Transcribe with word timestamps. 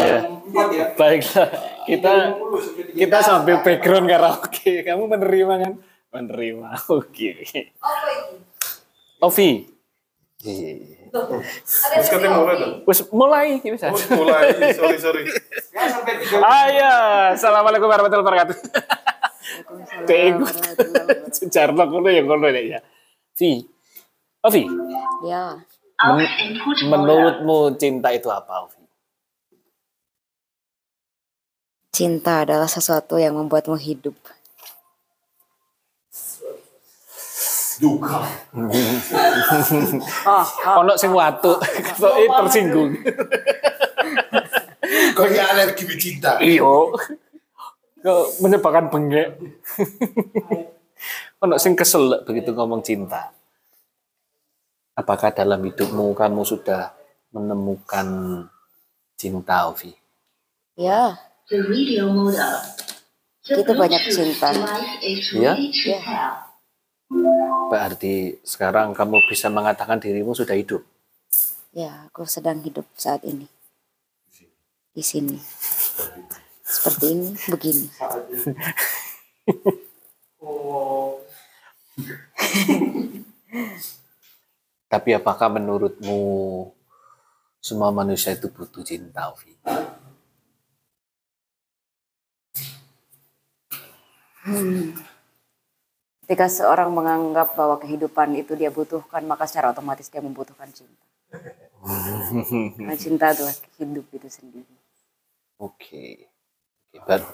Ya. 0.00 0.18
Empat 0.24 0.68
ya. 0.72 0.84
Baiklah, 0.96 1.48
kita 1.84 2.12
kita 2.92 3.18
sambil 3.20 3.60
background 3.60 4.06
karaoke. 4.06 4.82
Kamu 4.82 5.04
menerima 5.06 5.54
kan? 5.60 5.72
Menerima. 6.10 6.68
Oke. 6.98 7.30
Apa 7.78 8.08
ini? 8.10 8.36
Ovi. 9.20 9.50
Ada 10.40 11.20
Terus 12.00 12.08
katanya 12.08 12.38
mulai 12.38 12.54
dong. 12.56 12.74
Wes 12.88 13.00
mulai 13.12 13.46
bisa. 13.60 13.92
Oh, 13.92 13.98
mulai. 14.16 14.72
Sorry, 14.72 14.96
sorry. 14.96 15.22
Ya, 15.70 15.84
sampai 15.86 16.16
tiga. 16.16 16.40
Ayo, 16.40 16.92
assalamualaikum 17.36 17.84
warahmatullahi 17.84 18.24
wabarakatuh. 18.24 18.56
Tegut. 20.08 20.54
Sejarah 21.30 21.84
kono 21.84 22.08
ya 22.08 22.22
kono 22.24 22.48
ya. 22.48 22.80
Vi. 23.36 23.68
Ovi, 24.40 24.64
Ya. 25.20 25.52
men- 26.00 26.32
menurutmu 26.88 27.76
cinta 27.76 28.08
itu 28.08 28.32
apa, 28.32 28.64
Ovi? 28.64 28.79
Cinta 32.00 32.48
adalah 32.48 32.64
sesuatu 32.64 33.20
yang 33.20 33.36
membuatmu 33.36 33.76
hidup. 33.76 34.16
Duka. 37.76 38.24
Ono 40.80 40.96
sing 40.96 41.12
watu, 41.12 41.60
ketoke 41.60 42.24
tersinggung. 42.40 42.96
Kayaknya 45.12 45.42
alergi 45.44 45.84
cinta. 46.00 46.40
Iyo. 46.40 46.96
Kok 48.00 48.40
menyebabkan 48.40 48.88
bengek. 48.88 49.36
Ono 51.44 51.60
sing 51.60 51.76
kesel 51.76 52.24
begitu 52.24 52.56
ngomong 52.56 52.80
cinta. 52.80 53.28
Apakah 54.96 55.36
dalam 55.36 55.60
hidupmu 55.68 56.16
kamu 56.16 56.48
sudah 56.48 56.96
menemukan 57.28 58.08
cinta, 59.20 59.68
Ovi? 59.68 59.92
Ya, 60.80 61.29
Kita 63.42 63.74
banyak 63.74 64.02
cinta. 64.06 64.54
Ya? 65.34 65.58
Ya. 65.58 66.46
Berarti 67.66 68.38
sekarang 68.46 68.94
kamu 68.94 69.18
bisa 69.26 69.50
mengatakan 69.50 69.98
dirimu 69.98 70.30
sudah 70.30 70.54
hidup. 70.54 70.86
ya, 71.74 72.06
aku 72.06 72.22
sedang 72.22 72.62
hidup 72.62 72.86
saat 72.94 73.26
ini. 73.26 73.50
Di 74.94 75.02
sini. 75.02 75.34
Seperti 76.62 77.18
ini, 77.18 77.34
begini. 77.50 77.86
Tapi 84.86 85.10
apakah 85.18 85.50
menurutmu 85.50 86.18
semua 87.58 87.90
manusia 87.90 88.38
itu 88.38 88.46
butuh 88.46 88.86
cinta, 88.86 89.34
Ovi? 89.34 89.50
Ketika 96.24 96.46
seorang 96.46 96.94
menganggap 96.94 97.58
bahwa 97.58 97.76
kehidupan 97.82 98.38
itu 98.38 98.54
dia 98.54 98.70
butuhkan, 98.70 99.26
maka 99.26 99.50
secara 99.50 99.74
otomatis 99.74 100.06
dia 100.06 100.22
membutuhkan 100.22 100.70
cinta. 100.70 101.04
Karena 102.78 102.94
cinta 102.94 103.34
adalah 103.34 103.54
hidup 103.78 104.06
itu 104.14 104.28
sendiri. 104.30 104.74
Oke. 105.58 106.30
Oke, 106.94 106.98
ber- 107.06 107.26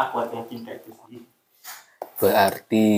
Aku 0.00 0.14
ada 0.24 0.40
cinta 0.48 0.72
itu 0.72 0.90
berarti 2.20 2.88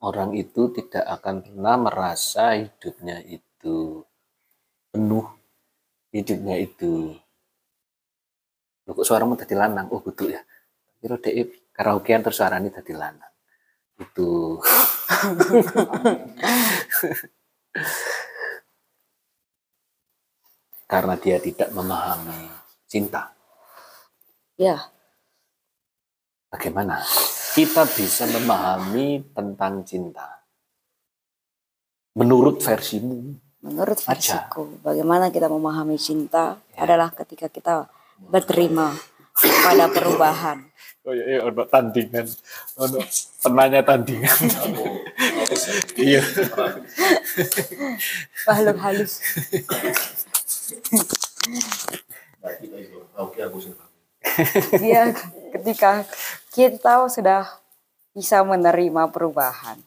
orang 0.00 0.32
itu 0.32 0.72
tidak 0.72 1.04
akan 1.20 1.44
pernah 1.44 1.76
merasa 1.76 2.56
hidupnya 2.56 3.20
itu 3.28 4.00
penuh. 4.88 5.28
Hidupnya 6.16 6.56
itu 6.64 7.12
Loh, 8.86 8.94
kok 8.94 9.06
suaramu 9.06 9.34
tadi 9.34 9.54
lanang? 9.58 9.90
Oh, 9.90 10.00
betul 10.00 10.30
ya. 10.32 10.42
Kira 11.02 11.18
dek 11.18 11.74
karaokean 11.74 12.22
terus 12.22 12.38
suaranya 12.38 12.70
tadi 12.70 12.94
lanang. 12.94 13.32
Itu. 13.98 14.62
Karena 20.86 21.18
dia 21.18 21.42
tidak 21.42 21.74
memahami 21.74 22.46
cinta. 22.86 23.34
Ya, 24.56 24.88
Bagaimana 26.56 27.04
kita 27.52 27.84
bisa 27.84 28.24
memahami 28.30 29.20
tentang 29.34 29.84
cinta? 29.84 30.46
Menurut 32.16 32.64
versimu, 32.64 33.36
menurut 33.60 34.00
Aja. 34.08 34.48
versiku, 34.48 34.64
bagaimana 34.80 35.28
kita 35.28 35.52
memahami 35.52 36.00
cinta 36.00 36.56
adalah 36.72 37.12
ketika 37.12 37.52
kita 37.52 37.92
berterima 38.18 38.96
pada 39.36 39.86
perubahan. 39.92 40.64
oh 41.06 41.14
iya, 41.14 41.38
iya 41.38 41.40
ono 41.46 41.62
tandingan, 41.70 42.26
ono 42.80 42.98
penanya 43.44 43.80
tandingan. 43.86 44.38
iya. 45.94 46.22
Makhluk 48.48 48.78
halus. 48.82 49.22
Dia 54.82 55.14
ketika 55.54 56.02
kita 56.50 57.06
sudah 57.06 57.46
bisa 58.10 58.42
menerima 58.42 59.12
perubahan. 59.12 59.78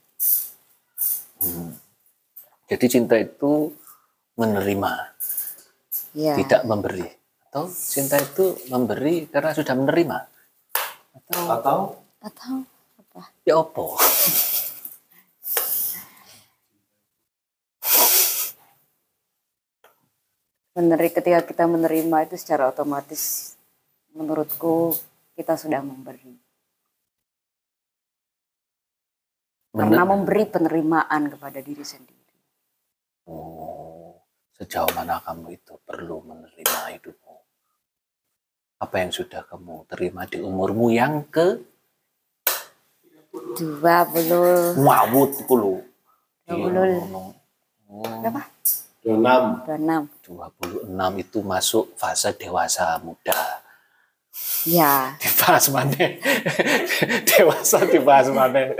Jadi 2.69 2.85
cinta 2.85 3.17
itu 3.17 3.73
menerima, 4.37 4.91
Ya, 6.13 6.33
tidak 6.37 6.61
memberi. 6.65 7.18
Atau 7.49 7.65
cinta 7.73 8.21
itu 8.21 8.53
memberi 8.69 9.25
karena 9.25 9.57
sudah 9.57 9.73
menerima. 9.73 10.17
Atau 11.17 11.49
Atau 11.49 11.79
atau 12.21 12.55
apa? 13.01 13.21
ya 13.41 13.57
opo? 13.57 13.97
Meneri, 20.77 21.09
ketika 21.11 21.41
kita 21.43 21.65
menerima 21.65 22.17
itu 22.29 22.35
secara 22.39 22.69
otomatis 22.71 23.55
menurutku 24.15 24.93
kita 25.35 25.57
sudah 25.59 25.81
memberi. 25.83 26.37
Karena 29.73 30.01
Mener- 30.05 30.09
memberi 30.09 30.43
penerimaan 30.45 31.29
kepada 31.33 31.59
diri 31.61 31.85
sendiri. 31.85 32.17
Oh, 33.29 34.17
sejauh 34.57 34.89
mana 34.97 35.21
kamu 35.21 35.57
itu 35.57 35.73
perlu 35.85 36.21
menerima 36.25 36.79
hidupmu? 36.97 37.28
Apa 38.79 39.03
yang 39.03 39.11
sudah 39.11 39.43
kamu 39.43 39.83
terima 39.91 40.23
di 40.23 40.39
umurmu 40.39 40.87
yang 40.87 41.27
ke 41.27 41.59
Dua 43.59 44.07
puluh 44.07 44.73
wawut. 44.79 45.35
Dua 45.35 45.45
puluh. 45.45 45.83
Oh, 47.91 48.05
berapa? 48.23 48.41
enam. 49.03 49.43
Dua 49.67 49.75
enam. 49.75 50.03
26 50.23 51.23
itu 51.23 51.39
masuk 51.43 51.85
fase 51.99 52.31
dewasa 52.39 52.97
muda. 53.03 53.59
Ya, 54.63 55.13
Dibahas 55.23 55.67
mana? 55.67 55.91
dewasa 57.35 57.83
dibahas 57.83 58.31
mana? 58.31 58.71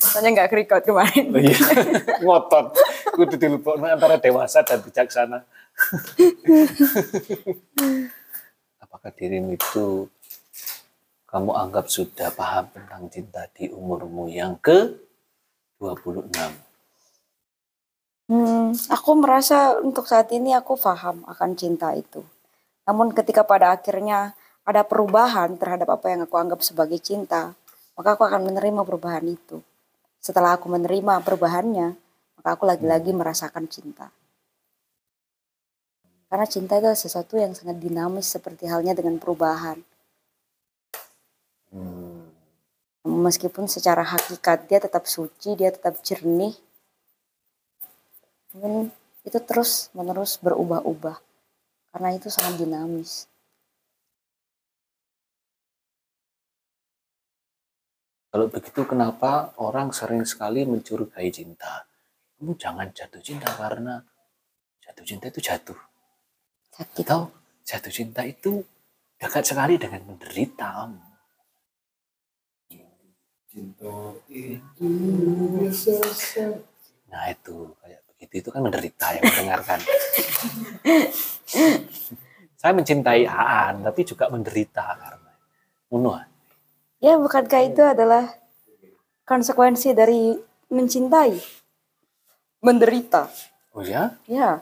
soalnya 0.00 0.28
nggak 0.32 0.50
kerikot 0.50 0.82
kemarin. 0.88 1.28
Oh 1.28 1.40
iya, 1.40 1.58
ngotot. 2.24 2.72
Kudu 3.12 3.36
dilupukno 3.36 3.84
antara 3.84 4.16
dewasa 4.16 4.64
dan 4.64 4.80
bijaksana. 4.80 5.44
Apakah 8.92 9.08
dirimu 9.16 9.56
itu 9.56 10.04
kamu 11.24 11.56
anggap 11.56 11.88
sudah 11.88 12.28
paham 12.28 12.68
tentang 12.76 13.08
cinta 13.08 13.48
di 13.56 13.72
umurmu 13.72 14.28
yang 14.28 14.60
ke 14.60 15.00
26? 15.80 16.28
Hmm, 18.28 18.76
aku 18.92 19.10
merasa 19.16 19.80
untuk 19.80 20.04
saat 20.04 20.28
ini 20.36 20.52
aku 20.52 20.76
paham 20.76 21.24
akan 21.24 21.56
cinta 21.56 21.96
itu. 21.96 22.20
Namun 22.84 23.16
ketika 23.16 23.48
pada 23.48 23.72
akhirnya 23.72 24.36
ada 24.68 24.84
perubahan 24.84 25.56
terhadap 25.56 25.88
apa 25.88 26.12
yang 26.12 26.28
aku 26.28 26.36
anggap 26.36 26.60
sebagai 26.60 27.00
cinta, 27.00 27.56
maka 27.96 28.12
aku 28.12 28.28
akan 28.28 28.44
menerima 28.52 28.84
perubahan 28.84 29.24
itu. 29.24 29.64
Setelah 30.20 30.60
aku 30.60 30.68
menerima 30.68 31.24
perubahannya, 31.24 31.96
maka 32.36 32.48
aku 32.60 32.68
lagi-lagi 32.68 33.16
merasakan 33.16 33.72
cinta. 33.72 34.12
Karena 36.32 36.48
cinta 36.48 36.80
itu 36.80 36.88
sesuatu 36.96 37.36
yang 37.36 37.52
sangat 37.52 37.76
dinamis 37.76 38.24
seperti 38.24 38.64
halnya 38.64 38.96
dengan 38.96 39.20
perubahan. 39.20 39.76
Hmm. 41.68 42.24
Meskipun 43.04 43.68
secara 43.68 44.00
hakikat 44.00 44.64
dia 44.64 44.80
tetap 44.80 45.04
suci, 45.04 45.52
dia 45.60 45.68
tetap 45.68 46.00
jernih. 46.00 46.56
Namun 48.56 48.88
itu 49.28 49.38
terus 49.44 49.92
menerus 49.92 50.40
berubah-ubah. 50.40 51.20
Karena 51.92 52.16
itu 52.16 52.32
sangat 52.32 52.56
dinamis. 52.64 53.28
Kalau 58.32 58.48
begitu 58.48 58.88
kenapa 58.88 59.52
orang 59.60 59.92
sering 59.92 60.24
sekali 60.24 60.64
mencurigai 60.64 61.28
cinta? 61.28 61.84
kamu 62.42 62.58
jangan 62.58 62.90
jatuh 62.90 63.22
cinta 63.22 63.46
karena 63.54 64.02
jatuh 64.82 65.06
cinta 65.06 65.30
itu 65.30 65.38
jatuh 65.38 65.91
sakit 66.72 67.04
atau 67.04 67.28
jatuh 67.62 67.92
cinta 67.92 68.24
itu 68.24 68.64
dekat 69.20 69.44
sekali 69.44 69.76
dengan 69.76 70.00
menderita 70.08 70.72
kamu. 70.72 71.04
Cinta 73.52 74.16
itu 74.32 74.88
biasa. 75.60 75.92
Nah 77.12 77.28
itu 77.28 77.76
kayak 77.84 78.00
begitu 78.08 78.34
itu 78.40 78.48
kan 78.48 78.64
menderita 78.64 79.06
yang 79.12 79.24
mendengarkan. 79.28 79.80
Saya 82.62 82.78
mencintai 82.78 83.26
Aan 83.28 83.84
tapi 83.84 84.06
juga 84.06 84.30
menderita 84.32 84.96
karena 84.96 85.32
Uno. 85.92 86.16
ya 87.02 87.18
bukankah 87.18 87.62
itu 87.68 87.82
adalah 87.82 88.30
konsekuensi 89.26 89.90
dari 89.92 90.38
mencintai 90.72 91.36
menderita 92.62 93.26
Oh 93.72 93.80
ya? 93.80 94.20
ya 94.28 94.60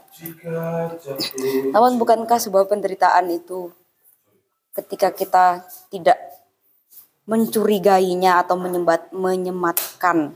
namun 1.74 1.98
bukankah 1.98 2.38
sebuah 2.38 2.70
penderitaan 2.70 3.26
itu 3.26 3.74
ketika 4.70 5.10
kita 5.10 5.66
tidak 5.90 6.14
mencurigainya 7.26 8.42
atau 8.42 8.54
menyembat, 8.54 9.10
menyematkan 9.10 10.34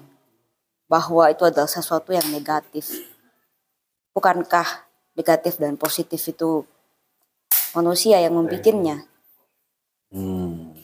bahwa 0.91 1.31
itu 1.31 1.43
adalah 1.47 1.71
sesuatu 1.71 2.15
yang 2.15 2.27
negatif. 2.31 2.91
Bukankah 4.15 4.87
negatif 5.19 5.59
dan 5.59 5.75
positif 5.75 6.23
itu 6.27 6.63
manusia 7.75 8.23
yang 8.23 8.39
membikinnya? 8.39 9.07
Hmm. 10.15 10.75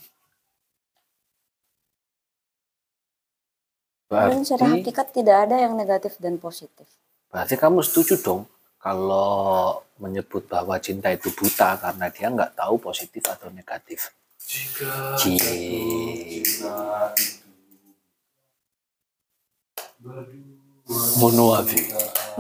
Dan 4.10 4.42
secara 4.42 4.66
Berarti, 4.66 4.82
hakikat 4.82 5.06
tidak 5.14 5.37
ada 5.46 5.56
yang 5.62 5.78
negatif 5.78 6.19
dan 6.19 6.42
positif. 6.42 6.90
Berarti 7.30 7.54
kamu 7.56 7.80
setuju 7.86 8.18
dong 8.20 8.42
kalau 8.80 9.80
menyebut 10.00 10.48
bahwa 10.48 10.80
cinta 10.80 11.12
itu 11.12 11.30
buta 11.30 11.76
karena 11.78 12.08
dia 12.10 12.26
nggak 12.32 12.56
tahu 12.56 12.80
positif 12.80 13.22
atau 13.28 13.52
negatif. 13.52 14.10
Jika 14.40 15.14
Cie. 15.14 15.38
cinta 15.38 15.52
itu 15.54 16.64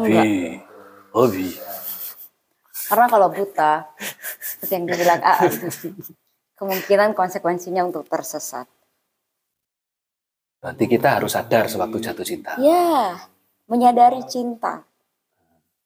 berdua. 0.00 0.80
Hobi. 1.12 1.48
Karena 2.90 3.06
kalau 3.06 3.28
buta, 3.30 3.86
seperti 4.42 4.72
yang 4.74 4.86
dibilang 4.90 5.20
Aan, 5.22 5.52
kemungkinan 6.58 7.14
konsekuensinya 7.14 7.86
untuk 7.86 8.08
tersesat. 8.10 8.66
Berarti 10.58 10.84
kita 10.90 11.20
harus 11.20 11.32
sadar 11.38 11.70
sewaktu 11.70 12.02
jatuh 12.02 12.26
cinta. 12.26 12.58
Ya, 12.58 13.16
menyadari 13.70 14.26
cinta. 14.26 14.82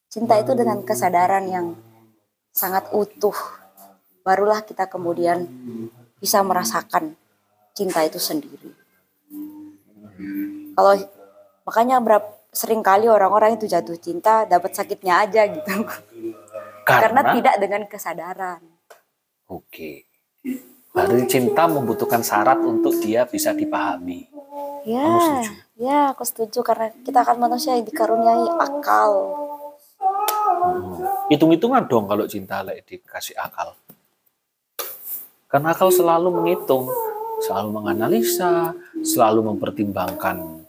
Cinta 0.09 0.41
itu 0.41 0.57
dengan 0.57 0.81
kesadaran 0.81 1.45
yang 1.45 1.77
sangat 2.49 2.89
utuh. 2.97 3.37
Barulah 4.25 4.65
kita 4.65 4.89
kemudian 4.89 5.45
bisa 6.17 6.41
merasakan 6.41 7.13
cinta 7.77 8.01
itu 8.01 8.17
sendiri. 8.17 8.73
Kalau 10.75 10.97
makanya 11.69 12.01
berapa 12.01 12.35
sering 12.55 12.81
kali 12.81 13.11
orang-orang 13.11 13.59
itu 13.59 13.67
jatuh 13.67 13.99
cinta 13.99 14.49
dapat 14.49 14.73
sakitnya 14.73 15.27
aja 15.27 15.45
gitu. 15.51 15.85
Karena, 16.87 17.21
Karena, 17.21 17.21
tidak 17.37 17.55
dengan 17.61 17.83
kesadaran. 17.91 18.63
Oke. 19.51 20.07
Berarti 20.95 21.27
cinta 21.27 21.67
membutuhkan 21.67 22.23
syarat 22.23 22.63
untuk 22.63 22.95
dia 23.03 23.27
bisa 23.27 23.51
dipahami. 23.51 24.31
Ya, 24.87 25.03
Kamu 25.03 25.19
setuju? 25.21 25.53
Ya 25.75 26.15
aku 26.15 26.23
setuju 26.23 26.63
karena 26.63 26.91
kita 27.03 27.23
akan 27.23 27.37
manusia 27.39 27.75
yang 27.75 27.87
dikaruniai 27.87 28.47
akal. 28.59 29.13
Hmm. 30.65 31.03
Hitung-hitungan 31.31 31.87
dong 31.91 32.07
kalau 32.07 32.25
cinta 32.31 32.63
lek 32.63 32.87
dikasih 32.87 33.35
akal. 33.39 33.75
Karena 35.51 35.71
akal 35.71 35.91
selalu 35.95 36.35
menghitung, 36.35 36.91
selalu 37.47 37.69
menganalisa, 37.79 38.75
selalu 39.07 39.55
mempertimbangkan 39.55 40.65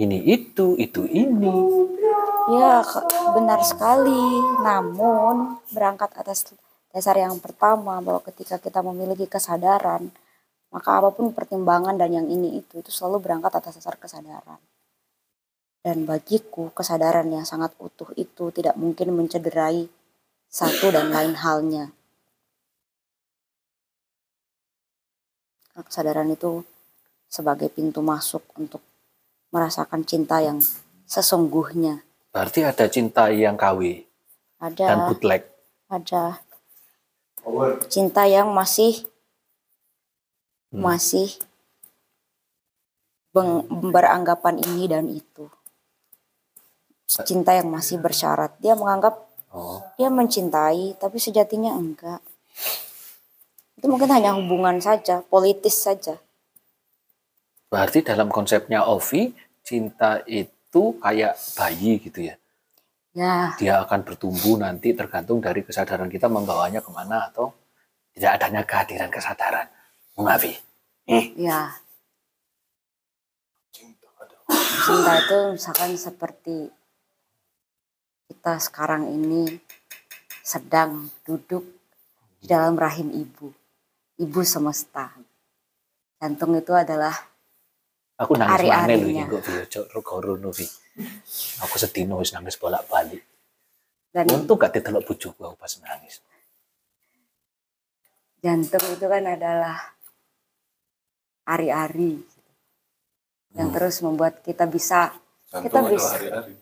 ini 0.00 0.16
itu, 0.32 0.80
itu 0.80 1.04
ini. 1.04 1.52
Ya, 2.56 2.80
benar 3.36 3.60
sekali. 3.60 4.24
Namun, 4.64 5.60
berangkat 5.76 6.16
atas 6.16 6.48
dasar 6.88 7.20
yang 7.20 7.36
pertama 7.36 8.00
bahwa 8.00 8.24
ketika 8.24 8.56
kita 8.56 8.80
memiliki 8.80 9.28
kesadaran, 9.28 10.08
maka 10.70 11.02
apa 11.02 11.10
pun 11.10 11.34
pertimbangan 11.34 11.98
dan 11.98 12.14
yang 12.14 12.26
ini 12.30 12.62
itu 12.62 12.78
itu 12.78 12.90
selalu 12.94 13.26
berangkat 13.26 13.58
atas 13.58 13.82
dasar 13.82 13.98
kesadaran. 13.98 14.58
Dan 15.80 16.04
bagiku, 16.04 16.70
kesadaran 16.70 17.26
yang 17.32 17.42
sangat 17.42 17.74
utuh 17.80 18.12
itu 18.14 18.52
tidak 18.54 18.76
mungkin 18.76 19.16
mencederai 19.16 19.88
satu 20.46 20.92
dan 20.94 21.10
lain 21.10 21.34
halnya. 21.34 21.90
Kesadaran 25.80 26.28
itu 26.28 26.60
sebagai 27.24 27.72
pintu 27.72 28.04
masuk 28.04 28.44
untuk 28.60 28.84
merasakan 29.48 30.04
cinta 30.04 30.44
yang 30.44 30.60
sesungguhnya. 31.08 32.04
Berarti 32.30 32.62
ada 32.62 32.86
cinta 32.86 33.32
yang 33.32 33.56
KW 33.58 34.06
Ada 34.60 34.84
dan 34.86 34.98
bootleg. 35.08 35.42
ada 35.90 36.38
cinta 37.88 38.28
yang 38.28 38.52
masih 38.52 39.09
Hmm. 40.70 40.86
masih 40.86 41.34
beranggapan 43.70 44.58
ini 44.62 44.86
dan 44.86 45.06
itu. 45.10 45.50
Cinta 47.10 47.54
yang 47.58 47.70
masih 47.70 47.98
bersyarat. 47.98 48.54
Dia 48.62 48.78
menganggap 48.78 49.30
Oh, 49.50 49.82
dia 49.98 50.06
mencintai 50.06 50.94
tapi 50.94 51.18
sejatinya 51.18 51.74
enggak. 51.74 52.22
Itu 53.74 53.90
mungkin 53.90 54.06
hanya 54.14 54.38
hubungan 54.38 54.78
saja 54.78 55.26
politis 55.26 55.74
saja. 55.74 56.22
Berarti 57.66 58.06
dalam 58.06 58.30
konsepnya 58.30 58.86
Ovi, 58.86 59.34
cinta 59.66 60.22
itu 60.30 60.94
kayak 61.02 61.34
bayi 61.58 61.98
gitu 61.98 62.30
ya. 62.30 62.34
ya. 63.10 63.58
Dia 63.58 63.82
akan 63.82 64.06
bertumbuh 64.06 64.54
nanti 64.54 64.94
tergantung 64.94 65.42
dari 65.42 65.66
kesadaran 65.66 66.06
kita 66.06 66.30
membawanya 66.30 66.78
ke 66.78 66.90
mana 66.94 67.26
atau 67.26 67.50
tidak 68.14 68.38
adanya 68.38 68.62
kehadiran 68.62 69.10
kesadaran. 69.10 69.66
Mengafi. 70.20 70.52
ya 71.40 71.72
cinta 74.80 75.12
itu 75.20 75.38
misalkan 75.56 75.92
seperti 75.96 76.70
kita 78.28 78.56
sekarang 78.60 79.08
ini 79.08 79.58
sedang 80.40 81.10
duduk 81.24 81.64
di 82.40 82.46
dalam 82.48 82.76
rahim 82.76 83.12
ibu 83.12 83.52
ibu 84.16 84.40
semesta 84.42 85.12
jantung 86.16 86.56
itu 86.56 86.72
adalah 86.72 87.12
Aku 88.20 88.36
nangis 88.36 88.60
mana 88.68 88.92
lho 88.92 89.00
Ari-arinya. 89.00 89.24
iki 89.24 89.32
kok 89.32 89.42
video 89.48 89.64
cok 89.88 90.20
rono 90.20 90.52
Vi. 90.52 90.68
Aku 91.64 91.80
sedino 91.80 92.20
wis 92.20 92.36
nangis 92.36 92.60
bolak-balik. 92.60 93.24
dan 94.12 94.28
Untung 94.28 94.60
gak 94.60 94.76
ditelok 94.76 95.08
bojoku 95.08 95.40
aku 95.40 95.56
pas 95.56 95.72
nangis. 95.80 96.20
jantung 98.44 98.84
itu 98.92 99.06
kan 99.08 99.24
adalah 99.24 99.96
ari-ari 101.44 102.20
yang 103.52 103.70
terus 103.70 103.98
membuat 104.00 104.42
kita 104.42 104.64
bisa 104.64 105.10
kita 105.50 105.82
bisa 105.86 106.14
hari-hari. 106.14 106.54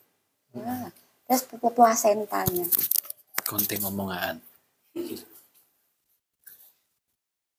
ya, 0.52 0.88
terus 1.28 1.42
plasentanya 1.70 2.64
Konten 3.44 3.80
ngomongan. 3.80 4.36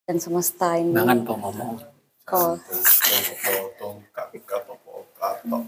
dan 0.05 0.17
semesta 0.17 0.77
ini 0.77 0.93
Mangan 0.93 1.21
po 1.23 1.33
ngomong. 1.33 1.81
kok 2.25 2.61
Potong, 3.41 3.97
kakak, 4.13 4.61
potong. 4.65 5.65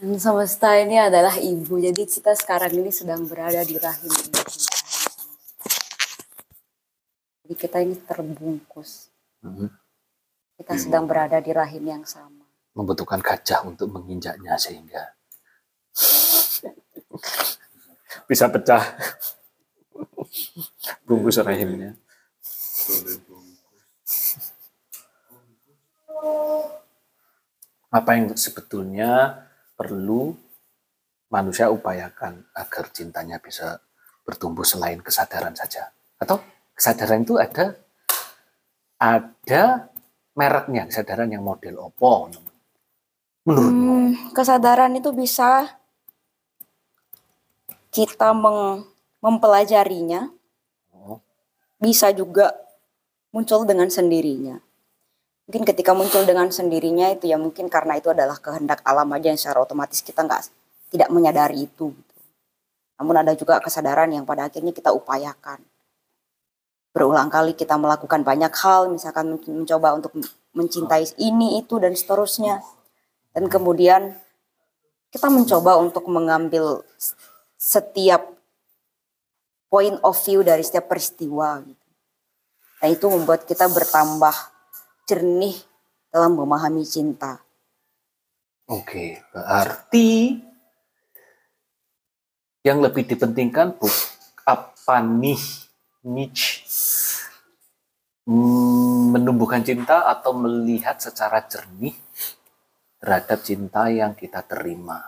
dan 0.00 0.18
semesta 0.18 0.74
ini 0.74 0.98
adalah 0.98 1.38
ibu 1.38 1.78
jadi 1.78 2.02
kita 2.02 2.34
sekarang 2.34 2.74
ini 2.74 2.90
sedang 2.90 3.26
berada 3.26 3.62
di 3.62 3.78
rahim 3.78 4.10
ibu 4.10 4.42
jadi 7.42 7.54
kita 7.54 7.78
ini 7.82 7.94
terbungkus 8.00 9.11
Mhm. 9.42 9.66
kita 10.62 10.74
sedang 10.78 11.10
berada 11.10 11.42
di 11.42 11.50
rahim 11.50 11.82
yang 11.82 12.06
sama 12.06 12.46
Membutuhkan 12.72 13.20
gajah 13.20 13.68
untuk 13.68 13.92
menginjaknya 13.92 14.56
sehingga 14.56 15.12
bisa 18.30 18.48
pecah 18.48 18.96
bungkus 21.04 21.42
rahimnya. 21.42 21.98
Apa 27.92 28.16
yang 28.16 28.32
sebetulnya 28.32 29.44
perlu 29.76 30.32
manusia 31.28 31.68
upayakan 31.68 32.40
agar 32.56 32.88
cintanya 32.88 33.36
bisa 33.36 33.84
bertumbuh 34.24 34.64
selain 34.64 35.04
kesadaran 35.04 35.52
saja? 35.52 35.92
Atau 36.16 36.40
kesadaran 36.72 37.26
itu 37.26 37.36
ada 37.36 37.76
ada 39.02 39.90
mereknya, 40.38 40.86
kesadaran 40.86 41.26
yang 41.34 41.42
model 41.42 41.82
opo? 41.82 42.30
Menurutmu? 43.42 43.90
Hmm, 43.90 44.10
kesadaran 44.30 44.94
itu 44.94 45.10
bisa 45.10 45.66
kita 47.90 48.30
meng- 48.30 48.86
mempelajarinya, 49.18 50.30
Oh. 50.94 51.18
bisa 51.82 52.14
juga 52.14 52.54
muncul 53.34 53.66
dengan 53.66 53.90
sendirinya. 53.90 54.62
Mungkin 55.50 55.66
ketika 55.66 55.90
muncul 55.92 56.22
dengan 56.22 56.48
sendirinya 56.54 57.10
itu 57.10 57.26
ya 57.26 57.34
mungkin 57.34 57.66
karena 57.66 57.98
itu 57.98 58.14
adalah 58.14 58.38
kehendak 58.38 58.78
alam 58.86 59.10
aja 59.10 59.34
yang 59.34 59.36
secara 59.36 59.66
otomatis 59.66 59.98
kita 59.98 60.22
nggak 60.22 60.46
tidak 60.94 61.10
menyadari 61.10 61.66
itu. 61.66 61.90
gitu. 61.90 62.14
Namun 63.02 63.26
ada 63.26 63.34
juga 63.34 63.58
kesadaran 63.58 64.06
yang 64.14 64.22
pada 64.22 64.46
akhirnya 64.46 64.70
kita 64.70 64.94
upayakan. 64.94 65.58
Berulang 66.92 67.32
kali 67.32 67.56
kita 67.56 67.80
melakukan 67.80 68.20
banyak 68.20 68.52
hal, 68.52 68.92
misalkan 68.92 69.36
men- 69.36 69.64
mencoba 69.64 69.96
untuk 69.96 70.12
mencintai 70.52 71.16
ini, 71.16 71.64
itu, 71.64 71.80
dan 71.80 71.96
seterusnya. 71.96 72.60
Dan 73.32 73.48
kemudian 73.48 74.12
kita 75.08 75.32
mencoba 75.32 75.80
untuk 75.80 76.04
mengambil 76.12 76.84
setiap 77.56 78.32
point 79.72 79.96
of 80.04 80.16
view 80.20 80.44
dari 80.44 80.60
setiap 80.60 80.92
peristiwa. 80.92 81.64
Gitu. 81.64 81.86
Nah 82.84 82.88
itu 82.92 83.06
membuat 83.08 83.48
kita 83.48 83.72
bertambah 83.72 84.36
jernih 85.08 85.56
dalam 86.12 86.36
memahami 86.36 86.84
cinta. 86.84 87.40
Oke, 88.68 89.20
berarti 89.32 90.36
yang 92.62 92.78
lebih 92.84 93.08
dipentingkan 93.08 93.74
bu 93.74 93.88
apa 94.46 95.02
nih 95.02 95.40
niche 96.02 96.62
Hmm, 98.22 99.10
menumbuhkan 99.10 99.66
cinta 99.66 100.06
atau 100.06 100.30
melihat 100.30 100.94
secara 100.94 101.42
jernih 101.42 101.90
terhadap 103.02 103.42
cinta 103.42 103.90
yang 103.90 104.14
kita 104.14 104.46
terima. 104.46 105.02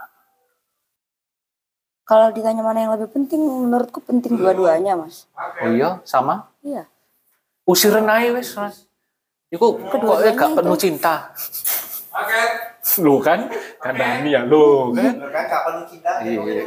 Kalau 2.02 2.34
ditanya 2.34 2.66
mana 2.66 2.82
yang 2.82 2.92
lebih 2.98 3.14
penting, 3.14 3.38
menurutku 3.38 4.02
penting 4.02 4.34
dua-duanya, 4.34 4.98
Mas. 4.98 5.30
Oh 5.62 5.70
iya, 5.70 6.02
sama? 6.02 6.50
Iya. 6.66 6.90
Usirin 7.62 8.10
aja 8.10 8.34
wis, 8.34 8.50
Mas. 8.58 8.82
Iku 9.54 9.78
kok 9.78 10.02
gak 10.02 10.34
itu. 10.34 10.56
penuh 10.58 10.76
cinta. 10.76 11.30
Lu 12.98 13.22
kan, 13.22 13.46
kan 13.78 13.94
Dani 13.94 14.34
ya 14.34 14.42
lu 14.42 14.90
kan. 14.90 15.22
Bener 15.22 15.30
kan 15.30 15.44
kapan 15.46 15.72
lu 15.78 15.84
cinta? 15.86 16.10
Iya. 16.18 16.66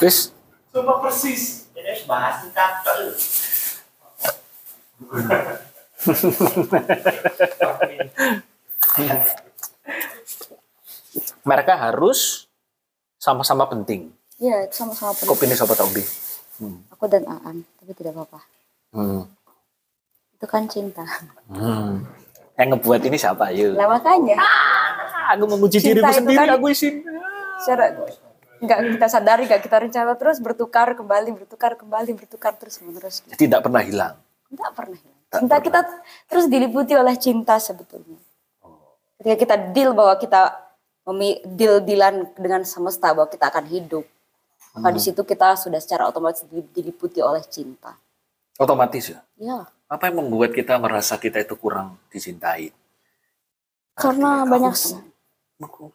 Wis, 0.00 0.32
Sumpah 0.72 0.96
persis. 1.00 1.42
Ini 1.72 1.88
harus 1.88 2.04
bahas 2.04 2.36
kita. 2.44 2.64
mereka 11.42 11.74
harus 11.78 12.46
sama-sama 13.18 13.66
penting. 13.66 14.12
Iya, 14.38 14.68
itu 14.68 14.74
sama-sama 14.76 15.16
penting. 15.16 15.30
Kopi 15.30 15.44
ini 15.50 15.56
sobat 15.58 15.78
Ombi. 15.82 16.02
Aku 16.94 17.04
dan 17.06 17.26
Aan, 17.26 17.62
tapi 17.78 17.92
tidak 17.94 18.14
apa-apa. 18.14 18.40
Hmm. 18.94 19.22
Itu 20.38 20.46
kan 20.46 20.66
cinta. 20.70 21.02
Hmm. 21.50 22.06
Yang 22.58 22.68
ngebuat 22.74 23.00
ini 23.06 23.16
siapa? 23.16 23.50
Yuk. 23.54 23.78
Lah 23.78 23.86
makanya, 23.88 24.38
Aku 25.28 25.44
memuji 25.44 25.76
Cinta 25.76 26.00
dirimu 26.00 26.12
sendiri, 26.14 26.40
kan- 26.40 26.56
aku 26.56 26.66
isin. 26.72 27.04
secara 27.60 27.92
nggak 28.58 28.78
kita 28.94 29.06
sadari, 29.06 29.42
nggak 29.44 29.62
kita 29.62 29.76
rencana 29.78 30.12
terus 30.14 30.38
bertukar 30.38 30.92
kembali, 30.92 31.34
bertukar 31.34 31.74
kembali, 31.74 32.10
bertukar 32.14 32.52
terus 32.54 32.78
menerus. 32.78 33.22
Tidak 33.24 33.60
pernah 33.60 33.82
hilang. 33.82 34.14
Tidak 34.48 34.70
pernah 34.72 34.96
hilang. 34.96 35.16
Tak 35.28 35.38
Cinta 35.44 35.56
pernah. 35.56 35.64
kita 35.66 35.80
terus 36.24 36.46
diliputi 36.46 36.92
oleh 36.92 37.14
cinta 37.14 37.60
sebetulnya. 37.60 38.16
Ketika 39.18 39.36
kita 39.36 39.54
deal 39.70 39.92
bahwa 39.92 40.14
kita 40.16 40.56
memi- 41.04 41.42
deal-dealan 41.44 42.32
dengan 42.34 42.62
semesta 42.62 43.12
bahwa 43.12 43.26
kita 43.26 43.50
akan 43.50 43.66
hidup, 43.66 44.06
maka 44.72 44.94
di 44.94 45.02
situ 45.02 45.20
kita 45.20 45.52
sudah 45.54 45.78
secara 45.78 46.06
otomatis 46.06 46.46
di- 46.46 46.64
diliputi 46.72 47.18
oleh 47.18 47.42
cinta. 47.44 47.98
Otomatis 48.56 49.10
ya. 49.10 49.20
Ya, 49.36 49.58
Apa 49.86 50.08
yang 50.08 50.22
membuat 50.22 50.50
kita 50.50 50.76
merasa 50.76 51.16
kita 51.16 51.38
itu 51.38 51.54
kurang 51.54 51.98
dicintai? 52.08 52.70
karena 53.92 54.46
banyak 54.46 54.78
Aku 55.58 55.90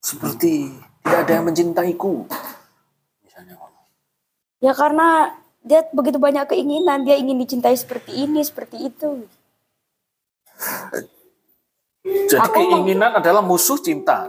seperti 0.00 0.72
tidak 1.00 1.18
ada 1.20 1.32
yang 1.32 1.46
mencintaiku. 1.46 2.24
Misalnya 3.20 3.54
ngomong. 3.56 3.84
ya 4.58 4.72
karena 4.72 5.08
dia 5.60 5.80
begitu 5.90 6.16
banyak 6.16 6.48
keinginan, 6.48 7.04
dia 7.04 7.16
ingin 7.16 7.36
dicintai 7.36 7.74
seperti 7.74 8.24
ini, 8.24 8.40
seperti 8.40 8.76
itu. 8.82 9.28
Jadi 12.00 12.40
Aku 12.40 12.56
mau- 12.56 12.68
keinginan 12.72 13.12
adalah 13.12 13.40
musuh 13.40 13.76
cinta. 13.76 14.28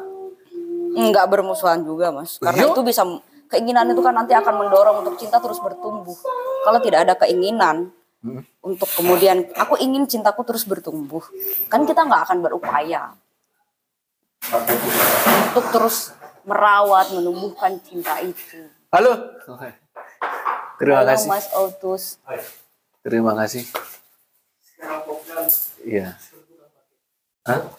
Enggak 0.92 1.28
bermusuhan 1.28 1.80
juga, 1.82 2.12
Mas. 2.12 2.36
Karena 2.36 2.68
Iya. 2.68 2.72
itu 2.72 2.82
bisa 2.84 3.04
keinginan 3.48 3.88
itu 3.88 4.00
kan 4.00 4.12
nanti 4.12 4.32
akan 4.32 4.56
mendorong 4.58 5.04
untuk 5.04 5.16
cinta 5.16 5.40
terus 5.40 5.56
bertumbuh. 5.58 6.16
Kalau 6.62 6.80
tidak 6.80 7.08
ada 7.08 7.16
keinginan 7.18 7.96
Hmm. 8.20 8.44
untuk 8.62 8.92
kemudian 8.92 9.50
aku 9.56 9.80
ingin 9.80 10.06
cintaku 10.06 10.44
terus 10.44 10.62
bertumbuh, 10.62 11.24
kan 11.68 11.84
kita 11.84 12.06
nggak 12.06 12.28
akan 12.28 12.38
berupaya 12.40 13.16
untuk 15.48 15.66
terus 15.72 16.12
merawat, 16.52 17.16
menumbuhkan 17.16 17.80
cinta 17.80 18.20
itu. 18.20 18.68
Halo. 18.92 19.40
Terima 20.76 21.00
Halo, 21.00 21.16
kasih. 21.16 21.32
Mas 21.32 21.48
Autus. 21.56 22.20
Terima 23.00 23.32
kasih. 23.40 23.64
Iya. 25.88 26.20
Hah? 27.48 27.72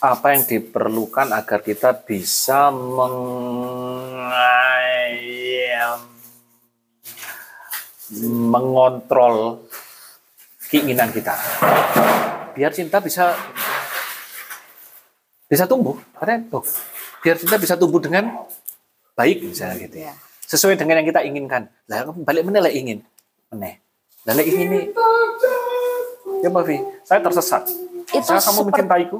Apa 0.00 0.32
yang 0.32 0.48
diperlukan 0.48 1.28
agar 1.28 1.60
kita 1.60 1.92
bisa 1.92 2.72
mengayam, 2.72 3.20
mengontrol 8.48 9.68
keinginan 10.72 11.12
kita. 11.12 11.36
Biar 12.56 12.72
cinta 12.72 12.96
bisa 13.04 13.36
bisa 15.50 15.66
tumbuh. 15.66 15.98
Katanya 16.14 16.46
tuh, 16.46 16.62
biar 17.26 17.34
cinta 17.34 17.58
bisa 17.58 17.74
tumbuh 17.74 17.98
dengan 17.98 18.46
baik 19.18 19.42
misalnya 19.42 19.76
gitu 19.82 19.98
ya 20.06 20.14
sesuai 20.50 20.74
dengan 20.74 20.98
yang 20.98 21.06
kita 21.06 21.22
inginkan. 21.22 21.70
Lah 21.86 22.10
balik 22.10 22.42
meneh 22.42 22.58
lek 22.58 22.74
ingin. 22.74 22.98
Meneh. 23.54 23.78
Lek 24.26 24.46
ingin 24.50 24.66
nih. 24.66 24.84
Ya 26.42 26.50
Mbak 26.50 26.64
Vi, 26.66 26.76
saya 27.06 27.22
tersesat. 27.22 27.70
Itu 28.10 28.26
saya 28.26 28.42
kamu 28.42 28.74
mencintaiku. 28.74 29.18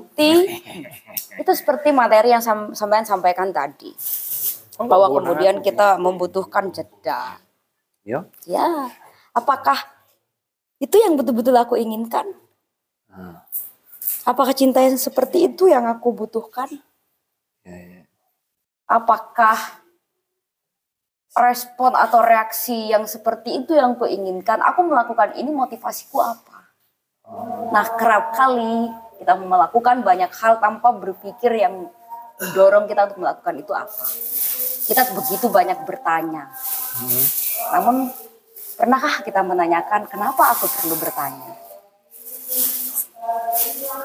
itu 1.41 1.53
seperti 1.55 1.95
materi 1.95 2.35
yang 2.35 2.43
sam 2.43 2.75
sampean 2.75 3.07
sampaikan 3.07 3.55
tadi. 3.55 3.95
Bahwa 4.75 5.07
kemudian 5.15 5.63
kita 5.63 6.03
membutuhkan 6.03 6.75
jeda. 6.75 7.39
Ya. 8.03 8.27
Ya, 8.49 8.91
apakah 9.31 9.79
itu 10.83 10.97
yang 10.99 11.15
betul-betul 11.15 11.55
aku 11.55 11.79
inginkan? 11.79 12.27
Nah, 13.13 13.45
Apakah 14.29 14.53
cinta 14.53 14.85
yang 14.85 15.01
seperti 15.01 15.49
itu 15.49 15.71
yang 15.71 15.89
aku 15.89 16.13
butuhkan? 16.13 16.69
ya, 17.65 17.77
ya. 17.77 18.03
Apakah 18.91 19.57
respon 21.31 21.95
atau 21.95 22.21
reaksi 22.21 22.91
yang 22.91 23.07
seperti 23.07 23.63
itu 23.65 23.79
yang 23.79 23.95
aku 23.95 24.05
inginkan? 24.05 24.61
Aku 24.61 24.83
melakukan 24.85 25.39
ini 25.39 25.49
motivasiku 25.55 26.21
apa? 26.21 26.75
Nah, 27.71 27.87
kerap 27.95 28.35
kali 28.35 28.91
kita 29.23 29.39
melakukan 29.39 30.03
banyak 30.03 30.33
hal 30.35 30.59
tanpa 30.59 30.91
berpikir 30.91 31.55
yang 31.55 31.87
dorong 32.57 32.91
kita 32.91 33.07
untuk 33.07 33.23
melakukan 33.23 33.55
itu 33.63 33.73
apa. 33.73 34.05
Kita 34.91 35.03
begitu 35.15 35.47
banyak 35.47 35.87
bertanya. 35.87 36.51
Namun, 37.71 38.11
pernahkah 38.75 39.23
kita 39.23 39.45
menanyakan 39.47 40.11
kenapa 40.11 40.51
aku 40.51 40.67
perlu 40.67 40.99
bertanya? 40.99 41.70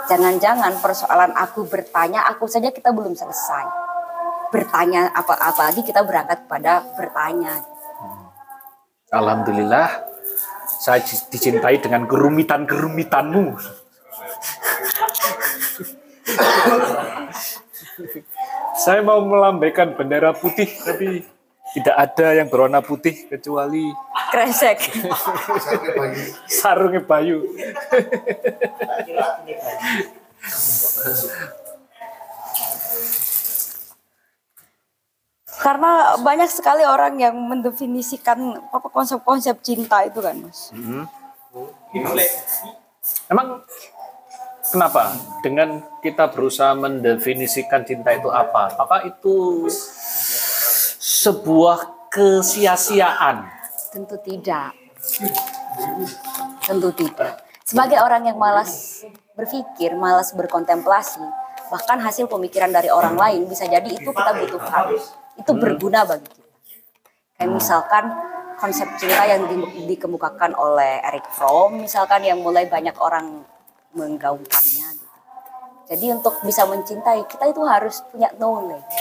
Jangan-jangan 0.05 0.79
persoalan 0.81 1.33
aku 1.33 1.65
bertanya, 1.65 2.25
aku 2.29 2.45
saja 2.45 2.69
kita 2.69 2.93
belum 2.93 3.17
selesai. 3.17 3.65
Bertanya 4.53 5.09
apa-apa 5.11 5.73
lagi 5.73 5.81
kita 5.81 6.05
berangkat 6.05 6.45
pada 6.45 6.85
bertanya. 6.93 7.65
Alhamdulillah 9.09 10.05
saya 10.65 11.01
di- 11.01 11.25
dicintai 11.33 11.81
dengan 11.81 12.05
kerumitan-kerumitanmu. 12.05 13.45
saya 18.75 18.99
mau 19.01 19.23
melambaikan 19.23 19.95
bendera 19.95 20.35
putih 20.35 20.67
tapi 20.83 21.23
tidak 21.73 21.95
ada 21.95 22.27
yang 22.37 22.47
berwarna 22.51 22.83
putih 22.83 23.25
kecuali 23.31 23.89
Kresek. 24.31 24.79
Sarungnya 26.49 27.01
Bayu. 27.03 27.45
Karena 35.55 36.13
banyak 36.21 36.49
sekali 36.51 36.85
orang 36.85 37.17
yang 37.17 37.33
mendefinisikan 37.33 38.37
apa 38.69 38.87
konsep-konsep 38.91 39.57
cinta 39.65 40.05
itu 40.05 40.21
kan, 40.21 40.37
Mas. 40.37 40.69
Emang 43.31 43.65
Kenapa? 44.65 45.13
Dengan 45.45 45.77
kita 46.01 46.25
berusaha 46.33 46.73
mendefinisikan 46.73 47.85
cinta 47.85 48.17
itu 48.17 48.33
apa? 48.33 48.73
Apakah 48.73 49.05
itu 49.05 49.69
sebuah 50.97 52.09
kesia-siaan? 52.09 53.45
Tentu 53.95 54.19
tidak. 54.19 54.75
Tentu 56.67 56.89
tidak. 56.91 57.47
Sebagai 57.63 58.03
orang 58.03 58.27
yang 58.27 58.35
malas 58.35 59.01
berpikir, 59.39 59.95
malas 59.95 60.35
berkontemplasi, 60.35 61.23
bahkan 61.71 62.03
hasil 62.03 62.27
pemikiran 62.27 62.75
dari 62.75 62.91
orang 62.91 63.15
lain 63.15 63.47
bisa 63.47 63.63
jadi 63.63 63.87
itu 63.87 64.11
kita 64.11 64.31
butuhkan. 64.35 64.99
Itu 65.39 65.55
berguna 65.55 66.03
bagi 66.03 66.27
kita. 66.27 66.51
Kayak 67.39 67.51
misalkan 67.55 68.05
konsep 68.59 68.87
cinta 68.99 69.23
yang 69.31 69.47
di- 69.47 69.95
dikemukakan 69.95 70.51
oleh 70.59 70.99
Eric 71.07 71.31
Fromm, 71.31 71.79
misalkan 71.87 72.27
yang 72.27 72.43
mulai 72.43 72.67
banyak 72.67 72.99
orang 72.99 73.47
menggaungkannya. 73.95 74.87
Gitu. 74.91 75.15
Jadi 75.87 76.05
untuk 76.11 76.35
bisa 76.43 76.67
mencintai, 76.67 77.23
kita 77.31 77.47
itu 77.47 77.63
harus 77.63 78.03
punya 78.11 78.27
knowledge. 78.35 78.91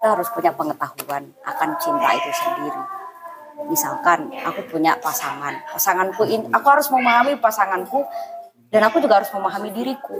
Kita 0.00 0.16
harus 0.16 0.32
punya 0.32 0.48
pengetahuan 0.56 1.28
akan 1.44 1.76
cinta 1.76 2.08
itu 2.16 2.32
sendiri. 2.32 2.82
Misalkan 3.68 4.32
aku 4.48 4.64
punya 4.72 4.96
pasangan, 4.96 5.52
pasanganku 5.76 6.24
ini, 6.24 6.48
aku 6.48 6.66
harus 6.72 6.88
memahami 6.88 7.36
pasanganku 7.36 8.08
dan 8.72 8.88
aku 8.88 9.04
juga 9.04 9.20
harus 9.20 9.28
memahami 9.28 9.68
diriku. 9.76 10.16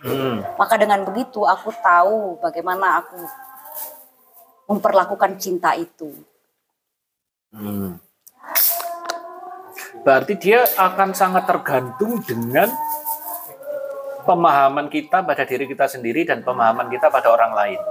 Hmm. 0.00 0.40
Maka 0.56 0.80
dengan 0.80 1.04
begitu 1.04 1.44
aku 1.44 1.68
tahu 1.84 2.40
bagaimana 2.40 3.04
aku 3.04 3.20
memperlakukan 4.72 5.36
cinta 5.36 5.76
itu. 5.76 6.08
Hmm. 7.52 8.00
Berarti 10.08 10.40
dia 10.40 10.64
akan 10.80 11.12
sangat 11.12 11.44
tergantung 11.44 12.16
dengan 12.24 12.72
pemahaman 14.24 14.88
kita 14.88 15.20
pada 15.20 15.44
diri 15.44 15.68
kita 15.68 15.84
sendiri 15.84 16.24
dan 16.24 16.40
pemahaman 16.40 16.88
kita 16.88 17.12
pada 17.12 17.28
orang 17.28 17.52
lain. 17.52 17.82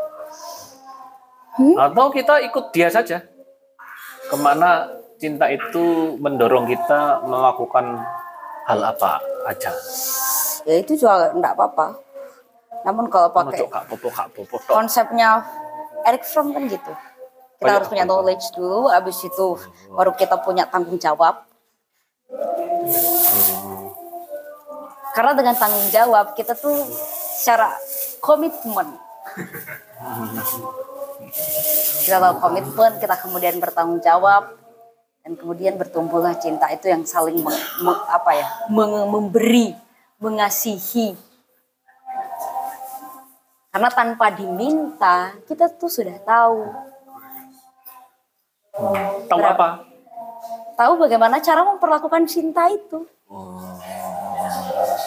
Atau 1.60 2.08
kita 2.15 2.39
ikut 2.48 2.72
dia 2.72 2.88
saja. 2.88 3.20
Ke 4.31 4.36
mana 4.39 4.88
cinta 5.20 5.51
itu 5.51 6.15
mendorong 6.17 6.65
kita 6.65 7.22
melakukan 7.27 8.00
hal 8.65 8.79
apa 8.79 9.20
aja. 9.46 9.72
Ya 10.63 10.75
itu 10.79 10.96
juga 10.96 11.36
enggak 11.36 11.53
apa-apa. 11.60 12.00
Namun 12.88 13.12
kalau 13.12 13.29
pakai 13.29 13.67
kak 13.67 13.84
popo 13.91 14.10
kak 14.10 14.27
popo 14.34 14.55
konsepnya 14.65 15.43
Eric 16.08 16.24
Fromm 16.25 16.55
kan 16.55 16.65
gitu. 16.65 16.91
Kita 17.62 17.70
Banyak 17.70 17.77
harus 17.77 17.89
punya 17.93 18.05
knowledge 18.10 18.46
dulu, 18.58 18.89
habis 18.89 19.22
itu 19.22 19.48
baru 19.93 20.17
kita 20.17 20.41
punya 20.41 20.65
tanggung 20.65 20.98
jawab. 20.98 21.46
Karena 25.13 25.38
dengan 25.38 25.53
tanggung 25.53 25.86
jawab 25.93 26.34
kita 26.34 26.58
tuh 26.58 26.89
secara 27.38 27.70
komitmen. 28.17 28.98
kita 32.01 32.18
tahu 32.18 32.36
komitmen, 32.42 32.98
kita 32.98 33.16
kemudian 33.22 33.56
bertanggung 33.62 34.01
jawab 34.01 34.58
dan 35.22 35.38
kemudian 35.38 35.78
bertumbuhlah 35.78 36.34
cinta 36.42 36.66
itu 36.74 36.90
yang 36.90 37.06
saling 37.06 37.38
meng- 37.40 37.68
meng- 37.86 38.06
apa 38.10 38.32
ya, 38.34 38.48
meng- 38.74 39.08
memberi, 39.08 39.78
mengasihi. 40.18 41.13
Karena 43.72 43.88
tanpa 43.88 44.28
diminta, 44.36 45.32
kita 45.48 45.72
tuh 45.72 45.88
sudah 45.88 46.18
tahu. 46.28 46.60
Tahu 49.32 49.40
apa? 49.40 49.88
Tahu 50.75 50.94
bagaimana 51.00 51.40
cara 51.40 51.63
memperlakukan 51.63 52.28
cinta 52.28 52.68
itu. 52.68 53.08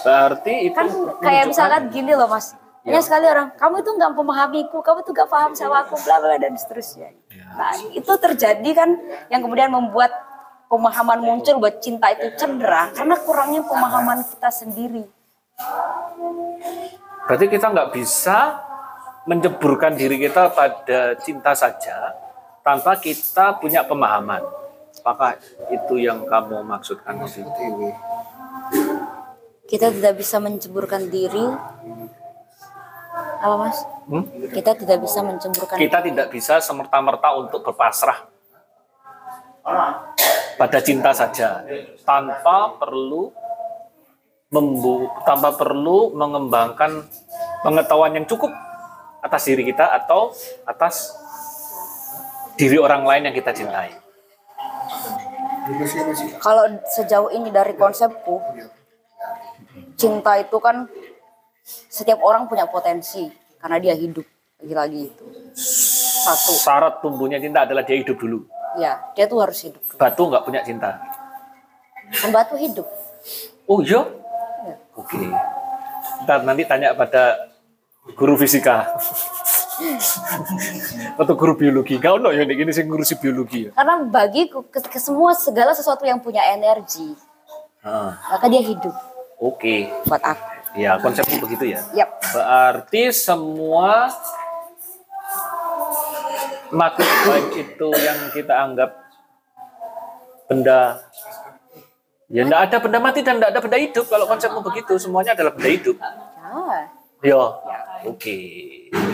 Berarti 0.04 0.68
itu 0.68 0.76
Kan 0.76 0.88
kayak 1.20 1.44
misalkan 1.52 1.92
gini 1.92 2.16
loh 2.16 2.28
mas. 2.28 2.56
Banyak 2.84 3.00
sekali 3.00 3.24
orang, 3.24 3.48
kamu 3.56 3.80
itu 3.80 3.90
nggak 3.96 4.12
memahamiku, 4.12 4.78
kamu 4.84 5.00
tuh 5.08 5.16
nggak 5.16 5.30
paham 5.32 5.56
sama 5.56 5.88
aku, 5.88 5.96
bla 6.04 6.20
bla 6.20 6.36
dan 6.36 6.52
seterusnya. 6.52 7.16
Nah 7.56 7.72
itu 7.96 8.12
terjadi 8.20 8.70
kan 8.76 8.92
yang 9.32 9.40
kemudian 9.40 9.72
membuat 9.72 10.12
pemahaman 10.68 11.24
muncul 11.24 11.64
buat 11.64 11.80
cinta 11.80 12.12
itu 12.12 12.36
cedera 12.36 12.92
karena 12.92 13.16
kurangnya 13.24 13.64
pemahaman 13.64 14.20
kita 14.28 14.52
sendiri. 14.52 15.08
Berarti 17.24 17.46
kita 17.48 17.72
nggak 17.72 17.90
bisa 17.96 18.60
menjeburkan 19.24 19.96
diri 19.96 20.20
kita 20.20 20.52
pada 20.52 21.16
cinta 21.24 21.56
saja 21.56 22.12
tanpa 22.60 23.00
kita 23.00 23.56
punya 23.64 23.80
pemahaman. 23.80 24.44
Apakah 25.00 25.40
itu 25.72 26.00
yang 26.00 26.28
kamu 26.28 26.60
maksudkan? 26.60 27.16
Kita 29.64 29.88
tidak 29.88 30.14
bisa 30.20 30.36
menceburkan 30.36 31.08
diri. 31.08 31.44
Apa 33.44 33.56
mas? 33.60 33.76
Hmm? 34.08 34.24
Kita 34.48 34.72
tidak 34.72 35.04
bisa 35.04 35.20
menceburkan 35.20 35.76
Kita 35.76 35.98
tidak 36.00 36.26
bisa 36.32 36.64
semerta-merta 36.64 37.28
untuk 37.36 37.60
berpasrah 37.60 38.32
pada 40.54 40.78
cinta 40.84 41.10
saja 41.12 41.64
tanpa 42.04 42.76
perlu 42.76 43.32
membu 44.52 45.08
tanpa 45.24 45.56
perlu 45.56 46.14
mengembangkan 46.14 47.04
pengetahuan 47.64 48.12
yang 48.14 48.28
cukup 48.28 48.52
atas 49.24 49.48
diri 49.48 49.64
kita 49.64 49.88
atau 49.88 50.30
atas 50.68 51.16
diri 52.60 52.76
orang 52.76 53.02
lain 53.08 53.32
yang 53.32 53.34
kita 53.34 53.50
cintai. 53.56 53.90
Kalau 56.44 56.64
sejauh 56.92 57.32
ini 57.32 57.48
dari 57.48 57.72
konsepku, 57.72 58.36
cinta 59.96 60.36
itu 60.36 60.60
kan 60.60 60.84
setiap 61.64 62.20
orang 62.20 62.44
punya 62.44 62.68
potensi 62.68 63.24
karena 63.56 63.80
dia 63.80 63.94
hidup 63.96 64.24
lagi-lagi 64.60 65.00
itu. 65.08 65.24
Satu, 66.24 66.52
Syarat 66.56 67.00
tumbuhnya 67.00 67.40
cinta 67.40 67.64
adalah 67.64 67.80
dia 67.84 67.96
hidup 67.96 68.16
dulu. 68.20 68.44
ya 68.74 68.98
dia 69.14 69.24
tuh 69.24 69.38
harus 69.40 69.58
hidup. 69.62 69.80
Batu 69.96 70.22
nggak 70.28 70.44
punya 70.44 70.60
cinta. 70.60 70.98
Pembantu 72.20 72.54
hidup. 72.58 72.86
Oh 73.64 73.80
iya? 73.80 74.04
Ya. 74.66 74.76
Oke. 74.98 75.20
Ntar 76.28 76.44
nanti 76.44 76.68
tanya 76.68 76.92
pada 76.92 77.48
guru 78.12 78.36
fisika. 78.36 78.84
Atau 81.20 81.34
guru 81.34 81.54
biologi. 81.54 81.98
Kau 81.98 82.18
no 82.18 82.30
ya 82.30 82.46
ini 82.46 82.70
sing 82.70 82.86
ngurusi 82.86 83.18
biologi 83.18 83.66
ya. 83.66 83.70
Karena 83.74 84.02
bagiku 84.04 84.62
ke, 84.66 84.78
ke 84.84 84.98
semua 84.98 85.34
segala 85.34 85.74
sesuatu 85.74 86.04
yang 86.06 86.18
punya 86.22 86.42
energi, 86.50 87.14
Ah, 87.84 88.16
maka 88.32 88.48
dia 88.48 88.64
hidup 88.64 88.94
Oke. 89.36 89.92
buat 90.08 90.22
aku. 90.24 90.53
Ya, 90.74 90.98
konsepnya 90.98 91.38
begitu 91.38 91.64
ya. 91.70 91.80
Yap. 91.94 92.18
Berarti 92.34 93.14
semua 93.14 94.10
makhluk 96.74 97.06
baik 97.30 97.48
itu 97.54 97.88
yang 98.02 98.18
kita 98.34 98.54
anggap 98.66 98.90
benda 100.50 100.98
ya 102.26 102.42
enggak 102.42 102.60
ada 102.66 102.76
benda 102.82 102.98
mati 102.98 103.22
dan 103.22 103.38
enggak 103.38 103.54
ada 103.54 103.60
benda 103.62 103.78
hidup 103.78 104.04
kalau 104.10 104.26
konsepmu 104.26 104.58
begitu 104.58 104.98
semuanya 104.98 105.38
adalah 105.38 105.54
benda 105.54 105.70
hidup 105.70 105.96
Ya. 107.24 107.40
ya 107.40 107.40
oke 108.04 108.36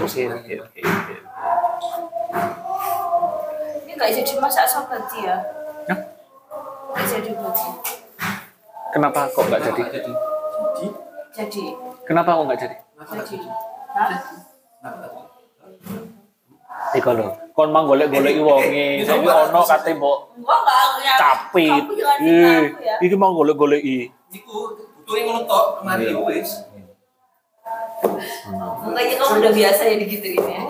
oke 0.02 0.22
oke. 0.58 0.80
Ini 3.86 3.92
nggak 3.94 4.10
jadi 4.18 4.32
masak 4.42 4.66
spaghetti 4.66 5.18
ya? 5.22 5.36
Hah? 5.86 5.98
Nggak 6.90 7.04
jadi 7.06 7.30
berarti. 7.38 7.68
kenapa 8.90 9.30
kok 9.30 9.44
nggak 9.46 9.62
jadi 9.62 9.82
Jadi, 11.40 11.64
kenapa 12.05 12.37
kok 12.37 12.44
nggak 12.44 12.61
jadi 12.61 12.76
jadi. 13.00 13.48
Lho, 17.16 17.29
kon 17.55 17.70
mang 17.72 17.87
golek-golek 17.87 18.37
wonge, 18.42 19.05
saiki 19.07 19.29
ono 19.29 19.61
kate 19.62 19.90
mbok 19.94 20.18
Gua 20.42 20.57
nggak 20.64 20.85
ya. 21.05 21.14
capit. 21.16 21.85
Ya. 22.20 22.96
iki 23.00 23.16
mang 23.16 23.33
golek-golek 23.37 23.81
i. 23.81 24.11
Iku 24.35 24.74
butuhe 25.00 25.20
ngono 25.24 25.40
tok 25.48 25.81
kemari 25.81 26.12
wis. 26.29 26.66
Makanya 28.85 29.14
kamu 29.16 29.35
udah 29.44 29.53
biasa 29.55 29.83
ya 29.87 29.96
digituin 29.96 30.44
ya. 30.44 30.61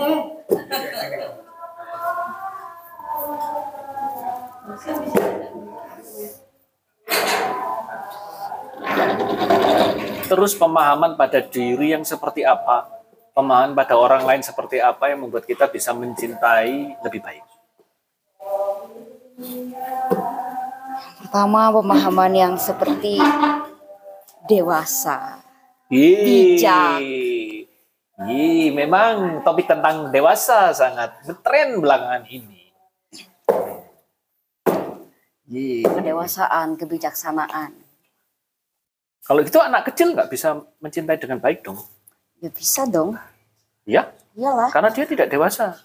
Terus 10.31 10.55
pemahaman 10.55 11.19
pada 11.19 11.43
diri 11.43 11.91
yang 11.91 12.07
seperti 12.07 12.47
apa, 12.47 12.87
pemahaman 13.35 13.75
pada 13.75 13.99
orang 13.99 14.23
lain 14.23 14.43
seperti 14.47 14.79
apa 14.79 15.11
yang 15.11 15.27
membuat 15.27 15.49
kita 15.49 15.67
bisa 15.67 15.91
mencintai 15.91 17.03
lebih 17.03 17.19
baik. 17.19 17.45
Pertama 21.25 21.71
pemahaman 21.75 22.33
yang 22.35 22.55
seperti 22.59 23.19
dewasa. 24.47 25.43
Bijak. 25.91 27.03
Ih, 28.29 28.69
memang 28.77 29.41
topik 29.41 29.65
tentang 29.65 30.13
dewasa 30.13 30.77
sangat 30.77 31.25
ngetren 31.25 31.81
belakangan 31.81 32.29
ini. 32.29 32.69
Ih, 35.49 35.83
kedewasaan, 35.83 36.77
kebijaksanaan. 36.77 37.80
Kalau 39.21 39.45
itu 39.45 39.59
anak 39.61 39.93
kecil 39.93 40.17
nggak 40.17 40.29
bisa 40.29 40.59
mencintai 40.81 41.21
dengan 41.21 41.39
baik 41.39 41.63
dong. 41.63 41.79
Ya 42.41 42.49
bisa 42.49 42.89
dong. 42.89 43.21
Ya, 43.85 44.13
Iyalah. 44.37 44.71
karena 44.73 44.91
dia 44.93 45.05
tidak 45.05 45.29
dewasa. 45.29 45.77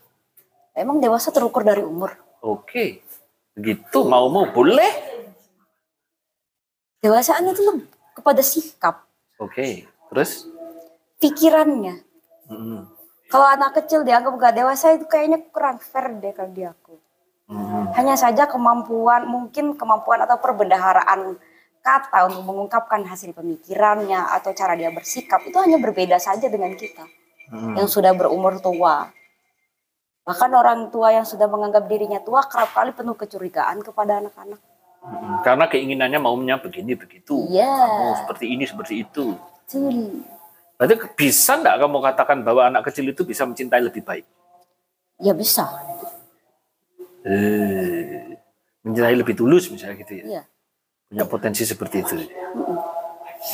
Emang 0.76 1.00
dewasa 1.00 1.32
terukur 1.32 1.64
dari 1.64 1.82
umur. 1.84 2.16
Oke. 2.44 3.02
Begitu 3.56 4.04
mau-mau 4.04 4.52
boleh. 4.52 4.92
Dewasaan 7.00 7.48
itu 7.48 7.62
lebih 7.64 7.88
kepada 8.16 8.42
sikap, 8.42 9.06
Oke. 9.38 9.86
Terus? 10.12 10.48
pikirannya. 11.16 12.02
Mm-mm. 12.52 12.82
Kalau 13.32 13.48
anak 13.50 13.74
kecil 13.82 14.06
dianggap 14.06 14.38
gak 14.38 14.56
dewasa 14.56 14.94
itu 14.94 15.06
kayaknya 15.10 15.42
kurang 15.50 15.82
fair 15.82 16.14
deh 16.22 16.34
kalau 16.36 16.52
di 16.54 16.64
aku. 16.66 16.94
Mm-mm. 17.50 17.94
Hanya 17.94 18.16
saja 18.18 18.46
kemampuan, 18.46 19.26
mungkin 19.26 19.74
kemampuan 19.78 20.22
atau 20.22 20.38
perbendaharaan 20.38 21.38
kata 21.86 22.34
untuk 22.34 22.42
mengungkapkan 22.42 23.06
hasil 23.06 23.38
pemikirannya 23.38 24.18
atau 24.34 24.58
cara 24.58 24.74
dia 24.74 24.90
bersikap 24.90 25.46
itu 25.46 25.54
hanya 25.62 25.78
berbeda 25.78 26.18
saja 26.18 26.50
dengan 26.50 26.74
kita 26.74 27.06
Mm-mm. 27.54 27.78
yang 27.78 27.86
sudah 27.86 28.10
berumur 28.18 28.58
tua. 28.58 29.14
Bahkan 30.26 30.50
orang 30.50 30.90
tua 30.90 31.14
yang 31.14 31.22
sudah 31.22 31.46
menganggap 31.46 31.86
dirinya 31.86 32.18
tua 32.26 32.42
kerap 32.50 32.74
kali 32.74 32.90
penuh 32.98 33.14
kecurigaan 33.14 33.86
kepada 33.86 34.18
anak-anak. 34.18 34.58
Mm-mm. 35.06 35.46
Karena 35.46 35.70
keinginannya 35.70 36.18
maunya 36.18 36.58
begini 36.58 36.98
begitu. 36.98 37.46
Iya. 37.54 37.70
Kamu 37.70 38.14
seperti 38.26 38.46
ini 38.50 38.66
seperti 38.66 39.06
itu. 39.06 39.38
Betul. 39.38 40.26
Berarti 40.82 40.96
bisa 41.14 41.62
nggak 41.62 41.86
kamu 41.86 41.98
katakan 42.02 42.42
bahwa 42.42 42.66
anak 42.66 42.90
kecil 42.90 43.06
itu 43.06 43.22
bisa 43.22 43.46
mencintai 43.46 43.86
lebih 43.86 44.02
baik? 44.02 44.26
Ya 45.22 45.38
bisa. 45.38 45.70
Eh, 47.22 48.42
mencintai 48.82 49.14
lebih 49.14 49.38
tulus 49.38 49.70
misalnya 49.70 50.02
gitu 50.02 50.14
ya. 50.18 50.26
Iya. 50.26 50.44
Punya 51.16 51.32
potensi 51.32 51.64
seperti 51.64 52.04
itu. 52.04 52.28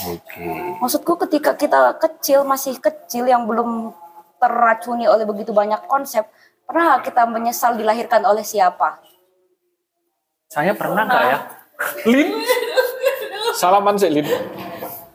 Oke. 0.09 0.49
Maksudku 0.81 1.13
ketika 1.21 1.53
kita 1.53 1.93
kecil, 1.93 2.41
masih 2.41 2.81
kecil 2.81 3.29
yang 3.29 3.45
belum 3.45 3.93
terracuni 4.41 5.05
oleh 5.05 5.29
begitu 5.29 5.53
banyak 5.53 5.85
konsep, 5.85 6.25
pernah 6.65 6.97
kita 7.05 7.29
menyesal 7.29 7.77
dilahirkan 7.77 8.25
oleh 8.25 8.41
siapa? 8.41 8.97
Saya 10.49 10.73
pernah 10.73 11.05
nggak 11.05 11.21
ya? 11.21 11.37
Lin. 12.09 12.41
Salaman 13.53 13.93
sih 13.93 14.09
Lin. 14.09 14.25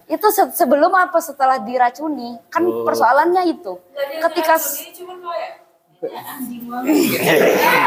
Itu 0.07 0.31
se- 0.31 0.55
sebelum 0.55 0.95
apa 0.95 1.19
setelah 1.19 1.59
diracuni? 1.59 2.39
Kan 2.47 2.63
Oh. 2.63 2.87
persoalannya 2.87 3.43
itu. 3.51 3.75
Ketika 4.23 4.55
ini 4.55 4.95
cuma 4.95 5.19
kayak 5.19 5.67
ya 5.99 6.21
anjing 6.31 6.63
banget 6.71 6.95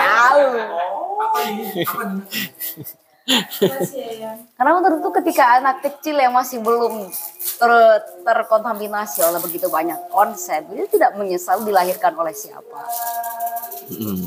tahu. 0.04 0.44
Apa 1.16 1.38
ini? 1.48 1.64
Apa 1.80 2.02
ini? 2.12 2.24
Ya. 3.30 4.34
Karena 4.58 4.72
menurutku 4.82 5.14
ketika 5.22 5.62
anak 5.62 5.86
kecil 5.86 6.18
yang 6.18 6.34
masih 6.34 6.66
belum 6.66 7.06
ter- 7.62 8.02
terkontaminasi 8.26 9.22
oleh 9.22 9.38
begitu 9.38 9.70
banyak 9.70 10.10
konsep, 10.10 10.66
dia 10.74 10.90
tidak 10.90 11.14
menyesal 11.14 11.62
dilahirkan 11.62 12.18
oleh 12.18 12.34
siapa. 12.34 12.90
Mm. 13.94 14.26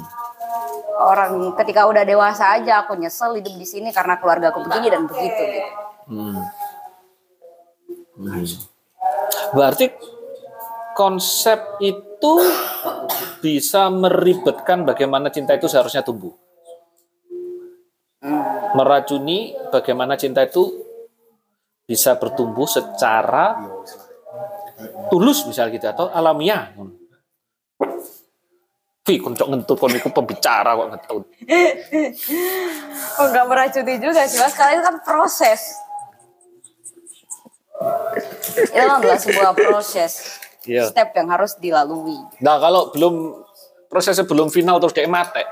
Orang 1.03 1.59
ketika 1.59 1.91
udah 1.91 2.07
dewasa 2.07 2.55
aja 2.55 2.87
aku 2.87 2.95
nyesel 2.95 3.35
hidup 3.35 3.59
di 3.59 3.67
sini 3.67 3.91
karena 3.91 4.23
keluarga 4.23 4.55
aku 4.55 4.62
begini 4.71 4.87
dan 4.87 5.03
begitu 5.11 5.43
gitu. 5.51 5.69
Hmm. 6.12 6.38
Hmm. 8.23 8.45
Berarti 9.57 9.91
konsep 10.95 11.59
itu 11.83 12.33
bisa 13.43 13.91
meribetkan 13.91 14.87
bagaimana 14.87 15.33
cinta 15.33 15.57
itu 15.59 15.67
seharusnya 15.67 16.07
tumbuh. 16.07 16.31
Meracuni 18.72 19.52
bagaimana 19.68 20.16
cinta 20.16 20.40
itu 20.42 20.82
bisa 21.85 22.16
bertumbuh 22.16 22.64
secara 22.64 23.61
tulus 25.12 25.44
misalnya 25.44 25.76
gitu 25.76 25.87
atau 25.92 26.06
alamiah. 26.08 26.72
Fi, 29.02 29.18
koncok 29.18 29.46
ngentut 29.50 29.76
kon 29.82 29.92
iku 29.92 30.14
pembicara 30.14 30.78
kok 30.78 30.88
ngentut. 30.94 31.22
Oh 33.18 33.26
nggak 33.28 33.46
meracuni 33.50 33.98
juga 33.98 34.24
sih 34.30 34.38
mas, 34.38 34.54
itu 34.54 34.82
kan 34.82 34.96
proses. 35.02 35.74
Itu 38.70 38.78
adalah 38.78 39.18
sebuah 39.18 39.52
proses, 39.58 40.38
Iya. 40.62 40.87
step 40.94 41.18
yang 41.18 41.35
harus 41.35 41.58
dilalui. 41.58 42.14
Nah, 42.38 42.62
kalau 42.62 42.94
belum 42.94 43.42
prosesnya 43.90 44.22
belum 44.22 44.54
final 44.54 44.78
terus 44.78 44.94
dia 44.94 45.11
mate, 45.11 45.42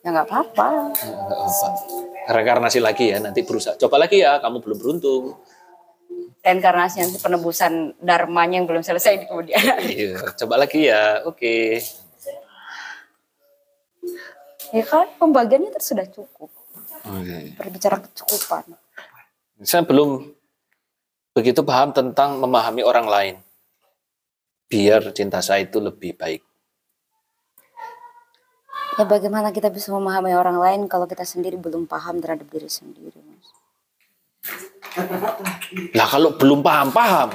Ya 0.00 0.14
nggak 0.14 0.30
apa-apa. 0.30 0.96
Nggak 0.96 1.38
apa. 1.44 1.68
Reinkarnasi 2.26 2.82
lagi 2.82 3.14
ya, 3.14 3.22
nanti 3.22 3.46
berusaha. 3.46 3.78
Coba 3.78 4.02
lagi 4.02 4.22
ya, 4.22 4.42
kamu 4.42 4.58
belum 4.62 4.78
beruntung. 4.82 5.38
Reinkarnasi 6.42 7.02
nanti 7.02 7.18
penebusan 7.18 7.98
dharmanya 7.98 8.62
yang 8.62 8.66
belum 8.66 8.82
selesai 8.82 9.22
di 9.22 9.26
kemudian. 9.26 9.62
Iya, 9.82 10.34
coba 10.38 10.62
lagi 10.62 10.86
ya. 10.86 11.26
Oke. 11.26 11.82
Ya 14.70 14.82
kan 14.86 15.10
pembagiannya 15.18 15.74
itu 15.74 15.82
sudah 15.82 16.06
cukup. 16.06 16.50
Oke. 17.06 17.54
Berbicara 17.58 18.02
kecukupan. 18.02 18.74
Saya 19.62 19.82
belum 19.82 20.30
begitu 21.34 21.66
paham 21.66 21.90
tentang 21.90 22.38
memahami 22.38 22.86
orang 22.86 23.06
lain. 23.10 23.36
Biar 24.70 25.14
cinta 25.14 25.42
saya 25.42 25.66
itu 25.66 25.82
lebih 25.82 26.14
baik. 26.14 26.45
Ya 28.96 29.04
bagaimana 29.04 29.52
kita 29.52 29.68
bisa 29.68 29.92
memahami 29.92 30.32
orang 30.32 30.56
lain 30.56 30.80
kalau 30.88 31.04
kita 31.04 31.20
sendiri 31.28 31.60
belum 31.60 31.84
paham 31.84 32.16
terhadap 32.16 32.48
diri 32.48 32.64
sendiri, 32.64 33.20
Mas? 33.20 33.46
Lah 35.92 36.08
kalau 36.08 36.32
belum 36.32 36.64
paham, 36.64 36.88
paham. 36.88 37.28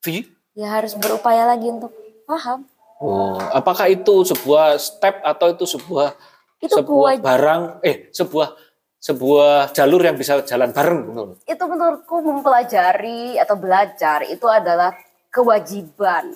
Vi? 0.00 0.24
Ya 0.56 0.80
harus 0.80 0.96
berupaya 0.96 1.44
lagi 1.44 1.68
untuk 1.68 1.92
paham. 2.24 2.64
Oh, 3.04 3.36
apakah 3.52 3.92
itu 3.92 4.24
sebuah 4.24 4.80
step 4.80 5.20
atau 5.20 5.52
itu 5.52 5.68
sebuah 5.68 6.16
Itu 6.62 6.80
sebuah 6.80 7.20
barang 7.20 7.84
eh 7.84 8.08
sebuah 8.08 8.56
sebuah 8.96 9.76
jalur 9.76 10.00
yang 10.00 10.16
bisa 10.16 10.40
jalan 10.48 10.72
bareng 10.72 11.12
menurut. 11.12 11.36
itu 11.44 11.60
menurutku 11.68 12.24
mempelajari 12.24 13.36
atau 13.36 13.60
belajar 13.60 14.24
itu 14.24 14.48
adalah 14.48 14.96
kewajiban. 15.28 16.32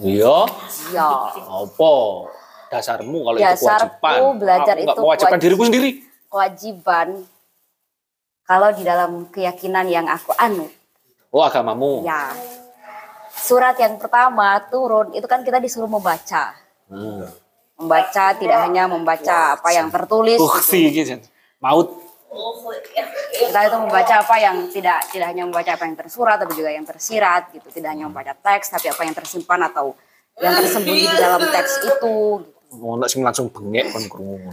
Iya. 0.00 0.48
Ya, 0.96 1.10
Apa 1.44 1.92
dasarmu 2.74 3.18
kalau 3.22 3.38
itu 3.38 3.46
Dasarku 3.46 4.02
kewajiban? 4.02 4.38
belajar 4.42 4.74
Aku 4.74 4.82
itu 4.82 5.00
mewajibkan 5.00 5.30
wajib. 5.38 5.44
diriku 5.46 5.62
sendiri. 5.70 5.90
kewajiban 6.26 7.08
kalau 8.44 8.68
di 8.74 8.82
dalam 8.84 9.10
keyakinan 9.32 9.86
yang 9.88 10.06
aku 10.10 10.34
anut. 10.36 10.68
Oh 11.32 11.42
agamamu. 11.42 12.04
Ya. 12.04 12.34
Surat 13.34 13.74
yang 13.80 13.98
pertama 13.98 14.62
turun 14.70 15.10
itu 15.16 15.26
kan 15.26 15.42
kita 15.42 15.58
disuruh 15.58 15.88
membaca. 15.90 16.54
Hmm. 16.86 17.26
Membaca 17.74 18.24
tidak 18.38 18.58
hanya 18.62 18.86
membaca 18.86 19.58
apa 19.58 19.68
yang 19.74 19.90
tertulis. 19.90 20.38
gitu. 20.38 20.46
Ukti 20.46 20.82
gitu. 20.94 21.18
Maut. 21.58 21.90
Oh, 22.34 22.70
ya. 22.94 23.06
Kita 23.34 23.58
itu 23.66 23.76
membaca 23.78 24.14
apa 24.26 24.36
yang 24.42 24.66
tidak 24.70 25.06
tidak 25.10 25.26
hanya 25.30 25.46
membaca 25.46 25.70
apa 25.74 25.86
yang 25.86 25.96
tersurat 25.98 26.36
tapi 26.38 26.52
juga 26.58 26.70
yang 26.70 26.86
tersirat 26.86 27.50
gitu. 27.50 27.66
Tidak 27.70 27.88
hanya 27.90 28.06
membaca 28.06 28.34
teks 28.34 28.74
tapi 28.74 28.90
apa 28.90 29.02
yang 29.06 29.14
tersimpan 29.14 29.60
atau 29.70 29.94
yang 30.38 30.54
tersembunyi 30.58 31.06
di 31.06 31.18
dalam 31.18 31.42
teks 31.42 31.72
itu 31.82 32.14
nak 32.78 33.08
sing 33.08 33.22
langsung 33.22 33.46
bengek 33.50 33.90
kon 33.90 34.04
krungu. 34.08 34.50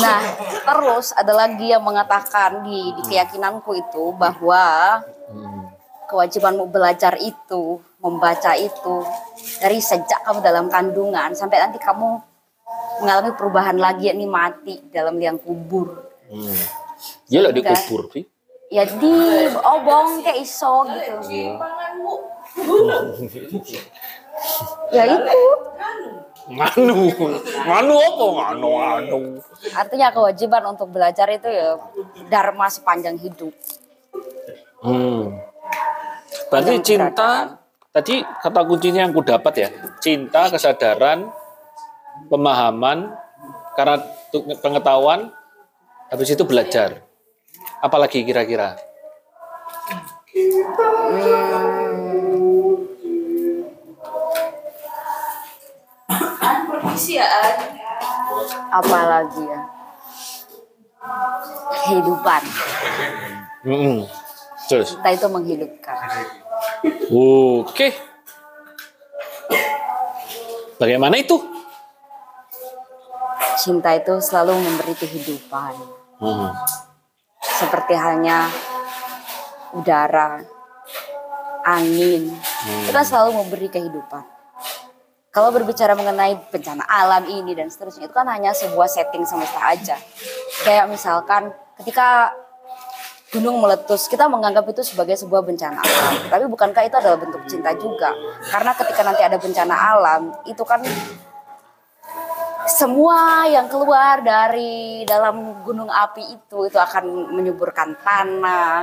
Nah, 0.00 0.20
terus 0.60 1.12
ada 1.12 1.32
lagi 1.32 1.72
yang 1.72 1.80
mengatakan 1.80 2.62
di, 2.62 2.92
di 2.96 3.02
keyakinanku 3.08 3.72
itu 3.74 4.12
bahwa 4.14 4.98
Hmm. 5.30 5.70
kewajibanmu 6.10 6.66
belajar 6.66 7.14
itu, 7.22 7.78
membaca 8.02 8.58
itu 8.58 9.06
dari 9.62 9.78
sejak 9.78 10.26
kamu 10.26 10.42
dalam 10.42 10.66
kandungan 10.66 11.30
sampai 11.38 11.62
nanti 11.62 11.78
kamu 11.78 12.18
mengalami 12.98 13.30
perubahan 13.38 13.78
lagi 13.78 14.10
yakni 14.10 14.26
mati 14.26 14.82
dalam 14.90 15.22
liang 15.22 15.38
kubur. 15.38 16.02
Hmm. 16.26 16.58
Iya 17.30 17.46
lah 17.46 17.54
Enggak. 17.54 17.78
dikubur, 17.78 18.10
Vi. 18.10 18.26
Ya 18.70 18.82
di 18.86 19.14
obong 19.54 20.26
kayak 20.26 20.42
iso 20.42 20.82
gitu. 20.86 21.14
Bu. 22.58 22.76
Ya 24.90 25.02
itu 25.06 25.42
Nganu. 26.48 27.12
Nganu 27.68 27.94
apa? 28.00 28.24
Nganu, 28.24 28.68
nganu. 28.80 29.20
artinya 29.76 30.08
kewajiban 30.08 30.64
untuk 30.72 30.88
belajar 30.88 31.28
itu 31.28 31.48
ya 31.50 31.76
dharma 32.32 32.70
sepanjang 32.72 33.20
hidup. 33.20 33.52
Hmm. 34.80 35.36
Berarti 36.48 36.80
Yang 36.80 36.86
cinta 36.86 37.30
tadi 37.92 38.24
kata 38.24 38.60
kuncinya 38.64 39.04
yang 39.04 39.12
ku 39.12 39.20
dapat 39.20 39.54
ya. 39.60 39.68
Cinta, 40.00 40.48
kesadaran, 40.48 41.28
pemahaman, 42.32 43.12
karena 43.76 44.00
pengetahuan, 44.64 45.30
habis 46.08 46.32
itu 46.32 46.42
belajar. 46.48 47.04
Apalagi 47.84 48.24
kira-kira? 48.24 48.76
An 51.10 51.89
permisi 57.00 57.16
ya 57.16 57.24
An. 57.24 57.56
Apalagi 58.76 59.42
ya 59.48 59.60
kehidupan. 61.88 62.42
Mm-mm. 63.64 64.04
Terus. 64.68 64.92
Cinta 64.94 65.08
itu 65.08 65.26
menghidupkan. 65.32 65.96
Oke. 67.08 67.88
Bagaimana 70.76 71.16
itu? 71.16 71.40
Cinta 73.56 73.96
itu 73.96 74.20
selalu 74.20 74.60
memberi 74.60 74.92
kehidupan. 74.92 75.72
Hmm. 76.20 76.52
Seperti 77.40 77.96
halnya 77.96 78.48
udara, 79.72 80.40
angin, 81.64 82.32
itu 82.84 82.90
kan 82.92 83.04
selalu 83.04 83.40
memberi 83.40 83.68
kehidupan. 83.68 84.39
Kalau 85.30 85.54
berbicara 85.54 85.94
mengenai 85.94 86.34
bencana 86.50 86.82
alam 86.90 87.22
ini 87.30 87.54
dan 87.54 87.70
seterusnya, 87.70 88.10
itu 88.10 88.14
kan 88.14 88.26
hanya 88.26 88.50
sebuah 88.50 88.90
setting 88.90 89.22
semesta 89.22 89.62
aja. 89.62 89.94
Kayak 90.66 90.90
misalkan 90.90 91.54
ketika 91.78 92.34
gunung 93.30 93.62
meletus, 93.62 94.10
kita 94.10 94.26
menganggap 94.26 94.66
itu 94.74 94.82
sebagai 94.82 95.14
sebuah 95.14 95.46
bencana 95.46 95.78
alam. 95.78 96.14
Tapi 96.26 96.44
bukankah 96.50 96.82
itu 96.82 96.98
adalah 96.98 97.14
bentuk 97.14 97.46
cinta 97.46 97.70
juga? 97.78 98.10
Karena 98.50 98.74
ketika 98.74 99.06
nanti 99.06 99.22
ada 99.22 99.38
bencana 99.38 99.74
alam, 99.78 100.34
itu 100.50 100.66
kan 100.66 100.82
semua 102.66 103.46
yang 103.46 103.70
keluar 103.70 104.26
dari 104.26 105.06
dalam 105.06 105.62
gunung 105.62 105.94
api 105.94 106.26
itu 106.26 106.66
itu 106.66 106.78
akan 106.78 107.30
menyuburkan 107.38 107.94
tanah, 108.02 108.82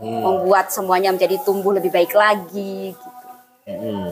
membuat 0.00 0.72
semuanya 0.72 1.12
menjadi 1.12 1.36
tumbuh 1.44 1.76
lebih 1.76 1.92
baik 1.92 2.16
lagi. 2.16 2.96
Gitu. 2.96 3.08
Hmm. 3.68 4.08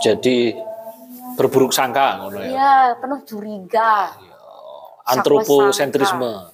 Jadi 0.00 0.56
berburuk 1.36 1.72
sangka 1.76 2.24
ngono 2.24 2.40
ya. 2.40 2.48
ya 2.48 2.74
penuh 2.96 3.20
curiga, 3.28 4.16
Antroposentrisme. 5.04 6.48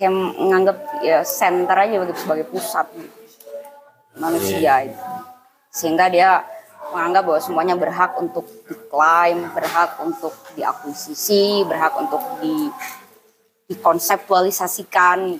kayak 0.00 0.12
menganggap 0.16 0.76
ya 1.04 1.20
center 1.20 1.76
aja 1.76 2.00
begitu 2.00 2.24
sebagai 2.24 2.48
pusat 2.48 2.88
gitu. 2.96 3.12
manusia 4.16 4.88
itu, 4.88 5.08
sehingga 5.68 6.08
dia 6.08 6.40
menganggap 6.88 7.22
bahwa 7.28 7.40
semuanya 7.40 7.76
berhak 7.76 8.16
untuk 8.16 8.48
diklaim, 8.64 9.52
berhak 9.52 10.00
untuk 10.00 10.32
diakuisisi, 10.56 11.68
berhak 11.68 11.94
untuk 12.00 12.20
di 12.40 12.72
dikonseptualisasikan. 13.70 15.38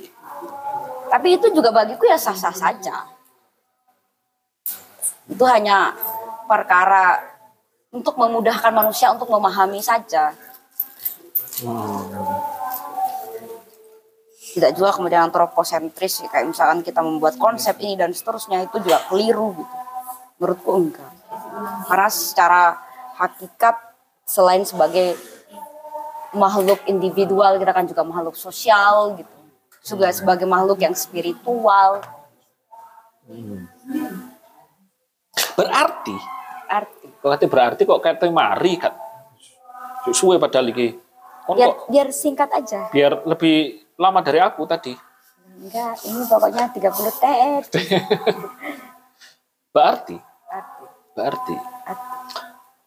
Tapi 1.11 1.29
itu 1.35 1.51
juga 1.51 1.75
bagiku 1.75 2.07
ya 2.07 2.15
sah-sah 2.15 2.55
saja. 2.55 3.11
Itu 5.27 5.43
hanya 5.51 5.91
perkara 6.51 7.23
untuk 7.95 8.19
memudahkan 8.19 8.75
manusia 8.75 9.15
untuk 9.15 9.31
memahami 9.31 9.79
saja. 9.79 10.35
Tidak 14.51 14.75
juga 14.75 14.91
kemudian 14.91 15.31
antroposentris 15.31 16.27
kayak 16.27 16.51
misalkan 16.51 16.83
kita 16.83 16.99
membuat 16.99 17.39
konsep 17.39 17.79
ini 17.79 17.95
dan 17.95 18.11
seterusnya 18.11 18.67
itu 18.67 18.83
juga 18.83 18.99
keliru 19.07 19.55
gitu. 19.55 19.77
Menurutku 20.43 20.71
enggak. 20.75 21.13
Karena 21.87 22.09
secara 22.11 22.63
hakikat 23.15 23.79
selain 24.27 24.67
sebagai 24.67 25.15
makhluk 26.35 26.83
individual 26.91 27.63
kita 27.63 27.71
kan 27.71 27.87
juga 27.87 28.03
makhluk 28.03 28.35
sosial 28.35 29.23
gitu. 29.23 29.37
Juga 29.87 30.11
sebagai 30.11 30.51
makhluk 30.51 30.83
yang 30.83 30.99
spiritual 30.99 32.03
Berarti, 35.61 36.17
arti. 36.71 37.09
berarti 37.19 37.47
berarti 37.47 37.83
kok 37.83 37.99
kate 37.99 38.31
mari 38.31 38.79
kan. 38.79 38.95
Suwe 40.11 40.39
padahal 40.39 40.71
iki. 40.71 40.95
Kon 41.45 41.59
Biar, 41.59 41.69
kok 41.69 41.91
biar 41.91 42.09
singkat 42.09 42.49
aja. 42.51 42.87
biar 42.89 43.27
lebih 43.27 43.83
lama 43.99 44.23
dari 44.23 44.39
aku 44.39 44.63
tadi. 44.65 44.95
Enggak, 45.61 45.99
ini 46.07 46.23
pokoknya 46.25 46.65
30 46.73 47.21
TR. 47.21 47.63
Berarti, 49.71 50.19
Arti, 50.51 50.85
berarti 51.15 51.55
arti. 51.87 52.07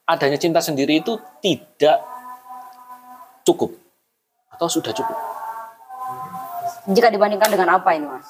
adanya 0.04 0.36
cinta 0.36 0.60
sendiri 0.60 1.00
itu 1.00 1.16
tidak 1.40 2.04
cukup 3.44 3.72
atau 4.50 4.68
sudah 4.68 4.92
cukup 4.92 5.16
Jika 6.86 7.08
dibandingkan 7.08 7.48
dengan 7.48 7.80
apa 7.80 7.96
ini 7.96 8.04
mas? 8.04 8.28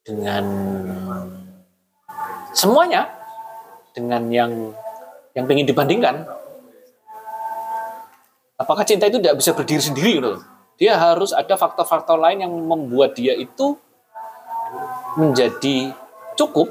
dengan 0.00 0.44
semuanya 2.50 3.04
dengan 3.92 4.28
yang 4.32 4.52
yang 5.32 5.44
ingin 5.48 5.68
dibandingkan 5.68 6.28
apakah 8.60 8.84
cinta 8.84 9.08
itu 9.08 9.20
tidak 9.20 9.36
bisa 9.40 9.52
berdiri 9.56 9.82
sendiri 9.82 10.12
gitu 10.20 10.32
dia 10.80 10.98
harus 10.98 11.30
ada 11.30 11.54
faktor-faktor 11.54 12.18
lain 12.18 12.42
yang 12.42 12.52
membuat 12.52 13.14
dia 13.14 13.36
itu 13.36 13.76
menjadi 15.14 15.92
cukup 16.34 16.68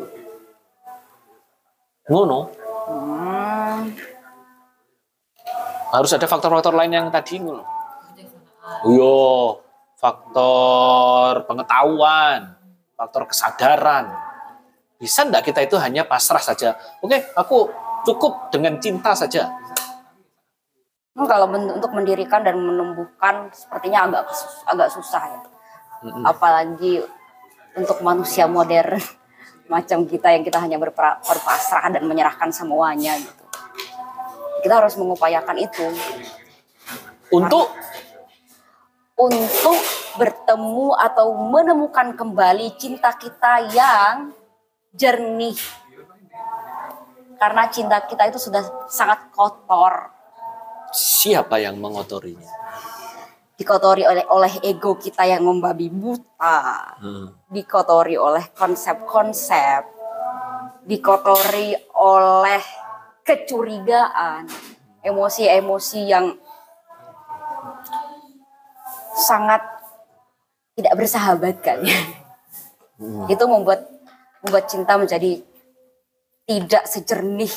ngono. 2.10 2.52
Hmm, 2.90 3.94
harus 5.94 6.12
ada 6.12 6.28
faktor-faktor 6.28 6.74
lain 6.76 6.92
yang 6.92 7.08
tadi 7.14 7.40
ngono. 7.40 7.64
Yo 8.90 9.62
faktor 10.02 11.46
pengetahuan 11.46 12.58
faktor 12.98 13.30
kesadaran 13.30 14.10
bisa 15.02 15.26
enggak 15.26 15.50
kita 15.50 15.66
itu 15.66 15.82
hanya 15.82 16.06
pasrah 16.06 16.38
saja? 16.38 16.78
Oke 17.02 17.18
aku 17.34 17.74
cukup 18.06 18.54
dengan 18.54 18.78
cinta 18.78 19.18
saja. 19.18 19.50
Hmm, 21.18 21.26
kalau 21.26 21.50
untuk 21.50 21.90
mendirikan 21.92 22.46
dan 22.46 22.62
menumbuhkan 22.62 23.50
sepertinya 23.50 24.06
agak 24.06 24.30
agak 24.70 24.88
susah 24.94 25.26
ya. 25.26 25.42
Apalagi 26.22 27.02
untuk 27.74 27.98
manusia 28.06 28.46
modern 28.46 29.02
macam 29.74 30.06
kita 30.06 30.38
yang 30.38 30.46
kita 30.46 30.62
hanya 30.62 30.78
berpasrah 30.78 31.90
dan 31.90 32.06
menyerahkan 32.06 32.54
semuanya 32.54 33.18
gitu. 33.18 33.44
Kita 34.62 34.78
harus 34.78 34.94
mengupayakan 35.02 35.58
itu. 35.58 35.86
Untuk? 37.34 37.74
Untuk 39.18 39.78
bertemu 40.18 40.98
atau 40.98 41.34
menemukan 41.34 42.14
kembali 42.18 42.74
cinta 42.78 43.14
kita 43.14 43.70
yang 43.74 44.34
jernih. 44.96 45.58
Karena 47.42 47.66
cinta 47.74 48.06
kita 48.06 48.30
itu 48.30 48.38
sudah 48.38 48.62
sangat 48.86 49.34
kotor, 49.34 50.14
siapa 50.94 51.58
yang 51.58 51.82
mengotorinya? 51.82 52.46
Dikotori 53.58 54.06
oleh 54.06 54.26
oleh 54.30 54.54
ego 54.62 54.98
kita 54.98 55.26
yang 55.26 55.46
membabi 55.46 55.90
buta, 55.90 56.98
dikotori 57.50 58.18
oleh 58.18 58.50
konsep-konsep, 58.54 59.86
dikotori 60.86 61.74
oleh 61.98 62.62
kecurigaan, 63.26 64.46
emosi-emosi 65.02 66.02
yang 66.06 66.34
sangat 69.18 69.62
tidak 70.78 70.94
bersahabat 70.98 71.56
kan. 71.62 71.86
Itu 73.30 73.46
membuat 73.46 73.91
membuat 74.42 74.66
cinta 74.70 74.98
menjadi 74.98 75.42
tidak 76.46 76.84
sejernih 76.90 77.54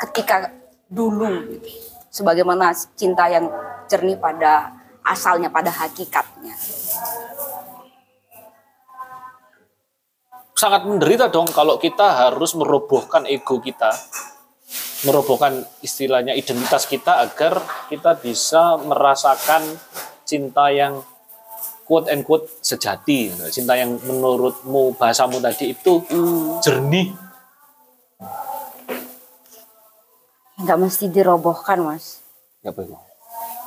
ketika 0.00 0.50
dulu 0.90 1.60
sebagaimana 2.10 2.72
cinta 2.96 3.28
yang 3.30 3.46
jernih 3.86 4.16
pada 4.18 4.72
asalnya 5.04 5.52
pada 5.52 5.68
hakikatnya. 5.68 6.56
sangat 10.64 10.86
menderita 10.86 11.28
dong 11.28 11.50
kalau 11.50 11.76
kita 11.76 12.30
harus 12.30 12.54
merobohkan 12.54 13.26
ego 13.26 13.60
kita 13.60 13.92
merobohkan 15.04 15.60
istilahnya 15.84 16.32
identitas 16.32 16.88
kita 16.88 17.20
agar 17.20 17.60
kita 17.92 18.16
bisa 18.16 18.80
merasakan 18.80 19.60
cinta 20.24 20.72
yang 20.72 21.04
quote 21.84 22.08
and 22.08 22.24
quote 22.24 22.48
sejati 22.64 23.32
cinta 23.52 23.76
yang 23.76 24.00
menurutmu 24.02 24.96
bahasamu 24.96 25.38
tadi 25.38 25.76
itu 25.76 26.00
jernih 26.64 27.12
Nggak 30.54 30.78
mesti 30.78 31.10
dirobohkan 31.10 31.82
mas. 31.82 32.22
Nggak 32.62 32.74
perlu. 32.78 32.96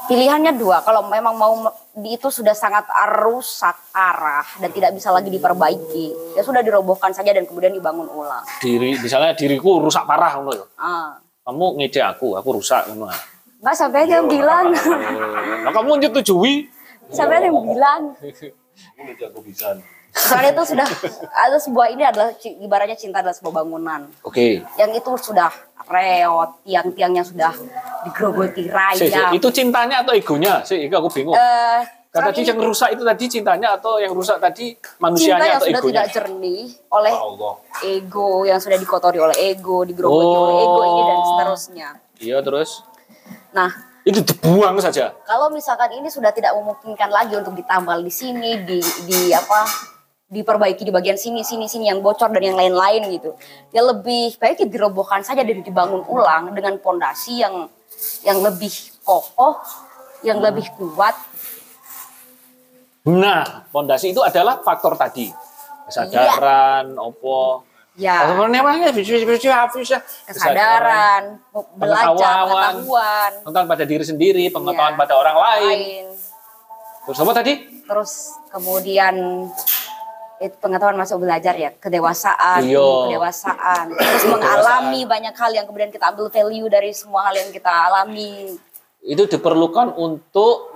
Pilihannya 0.07 0.55
dua, 0.55 0.79
kalau 0.87 1.11
memang 1.11 1.35
mau 1.35 1.67
itu 1.99 2.31
sudah 2.31 2.55
sangat 2.55 2.87
rusak 3.27 3.75
arah 3.91 4.47
dan 4.63 4.71
tidak 4.71 4.95
bisa 4.95 5.11
lagi 5.11 5.27
diperbaiki, 5.27 6.39
ya 6.39 6.47
sudah 6.47 6.63
dirobohkan 6.63 7.11
saja 7.11 7.35
dan 7.35 7.43
kemudian 7.43 7.75
dibangun 7.75 8.07
ulang. 8.07 8.39
diri 8.63 8.95
misalnya 9.03 9.35
diriku 9.35 9.83
rusak 9.83 10.07
parah 10.07 10.39
ngono 10.39 10.55
ya. 10.55 10.65
Ah, 10.79 11.19
kamu 11.43 11.83
ngece 11.83 11.99
aku 12.07 12.39
aku 12.39 12.55
rusak 12.55 12.87
ah. 12.87 13.19
nggak 13.59 13.75
sampai 13.75 14.07
yang 14.07 14.31
bilang, 14.31 14.71
nah, 15.67 15.71
kamu 15.75 15.99
nyetujui 15.99 16.71
sampai 17.09 17.35
ada 17.37 17.45
yang 17.45 17.57
bilang. 17.61 18.01
Soalnya 20.09 20.49
itu 20.49 20.63
sudah 20.67 20.87
ada 21.29 21.57
sebuah 21.57 21.87
ini 21.89 22.01
adalah 22.01 22.33
ibaratnya 22.41 22.95
cinta 22.95 23.21
adalah 23.21 23.33
sebuah 23.33 23.53
bangunan. 23.55 24.09
oke 24.21 24.65
yang 24.73 24.91
itu 24.91 25.11
sudah 25.15 25.51
reot, 25.85 26.57
tiang-tiangnya 26.63 27.21
sudah 27.21 27.53
digerogoti 28.03 28.65
Si, 28.65 28.71
si, 28.97 29.13
rayap. 29.13 29.29
itu 29.31 29.47
cintanya 29.51 30.01
atau 30.01 30.11
egonya 30.11 30.59
sih 30.61 30.89
aku 30.89 31.07
bingung 31.11 31.31
Eh, 31.31 31.81
Dan 32.09 32.23
tadi 32.25 32.41
yang 32.41 32.57
rusak 32.57 32.89
itu 32.91 33.03
tadi 33.03 33.23
cintanya 33.29 33.77
atau 33.77 33.99
yang 33.99 34.09
rusak 34.09 34.41
tadi 34.41 34.73
cinta 34.73 34.97
manusianya 34.97 35.37
yang 35.45 35.59
atau 35.59 35.67
sudah 35.67 35.77
egonya? 35.77 35.91
tidak 35.93 36.07
jernih 36.09 36.61
oleh 36.89 37.13
Allah. 37.13 37.53
ego 37.85 38.29
yang 38.41 38.57
sudah 38.57 38.75
dikotori 38.75 39.19
oleh 39.19 39.37
ego, 39.45 39.85
digerogoti 39.85 40.17
oleh 40.35 40.53
Oh. 40.55 40.63
ego 40.65 40.81
ini 40.83 41.01
dan 41.03 41.19
seterusnya. 41.21 41.87
Iya 42.17 42.37
terus 42.41 42.81
Nah, 43.49 43.69
itu 44.07 44.23
dibuang 44.23 44.79
saja. 44.79 45.11
kalau 45.27 45.51
misalkan 45.51 45.91
ini 45.99 46.07
sudah 46.07 46.31
tidak 46.31 46.55
memungkinkan 46.55 47.11
lagi 47.11 47.35
untuk 47.35 47.59
ditambal 47.59 47.99
di 47.99 48.13
sini, 48.13 48.63
di 48.63 48.79
di 49.03 49.35
apa 49.35 49.67
diperbaiki 50.27 50.83
di 50.83 50.91
bagian 50.91 51.19
sini, 51.19 51.43
sini, 51.43 51.67
sini 51.67 51.91
yang 51.91 51.99
bocor 51.99 52.31
dan 52.31 52.43
yang 52.43 52.55
lain-lain 52.55 53.03
gitu. 53.11 53.35
Ya 53.75 53.83
lebih 53.83 54.39
baik 54.39 54.63
dirobohkan 54.67 55.23
saja 55.23 55.43
dan 55.43 55.59
dibangun 55.59 56.03
ulang 56.07 56.55
dengan 56.55 56.79
pondasi 56.79 57.43
yang 57.43 57.67
yang 58.23 58.39
lebih 58.39 58.71
kokoh, 59.03 59.59
yang 60.23 60.39
lebih 60.39 60.71
kuat. 60.75 61.15
Nah, 63.07 63.67
pondasi 63.71 64.11
itu 64.11 64.19
adalah 64.19 64.59
faktor 64.63 64.99
tadi. 64.99 65.31
Kesadaran, 65.87 66.95
opo. 66.99 67.66
Ya, 67.97 68.29
Apa 68.29 68.45
namanya? 68.45 68.93
Bisa- 68.93 69.17
bisa- 69.17 69.65
bisa- 69.73 70.05
kesadaran, 70.29 71.41
belajar, 71.73 72.13
Pengetahuan. 72.13 72.73
pengetahuan, 73.41 73.65
pada 73.65 73.83
diri 73.89 74.05
sendiri, 74.05 74.45
pengetahuan 74.53 74.93
Iya. 74.93 75.01
pada 75.01 75.13
orang 75.17 75.33
lain. 75.35 75.65
lain. 75.65 76.05
Terus 77.03 77.17
apa 77.17 77.31
tadi? 77.33 77.53
Terus 77.81 78.11
kemudian 78.53 79.15
itu 80.37 80.55
pengetahuan 80.61 80.93
masuk 80.93 81.25
belajar 81.25 81.57
ya, 81.57 81.73
kedewasaan, 81.73 82.61
Iya. 82.61 83.09
kedewasaan. 83.09 83.85
Terus 83.97 84.25
mengalami 84.29 85.01
banyak 85.01 85.33
hal 85.33 85.51
yang 85.51 85.65
kemudian 85.65 85.89
kita 85.89 86.13
ambil 86.13 86.29
value 86.29 86.69
dari 86.69 86.93
semua 86.93 87.25
hal 87.25 87.35
yang 87.35 87.49
kita 87.49 87.89
alami, 87.89 88.61
Itu 88.99 89.23
diperlukan 89.23 89.95
untuk 89.95 90.75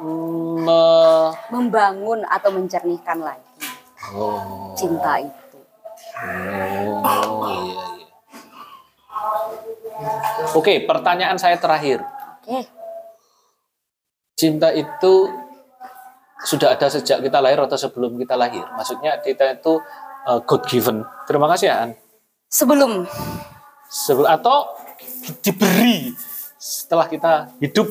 me- 0.58 1.36
membangun 1.52 2.24
atau 2.24 2.50
mencernihkan 2.50 3.20
lagi 3.20 3.44
oh, 4.10 4.72
cinta 4.74 5.20
itu. 5.20 5.41
Oh, 6.22 7.50
iya, 7.50 7.86
iya. 7.98 8.08
Oke, 10.54 10.84
pertanyaan 10.86 11.38
saya 11.38 11.58
terakhir. 11.58 12.04
Oke, 12.42 12.68
Cinta 14.38 14.74
itu 14.74 15.30
sudah 16.42 16.74
ada 16.74 16.90
sejak 16.90 17.22
kita 17.22 17.38
lahir 17.38 17.62
atau 17.62 17.78
sebelum 17.78 18.18
kita 18.18 18.34
lahir? 18.34 18.66
Maksudnya 18.74 19.22
kita 19.22 19.54
itu 19.54 19.78
uh, 20.26 20.42
God 20.42 20.66
given. 20.66 21.06
Terima 21.30 21.46
kasih 21.46 21.70
ya, 21.70 21.76
An. 21.86 21.90
sebelum 22.50 23.06
Sebelum 23.92 24.26
atau 24.26 24.74
diberi 25.46 26.16
setelah 26.62 27.06
kita 27.06 27.52
hidup 27.60 27.86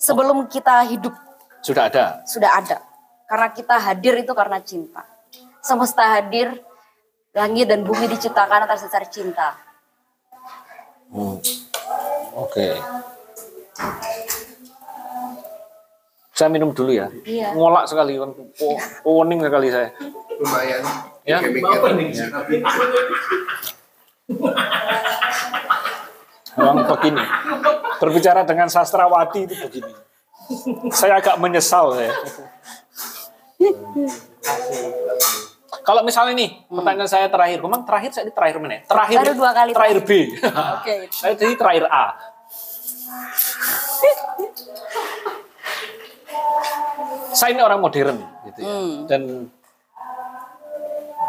sebelum 0.00 0.48
kita 0.48 0.86
hidup 0.88 1.12
sudah 1.60 1.92
ada. 1.92 2.24
sudah 2.24 2.50
ada. 2.56 2.78
Karena 3.28 3.48
kita 3.52 3.76
hadir 3.78 4.14
itu 4.22 4.32
karena 4.32 4.58
cinta. 4.64 5.04
Semesta 5.60 6.18
hadir, 6.18 6.56
langit 7.30 7.70
dan 7.70 7.86
bumi 7.86 8.10
diciptakan 8.10 8.66
atas 8.66 8.86
dasar 8.86 9.06
cinta. 9.06 9.54
Hmm. 11.10 11.38
Oke. 12.38 12.74
Saya 16.34 16.48
minum 16.48 16.72
dulu 16.72 16.94
ya. 16.94 17.10
Iya. 17.26 17.52
Ngolak 17.52 17.84
sekali, 17.90 18.16
kan. 18.16 18.32
Oh, 18.64 18.78
Poning 19.04 19.44
sekali 19.44 19.68
saya. 19.68 19.92
lumayan 20.40 20.80
Ya. 21.28 21.36
Memang 26.56 26.88
begini. 26.88 27.20
Berbicara 28.00 28.40
dengan 28.48 28.72
sastrawati 28.72 29.44
itu 29.44 29.54
begini. 29.60 29.92
Saya 30.90 31.20
agak 31.20 31.36
menyesal 31.36 31.92
saya. 31.92 32.16
Kalau 35.90 36.06
misalnya 36.06 36.38
nih, 36.38 36.70
pertanyaan 36.70 37.10
saya 37.10 37.26
terakhir, 37.26 37.58
memang 37.66 37.82
terakhir 37.82 38.14
saya 38.14 38.22
ini 38.22 38.30
terakhir 38.30 38.62
mana? 38.62 38.78
Terakhir, 38.86 39.16
Baru 39.26 39.32
dua 39.34 39.50
kali 39.50 39.70
terakhir 39.74 39.98
B. 40.06 40.10
Oke. 40.78 40.94
saya 41.10 41.34
tadi 41.34 41.54
terakhir 41.58 41.90
A. 41.90 42.14
saya 47.34 47.50
ini 47.58 47.62
orang 47.66 47.82
modern, 47.82 48.22
gitu 48.22 48.58
ya. 48.62 48.70
Dan 49.10 49.50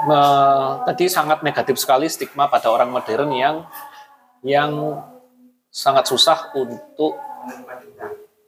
me- 0.06 0.74
tadi 0.86 1.10
sangat 1.10 1.42
negatif 1.42 1.82
sekali 1.82 2.06
stigma 2.06 2.46
pada 2.46 2.70
orang 2.70 2.94
modern 2.94 3.34
yang 3.34 3.66
yang 4.46 5.02
sangat 5.74 6.06
susah 6.06 6.54
untuk 6.54 7.18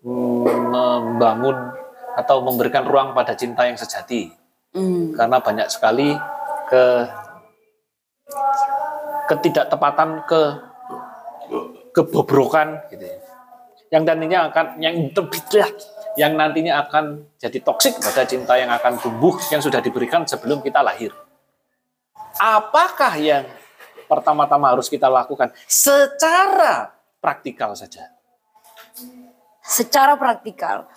membangun 0.06 1.74
atau 2.14 2.38
memberikan 2.46 2.86
ruang 2.86 3.18
pada 3.18 3.34
cinta 3.34 3.66
yang 3.66 3.82
sejati 3.82 4.43
Hmm. 4.74 5.14
karena 5.14 5.38
banyak 5.38 5.68
sekali 5.70 6.18
ke 6.66 6.86
ketidaktepatan 9.30 10.26
ke 10.26 10.42
kebobrokan 11.94 12.82
gitu 12.90 13.06
ya. 13.06 13.18
yang 13.94 14.04
nantinya 14.10 14.50
akan 14.50 14.66
yang 14.82 14.96
terbidah 15.14 15.70
yang 16.18 16.34
nantinya 16.34 16.82
akan 16.86 17.30
jadi 17.38 17.62
toksik 17.62 18.02
pada 18.02 18.26
cinta 18.26 18.58
yang 18.58 18.74
akan 18.74 18.98
tumbuh 18.98 19.38
yang 19.54 19.62
sudah 19.62 19.78
diberikan 19.78 20.26
sebelum 20.26 20.66
kita 20.66 20.82
lahir 20.82 21.14
apakah 22.42 23.14
yang 23.22 23.46
pertama-tama 24.10 24.74
harus 24.74 24.90
kita 24.90 25.06
lakukan 25.06 25.54
secara 25.70 26.90
praktikal 27.22 27.78
saja 27.78 28.10
Secara 29.64 30.20
praktikal. 30.20 30.92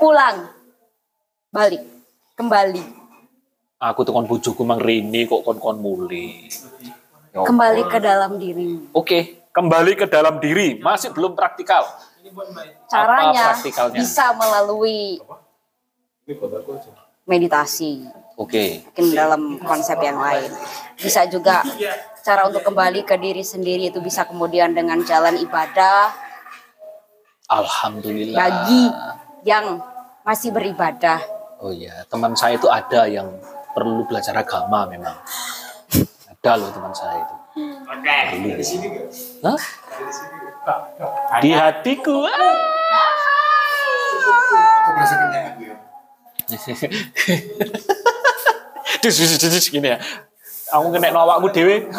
Pulang. 0.00 0.48
Balik. 1.52 1.82
Kembali. 2.32 3.04
aku 3.82 4.06
tuh 4.06 4.14
kon 4.14 4.30
bojoku 4.30 4.62
mang 4.62 4.78
rini 4.78 5.26
kok 5.26 5.42
kon 5.42 5.58
kon 5.58 5.82
muli 5.82 6.46
Ya 7.32 7.48
Kembali 7.48 7.82
ke 7.88 7.96
dalam 7.96 8.36
dirimu. 8.36 8.92
Oke, 8.92 9.48
kembali 9.56 9.96
ke 9.96 10.04
dalam 10.04 10.36
diri. 10.36 10.76
Masih 10.76 11.16
belum 11.16 11.32
praktikal. 11.32 11.80
Caranya 12.92 13.56
praktikalnya? 13.56 14.04
bisa 14.04 14.36
melalui 14.36 15.16
meditasi. 17.24 18.04
Oke. 18.36 18.84
Mungkin 18.84 19.06
dalam 19.16 19.42
konsep 19.64 19.96
yang 20.04 20.20
lain. 20.20 20.52
Bisa 21.00 21.24
juga 21.24 21.64
cara 22.20 22.44
untuk 22.52 22.68
kembali 22.68 23.00
ke 23.08 23.16
diri 23.16 23.40
sendiri 23.40 23.88
itu 23.88 23.98
bisa 24.04 24.28
kemudian 24.28 24.76
dengan 24.76 25.02
jalan 25.02 25.34
ibadah 25.42 26.14
Alhamdulillah. 27.50 28.38
bagi 28.38 28.82
yang 29.42 29.82
masih 30.22 30.54
beribadah. 30.54 31.18
Oh 31.62 31.70
iya, 31.70 32.02
teman 32.10 32.34
saya 32.34 32.58
itu 32.58 32.66
ada 32.66 33.06
yang 33.06 33.30
perlu 33.74 34.06
belajar 34.06 34.34
agama 34.34 34.86
memang. 34.90 35.14
Ada 36.30 36.58
loh 36.58 36.70
teman 36.74 36.90
saya 36.94 37.22
itu. 37.22 37.34
Perlu. 37.54 38.66
Hah? 39.46 39.60
Di 41.42 41.50
hatiku. 41.54 42.26
Aku 44.82 44.90
merasa 44.94 45.14
kenyang 45.18 45.58
ya. 45.58 45.74
Dus, 49.02 49.18
dus, 49.18 49.34
dus, 49.38 49.50
dus, 49.50 49.66
gini 49.70 49.94
ya. 49.94 49.98
Aku 50.70 50.94
kena 50.94 51.10
awakmu 51.10 51.50
dewe. 51.50 51.90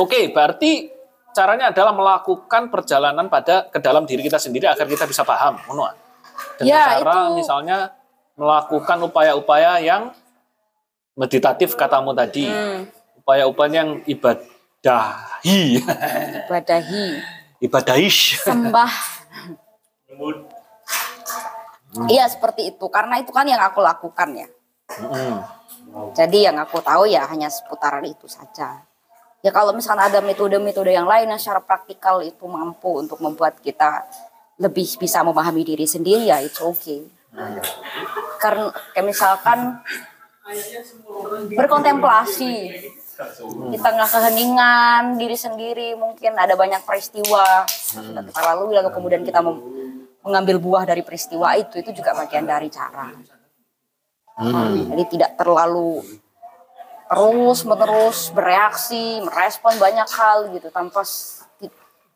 Oke, 0.00 0.32
berarti 0.32 0.97
caranya 1.38 1.70
adalah 1.70 1.94
melakukan 1.94 2.66
perjalanan 2.66 3.30
pada 3.30 3.70
ke 3.70 3.78
dalam 3.78 4.02
diri 4.02 4.26
kita 4.26 4.42
sendiri 4.42 4.66
agar 4.66 4.90
kita 4.90 5.06
bisa 5.06 5.22
paham, 5.22 5.54
ngono 5.70 5.86
ah? 5.86 5.94
Dengan 6.58 6.66
Ya, 6.74 6.98
cara 6.98 7.12
itu- 7.30 7.38
misalnya 7.38 7.78
melakukan 8.34 8.98
upaya-upaya 9.06 9.78
yang 9.78 10.10
meditatif 11.14 11.78
katamu 11.78 12.10
tadi. 12.10 12.50
Hmm. 12.50 12.90
Upaya-upaya 13.22 13.70
yang 13.86 13.90
ibadahi. 14.02 15.60
Ibadahi, 16.42 17.06
Ibadahish. 17.66 18.42
sembah. 18.42 18.92
Iya 22.06 22.26
seperti 22.30 22.74
itu, 22.74 22.86
karena 22.90 23.18
itu 23.18 23.30
kan 23.30 23.46
yang 23.46 23.58
aku 23.58 23.78
lakukan 23.82 24.30
ya. 24.34 24.48
Mm. 25.02 25.38
Jadi 26.14 26.46
yang 26.46 26.56
aku 26.60 26.78
tahu 26.78 27.08
ya 27.10 27.26
hanya 27.26 27.50
seputaran 27.50 28.04
itu 28.06 28.28
saja. 28.30 28.87
Ya 29.38 29.54
kalau 29.54 29.70
misalnya 29.70 30.10
ada 30.10 30.18
metode-metode 30.18 30.90
yang 30.90 31.06
lain 31.06 31.30
yang 31.30 31.38
secara 31.38 31.62
praktikal 31.62 32.18
itu 32.26 32.42
mampu 32.50 32.98
untuk 32.98 33.22
membuat 33.22 33.62
kita 33.62 34.02
lebih 34.58 34.98
bisa 34.98 35.22
memahami 35.22 35.62
diri 35.62 35.86
sendiri 35.86 36.26
ya 36.26 36.42
itu 36.42 36.66
oke. 36.66 36.96
Karena 38.42 38.74
kayak 38.94 39.06
misalkan 39.06 39.78
berkontemplasi 41.54 42.54
di 43.70 43.78
tengah 43.78 44.06
keheningan 44.06 45.18
diri 45.18 45.34
sendiri 45.34 45.98
mungkin 45.98 46.38
ada 46.38 46.54
banyak 46.54 46.86
peristiwa 46.86 47.66
sudah 47.66 48.22
kita 48.22 48.40
lalui 48.46 48.78
lalu 48.78 48.90
kemudian 48.94 49.26
kita 49.26 49.42
mengambil 50.22 50.62
buah 50.62 50.86
dari 50.86 51.02
peristiwa 51.02 51.54
itu 51.58 51.82
itu 51.82 51.94
juga 51.94 52.14
bagian 52.14 52.46
dari 52.46 52.70
cara. 52.70 53.10
Jadi 54.38 55.04
tidak 55.14 55.34
terlalu 55.34 56.02
terus 57.08 57.64
menerus 57.64 58.28
bereaksi, 58.36 59.24
merespon 59.24 59.80
banyak 59.80 60.08
hal 60.12 60.52
gitu 60.52 60.68
tanpa 60.68 61.02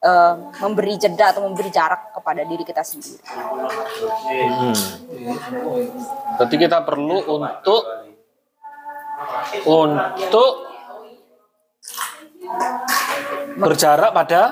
eh, 0.03 0.35
memberi 0.61 0.95
jeda 1.01 1.33
atau 1.33 1.49
memberi 1.49 1.73
jarak 1.73 2.13
kepada 2.13 2.45
diri 2.45 2.63
kita 2.63 2.85
sendiri. 2.85 3.25
Hmm. 3.25 4.77
Berarti 6.37 6.57
kita 6.61 6.85
perlu 6.85 7.25
untuk 7.25 7.83
untuk 9.65 10.51
berjarak 13.57 14.13
pada 14.13 14.43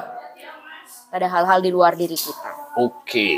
Ada 1.11 1.27
hal-hal 1.27 1.59
di 1.59 1.75
luar 1.75 1.99
diri 1.99 2.15
kita. 2.15 2.79
oke. 2.79 3.29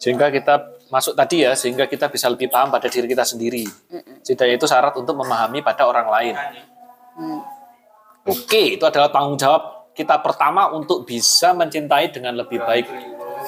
Sehingga 0.00 0.32
kita 0.32 0.77
masuk 0.88 1.12
tadi 1.16 1.44
ya, 1.44 1.52
sehingga 1.52 1.84
kita 1.84 2.08
bisa 2.08 2.28
lebih 2.28 2.48
paham 2.48 2.72
pada 2.72 2.88
diri 2.88 3.08
kita 3.08 3.24
sendiri. 3.24 3.64
Setidaknya 4.24 4.56
itu 4.56 4.66
syarat 4.68 4.96
untuk 4.96 5.16
memahami 5.16 5.60
pada 5.60 5.84
orang 5.88 6.08
lain. 6.08 6.34
Hmm. 7.16 7.40
Oke, 8.28 8.76
itu 8.76 8.84
adalah 8.84 9.08
tanggung 9.08 9.40
jawab 9.40 9.92
kita 9.96 10.20
pertama 10.20 10.70
untuk 10.70 11.02
bisa 11.02 11.50
mencintai 11.56 12.12
dengan 12.12 12.36
lebih 12.38 12.62
baik. 12.62 12.86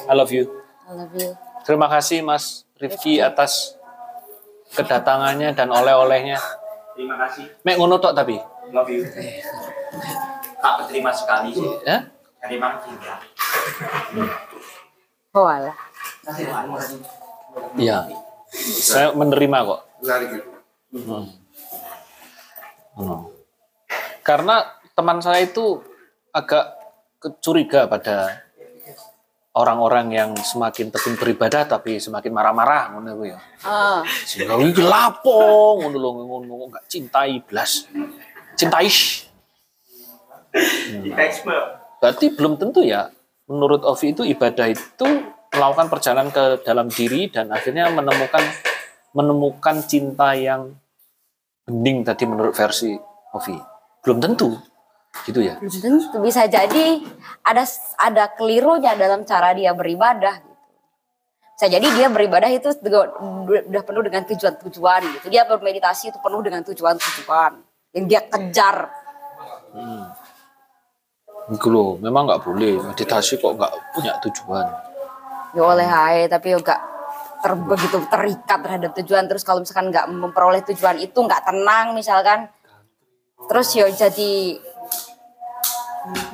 I 0.09 0.15
love 0.17 0.33
you. 0.33 0.49
I 0.89 0.93
love 0.97 1.15
you. 1.15 1.31
Terima 1.63 1.87
kasih 1.87 2.25
Mas 2.25 2.65
Rifki 2.81 3.21
atas 3.21 3.77
kedatangannya 4.75 5.53
dan 5.53 5.69
oleh-olehnya. 5.71 6.41
Terima 6.97 7.15
kasih. 7.23 7.47
Mek 7.63 7.77
ngono 7.79 8.01
tok 8.03 8.17
tapi. 8.17 8.41
Love 8.73 8.91
you. 8.91 9.07
Tak 10.61 10.73
berterima 10.83 11.15
sekali 11.15 11.55
sih. 11.55 11.71
Ya? 11.87 12.09
Terima 12.41 12.81
cinta. 12.83 13.21
Oh 15.37 15.47
alah. 15.47 15.77
Iya. 17.79 18.11
Saya 18.81 19.15
menerima 19.15 19.59
kok. 19.67 19.81
Lari 20.03 20.27
gitu. 20.35 20.51
Hmm. 22.99 23.23
Karena 24.27 24.67
teman 24.93 25.23
saya 25.23 25.47
itu 25.47 25.81
agak 26.35 26.77
kecuriga 27.21 27.87
pada 27.87 28.45
orang-orang 29.55 30.07
yang 30.15 30.31
semakin 30.39 30.95
tekun 30.95 31.19
beribadah 31.19 31.67
tapi 31.67 31.99
semakin 31.99 32.31
marah-marah 32.31 32.95
ngono 32.95 33.23
ya. 33.27 33.39
Ah, 33.67 34.01
iki 34.63 34.83
lapo 34.83 35.79
ngono 35.83 35.97
lho 35.99 36.11
ngono 36.23 36.55
enggak 36.71 36.85
cintai 36.87 37.43
blas. 37.43 37.91
Cintai. 38.55 38.87
Expert. 41.19 41.65
Berarti 42.03 42.27
belum 42.35 42.59
tentu 42.59 42.83
ya. 42.83 43.11
Menurut 43.51 43.83
Ovi 43.83 44.15
itu 44.15 44.23
ibadah 44.23 44.71
itu 44.71 45.09
melakukan 45.51 45.87
perjalanan 45.91 46.31
ke 46.31 46.63
dalam 46.63 46.87
diri 46.87 47.27
dan 47.27 47.51
akhirnya 47.51 47.91
menemukan 47.91 48.43
menemukan 49.11 49.83
cinta 49.83 50.39
yang 50.39 50.79
bening 51.67 52.07
tadi 52.07 52.25
menurut 52.27 52.55
versi 52.55 52.95
Ovi. 53.35 53.59
Belum 54.07 54.19
tentu. 54.23 54.55
Gitu 55.27 55.43
ya. 55.43 55.59
belum 55.59 55.75
tentu 55.75 56.23
bisa 56.23 56.47
jadi 56.47 57.03
ada 57.43 57.67
ada 57.99 58.31
kelirunya 58.31 58.95
dalam 58.95 59.27
cara 59.27 59.51
dia 59.51 59.75
beribadah 59.75 60.39
gitu. 60.39 60.55
Bisa 61.59 61.67
jadi 61.67 61.87
dia 61.93 62.07
beribadah 62.09 62.47
itu 62.47 62.71
udah 62.71 63.83
penuh 63.83 64.03
dengan 64.07 64.23
tujuan-tujuan 64.31 65.01
gitu. 65.19 65.27
Dia 65.35 65.45
bermeditasi 65.51 66.15
itu 66.15 66.19
penuh 66.23 66.41
dengan 66.47 66.63
tujuan-tujuan 66.63 67.53
yang 67.99 68.05
dia 68.07 68.23
kejar. 68.23 68.87
Gitu 71.51 71.69
loh, 71.75 71.99
memang 71.99 72.31
nggak 72.31 72.43
boleh 72.47 72.79
meditasi 72.79 73.35
kok 73.43 73.59
nggak 73.59 73.73
punya 73.93 74.15
tujuan. 74.23 74.90
Ya 75.51 75.63
oleh 75.67 75.87
hai 75.87 76.31
tapi 76.31 76.55
juga 76.55 76.79
ter, 77.43 77.53
begitu 77.57 77.99
terikat 78.07 78.59
terhadap 78.63 78.91
tujuan. 79.03 79.25
Terus 79.27 79.43
kalau 79.43 79.65
misalkan 79.65 79.91
nggak 79.91 80.07
memperoleh 80.11 80.63
tujuan 80.71 81.01
itu 81.03 81.19
nggak 81.19 81.43
tenang 81.47 81.97
misalkan. 81.97 82.47
Terus 83.49 83.69
ya 83.75 83.89
jadi 83.91 84.61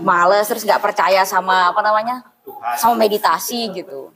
males 0.02 0.46
terus 0.46 0.62
nggak 0.62 0.82
percaya 0.82 1.26
sama 1.26 1.72
apa 1.74 1.80
namanya 1.82 2.22
sama 2.78 2.94
meditasi 2.98 3.72
gitu. 3.74 4.12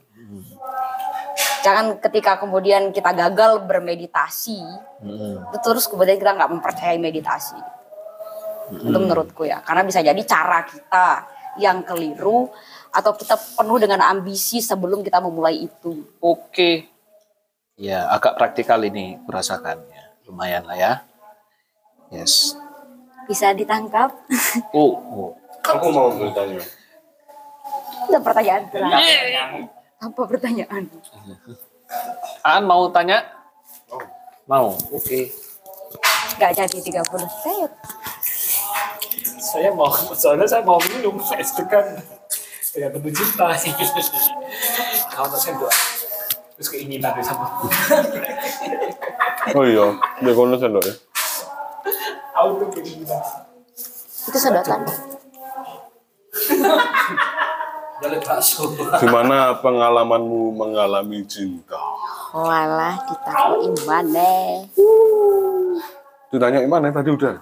Jangan 1.61 2.01
ketika 2.01 2.41
kemudian 2.41 2.89
kita 2.89 3.13
gagal 3.13 3.61
bermeditasi 3.69 4.65
Mm-mm. 5.05 5.53
terus 5.61 5.85
kemudian 5.85 6.17
kita 6.17 6.33
nggak 6.33 6.51
mempercayai 6.57 6.97
meditasi. 6.97 7.59
Itu 8.71 8.97
menurutku 8.97 9.45
ya 9.45 9.61
karena 9.61 9.83
bisa 9.83 9.99
jadi 10.01 10.21
cara 10.25 10.65
kita 10.65 11.07
yang 11.59 11.83
keliru 11.83 12.47
atau 12.91 13.15
kita 13.15 13.39
penuh 13.55 13.79
dengan 13.79 14.03
ambisi 14.03 14.59
sebelum 14.59 14.99
kita 15.01 15.23
memulai 15.23 15.65
itu 15.65 16.03
Oke. 16.19 16.91
Ya, 17.81 18.05
agak 18.13 18.37
praktikal 18.37 18.77
ini 18.85 19.17
kurasakan. 19.25 19.81
Ya, 19.89 20.03
lumayan 20.29 20.67
lah 20.69 20.77
ya. 20.77 20.93
Yes. 22.11 22.53
bisa 23.25 23.55
ditangkap 23.55 24.11
Oh, 24.75 24.99
oh. 24.99 25.31
Aku 25.63 25.87
mau 25.93 26.11
bertanya. 26.11 26.59
itu 28.01 28.17
pertanyaan 28.19 28.61
terakhir 28.67 29.69
apa 30.01 30.21
pertanyaan 30.25 30.83
Aan 32.41 32.63
mau 32.65 32.89
tanya? 32.89 33.23
Mau. 34.49 34.73
Oke. 34.91 35.31
nggak 36.35 36.51
jadi 36.57 36.77
30 36.81 37.05
detik 37.23 37.71
saya 39.37 39.69
mau 39.75 39.91
soalnya 40.17 40.47
saya 40.49 40.63
mau 40.65 40.81
minum 40.81 41.21
es 41.37 41.53
degan 41.53 42.01
dengan 42.71 42.89
penuh 42.95 43.11
cinta 43.11 43.51
kalau 45.11 45.35
saya 45.35 45.53
buat. 45.59 45.75
Terus 46.55 46.67
keinginan 46.71 47.11
dari 47.11 47.23
sama. 47.25 47.47
Oh 49.57 49.65
iya, 49.65 49.91
dia 50.21 50.31
kono 50.31 50.55
sendok 50.55 50.85
ya. 50.85 50.93
auto 52.37 52.65
keinginan 52.71 53.19
itu 54.29 54.37
sedotan 54.37 54.85
Gimana 58.97 59.61
pengalamanmu 59.61 60.57
mengalami 60.57 61.21
cinta? 61.29 61.77
walah 62.33 62.97
ditaruhin 63.05 63.75
mana? 63.85 64.31
Ditanya 66.33 66.65
mana? 66.65 66.89
Tadi 66.89 67.09
udah? 67.13 67.35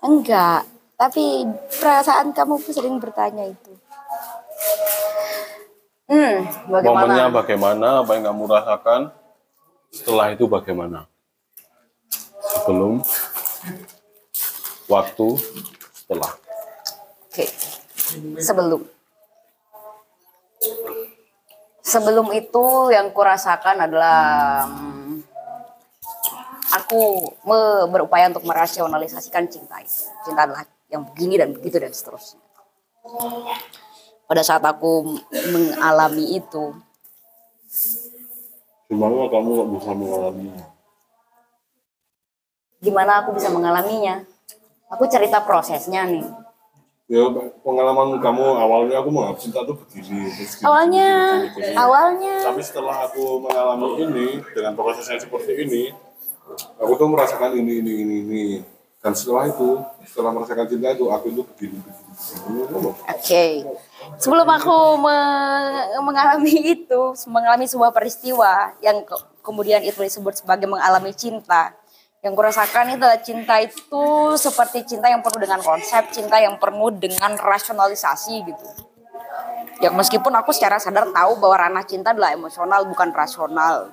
enggak 0.00 0.64
tapi 0.96 1.44
perasaan 1.76 2.32
kamu 2.32 2.56
pun 2.60 2.72
sering 2.72 2.96
bertanya 2.96 3.44
itu 3.48 3.72
hmm 6.10 6.36
Momennya 6.70 7.30
bagaimana 7.30 7.30
bagaimana? 7.30 7.88
Apa 8.02 8.10
yang 8.18 8.24
kamu 8.30 8.42
rasakan? 8.50 9.00
Setelah 9.90 10.26
itu 10.30 10.44
bagaimana? 10.46 11.10
Sebelum, 12.40 13.02
waktu, 14.86 15.28
setelah. 15.94 16.30
Oke. 17.30 17.46
Sebelum. 18.38 18.82
Sebelum 21.82 22.26
itu 22.34 22.64
yang 22.94 23.10
kurasakan 23.10 23.82
adalah 23.82 24.18
hmm, 24.66 25.26
aku 26.70 27.34
berupaya 27.90 28.30
untuk 28.30 28.46
merasionalisasikan 28.46 29.50
cinta 29.50 29.82
itu. 29.82 30.06
Cinta 30.22 30.46
adalah 30.46 30.62
yang 30.86 31.02
begini 31.06 31.34
dan 31.38 31.50
begitu 31.54 31.82
dan 31.82 31.90
seterusnya. 31.90 32.38
Pada 34.30 34.46
saat 34.46 34.62
aku 34.62 35.18
mengalami 35.50 36.38
itu, 36.38 36.70
Gimana 38.86 39.26
kamu 39.26 39.48
nggak 39.58 39.68
bisa 39.74 39.90
mengalaminya? 39.90 40.64
gimana 42.80 43.12
aku 43.26 43.34
bisa 43.34 43.50
mengalaminya? 43.50 44.22
Aku 44.90 45.06
cerita 45.10 45.42
prosesnya 45.42 46.06
nih. 46.06 46.22
Ya 47.10 47.26
pengalaman 47.66 48.22
kamu 48.22 48.46
awalnya 48.54 49.02
aku 49.02 49.10
menganggap 49.10 49.38
cinta 49.42 49.66
tuh 49.66 49.74
begini. 49.82 50.30
gini, 50.30 50.62
Awalnya, 50.62 51.10
gini, 51.10 51.50
gini, 51.50 51.66
gini. 51.66 51.74
awalnya 51.74 52.34
Tapi 52.46 52.62
setelah 52.62 52.96
aku 53.10 53.42
mengalami 53.42 53.88
ini 53.98 54.26
dengan 54.54 54.78
prosesnya 54.78 55.18
seperti 55.18 55.58
ini, 55.58 55.82
aku 56.78 56.92
tuh 56.94 57.10
merasakan 57.10 57.58
ini 57.58 57.82
ini 57.82 57.92
ini 58.06 58.16
ini. 58.22 58.44
Dan 59.00 59.16
setelah 59.16 59.48
itu, 59.48 59.80
setelah 60.04 60.28
merasakan 60.36 60.68
cinta 60.68 60.92
itu, 60.92 61.08
aku 61.08 61.32
itu 61.32 61.40
begini. 61.56 61.80
Oke. 63.08 63.64
Sebelum 64.20 64.44
aku 64.44 65.00
me- 65.00 66.04
mengalami 66.04 66.76
itu, 66.76 67.00
mengalami 67.24 67.64
sebuah 67.64 67.96
peristiwa 67.96 68.76
yang 68.84 69.00
ke- 69.00 69.40
kemudian 69.40 69.80
itu 69.80 70.04
disebut 70.04 70.44
sebagai 70.44 70.68
mengalami 70.68 71.16
cinta. 71.16 71.72
Yang 72.20 72.36
kurasakan 72.36 72.92
itu 72.92 73.00
adalah 73.00 73.20
cinta 73.24 73.56
itu 73.64 74.04
seperti 74.36 74.84
cinta 74.84 75.08
yang 75.08 75.24
penuh 75.24 75.40
dengan 75.48 75.64
konsep, 75.64 76.12
cinta 76.12 76.36
yang 76.36 76.60
penuh 76.60 76.92
dengan 76.92 77.32
rasionalisasi 77.40 78.44
gitu. 78.44 78.68
Ya 79.80 79.88
meskipun 79.88 80.28
aku 80.36 80.52
secara 80.52 80.76
sadar 80.76 81.08
tahu 81.08 81.40
bahwa 81.40 81.56
ranah 81.56 81.88
cinta 81.88 82.12
adalah 82.12 82.36
emosional 82.36 82.84
bukan 82.84 83.16
rasional. 83.16 83.88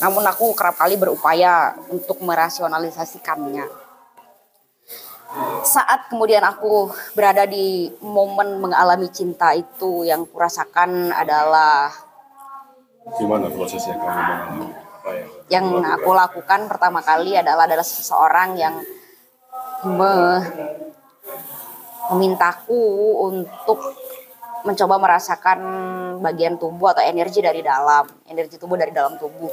Namun 0.00 0.24
aku 0.24 0.56
kerap 0.56 0.80
kali 0.80 0.96
berupaya 0.96 1.76
untuk 1.92 2.24
merasionalisasikannya 2.24 3.87
saat 5.60 6.08
kemudian 6.08 6.40
aku 6.40 6.88
berada 7.12 7.44
di 7.44 7.92
momen 8.00 8.64
mengalami 8.64 9.12
cinta 9.12 9.52
itu 9.52 10.04
yang 10.08 10.24
kurasakan 10.24 11.12
adalah 11.12 11.92
Gimana 13.16 13.48
prosesnya 13.48 13.96
kamu 13.96 14.08
mengalami 14.08 14.68
apa 14.72 15.10
ya? 15.12 15.24
yang 15.48 15.66
aku 15.80 16.10
lakukan 16.12 16.68
pertama 16.68 17.00
kali 17.00 17.36
adalah 17.36 17.64
adalah 17.68 17.84
seseorang 17.84 18.56
yang 18.56 18.74
me- 19.84 20.44
memintaku 22.08 22.80
untuk 23.28 23.80
mencoba 24.64 24.98
merasakan 24.98 25.58
bagian 26.18 26.58
tubuh 26.58 26.90
atau 26.90 27.04
energi 27.04 27.38
dari 27.38 27.62
dalam, 27.62 28.04
energi 28.26 28.58
tubuh 28.58 28.74
dari 28.74 28.90
dalam 28.90 29.14
tubuh. 29.16 29.52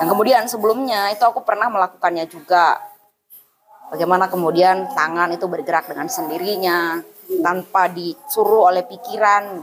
Yang 0.00 0.08
kemudian 0.10 0.42
sebelumnya 0.50 1.12
itu 1.12 1.22
aku 1.22 1.44
pernah 1.46 1.70
melakukannya 1.70 2.26
juga. 2.26 2.91
Bagaimana 3.92 4.32
kemudian 4.32 4.88
tangan 4.96 5.28
itu 5.36 5.44
bergerak 5.44 5.92
dengan 5.92 6.08
sendirinya 6.08 6.96
tanpa 7.44 7.92
disuruh 7.92 8.72
oleh 8.72 8.88
pikiran. 8.88 9.60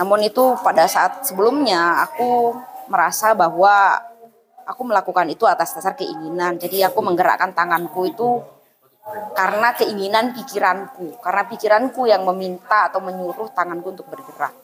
Namun 0.00 0.24
itu 0.24 0.56
pada 0.64 0.88
saat 0.88 1.28
sebelumnya 1.28 2.00
aku 2.00 2.56
merasa 2.88 3.36
bahwa 3.36 4.00
aku 4.64 4.82
melakukan 4.88 5.28
itu 5.28 5.44
atas 5.44 5.76
dasar 5.76 5.92
keinginan. 5.92 6.56
Jadi 6.56 6.80
aku 6.80 7.04
menggerakkan 7.04 7.52
tanganku 7.52 8.08
itu 8.08 8.40
karena 9.36 9.74
keinginan 9.76 10.32
pikiranku, 10.32 11.20
karena 11.20 11.42
pikiranku 11.44 12.08
yang 12.08 12.24
meminta 12.24 12.88
atau 12.88 13.04
menyuruh 13.04 13.52
tanganku 13.52 13.92
untuk 13.92 14.06
bergerak. 14.08 14.54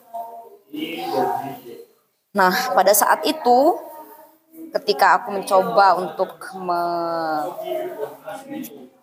Nah, 2.33 2.53
pada 2.73 2.93
saat 2.93 3.21
itu 3.25 3.77
ketika 4.73 5.21
aku 5.21 5.31
mencoba 5.31 5.95
untuk 5.95 6.35
me- 6.59 7.47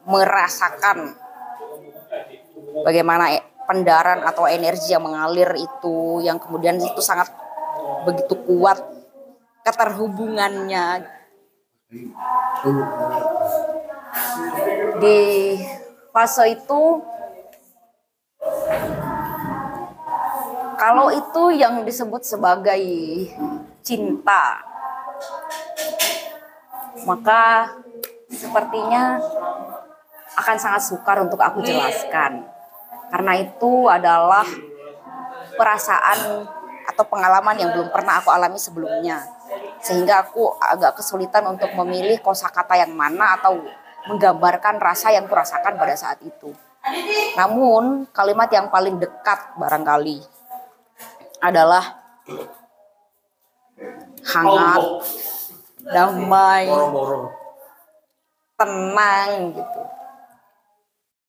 merasakan 0.04 1.16
bagaimana 2.84 3.32
e- 3.32 3.46
pendaran 3.64 4.20
atau 4.28 4.44
energi 4.44 4.92
yang 4.92 5.04
mengalir 5.08 5.56
itu 5.56 6.20
yang 6.20 6.36
kemudian 6.36 6.76
itu 6.76 7.00
sangat 7.00 7.32
begitu 8.04 8.36
kuat 8.44 8.76
keterhubungannya. 9.64 11.08
Di 15.00 15.20
fase 16.12 16.44
itu 16.52 16.82
kalau 20.76 21.08
itu 21.08 21.42
yang 21.56 21.80
disebut 21.88 22.20
sebagai 22.20 22.84
cinta 23.80 24.73
maka 27.04 27.74
sepertinya 28.30 29.20
akan 30.34 30.56
sangat 30.58 30.82
sukar 30.82 31.20
untuk 31.22 31.38
aku 31.38 31.62
jelaskan 31.62 32.48
karena 33.12 33.32
itu 33.38 33.86
adalah 33.86 34.46
perasaan 35.54 36.48
atau 36.84 37.04
pengalaman 37.06 37.56
yang 37.56 37.70
belum 37.72 37.88
pernah 37.94 38.20
aku 38.20 38.34
alami 38.34 38.58
sebelumnya 38.58 39.22
sehingga 39.84 40.24
aku 40.24 40.56
agak 40.58 40.98
kesulitan 40.98 41.44
untuk 41.44 41.70
memilih 41.76 42.18
kosakata 42.24 42.74
yang 42.80 42.96
mana 42.96 43.36
atau 43.36 43.60
menggambarkan 44.08 44.80
rasa 44.80 45.12
yang 45.12 45.28
kurasakan 45.28 45.76
pada 45.76 45.96
saat 45.96 46.20
itu. 46.24 46.52
Namun 47.36 48.08
kalimat 48.12 48.48
yang 48.52 48.68
paling 48.68 49.00
dekat 49.00 49.56
barangkali 49.56 50.20
adalah 51.40 52.00
hangat, 54.24 54.82
damai, 55.84 56.66
tenang 58.56 59.30
gitu. 59.52 59.82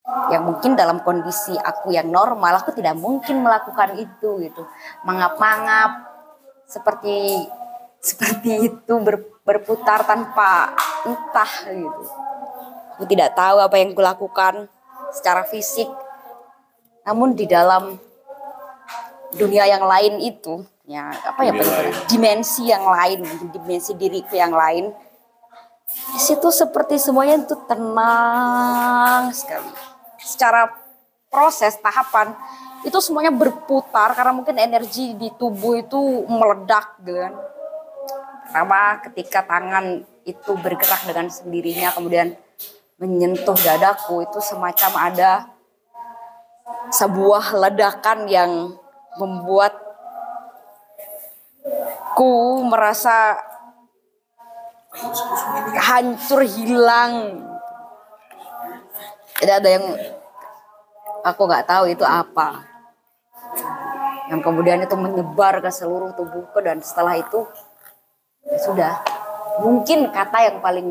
Yang 0.05 0.43
mungkin 0.45 0.71
dalam 0.77 1.01
kondisi 1.01 1.57
aku 1.57 1.89
yang 1.89 2.13
normal 2.13 2.61
aku 2.61 2.77
tidak 2.77 2.93
mungkin 2.93 3.41
melakukan 3.41 3.97
itu 3.97 4.29
gitu. 4.45 4.61
Mangap-mangap 5.01 6.13
seperti 6.69 7.45
seperti 8.05 8.69
itu 8.69 8.93
ber- 9.01 9.41
berputar 9.41 10.05
tanpa 10.05 10.77
entah 11.09 11.53
gitu. 11.73 12.03
Aku 12.95 13.03
tidak 13.09 13.33
tahu 13.33 13.57
apa 13.59 13.75
yang 13.81 13.97
kulakukan 13.97 14.69
secara 15.09 15.41
fisik. 15.43 15.89
Namun 17.05 17.33
di 17.33 17.49
dalam 17.49 17.97
dunia 19.33 19.65
yang 19.67 19.89
lain 19.89 20.21
itu, 20.21 20.63
ya 20.86 21.09
apa 21.09 21.41
ya 21.45 21.53
dimensi 22.09 22.69
yang 22.69 22.86
lain, 22.86 23.25
dimensi 23.49 23.91
diriku 23.97 24.38
yang 24.38 24.53
lain. 24.53 24.93
Di 25.86 26.19
situ 26.21 26.49
seperti 26.49 26.97
semuanya 26.97 27.41
itu 27.41 27.55
tenang 27.65 29.29
sekali. 29.33 29.69
Secara 30.21 30.69
proses 31.29 31.77
tahapan 31.81 32.33
itu 32.86 32.97
semuanya 33.01 33.33
berputar 33.33 34.13
karena 34.13 34.33
mungkin 34.33 34.57
energi 34.61 35.17
di 35.17 35.33
tubuh 35.33 35.77
itu 35.81 36.25
meledak 36.29 37.01
gitu 37.01 37.17
kan. 37.17 37.33
Pertama 38.45 38.79
ketika 39.09 39.39
tangan 39.45 40.05
itu 40.25 40.51
bergerak 40.57 41.05
dengan 41.05 41.29
sendirinya 41.29 41.93
kemudian 41.93 42.38
menyentuh 42.97 43.57
dadaku 43.57 44.25
itu 44.25 44.39
semacam 44.39 44.91
ada 45.11 45.31
sebuah 46.89 47.57
ledakan 47.65 48.25
yang 48.29 48.51
membuat 49.19 49.84
ku 52.16 52.63
merasa 52.63 53.36
hancur 55.76 56.47
hilang. 56.47 57.43
Tidak 59.36 59.55
ada 59.59 59.70
yang 59.70 59.86
aku 61.28 61.41
nggak 61.43 61.68
tahu 61.68 61.91
itu 61.91 62.07
apa. 62.07 62.63
Yang 64.32 64.41
kemudian 64.41 64.80
itu 64.80 64.95
menyebar 64.95 65.59
ke 65.59 65.70
seluruh 65.70 66.16
tubuhku 66.16 66.63
dan 66.63 66.80
setelah 66.80 67.20
itu 67.20 67.43
ya 68.47 68.57
sudah. 68.63 68.93
Mungkin 69.59 70.11
kata 70.11 70.51
yang 70.51 70.57
paling 70.59 70.88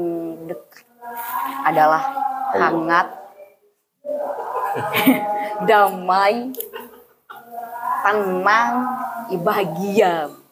dekat 0.49 0.85
adalah 1.64 2.01
hangat, 2.57 3.09
damai, 5.68 6.53
tenang, 8.05 8.72
bahagia. 9.41 10.43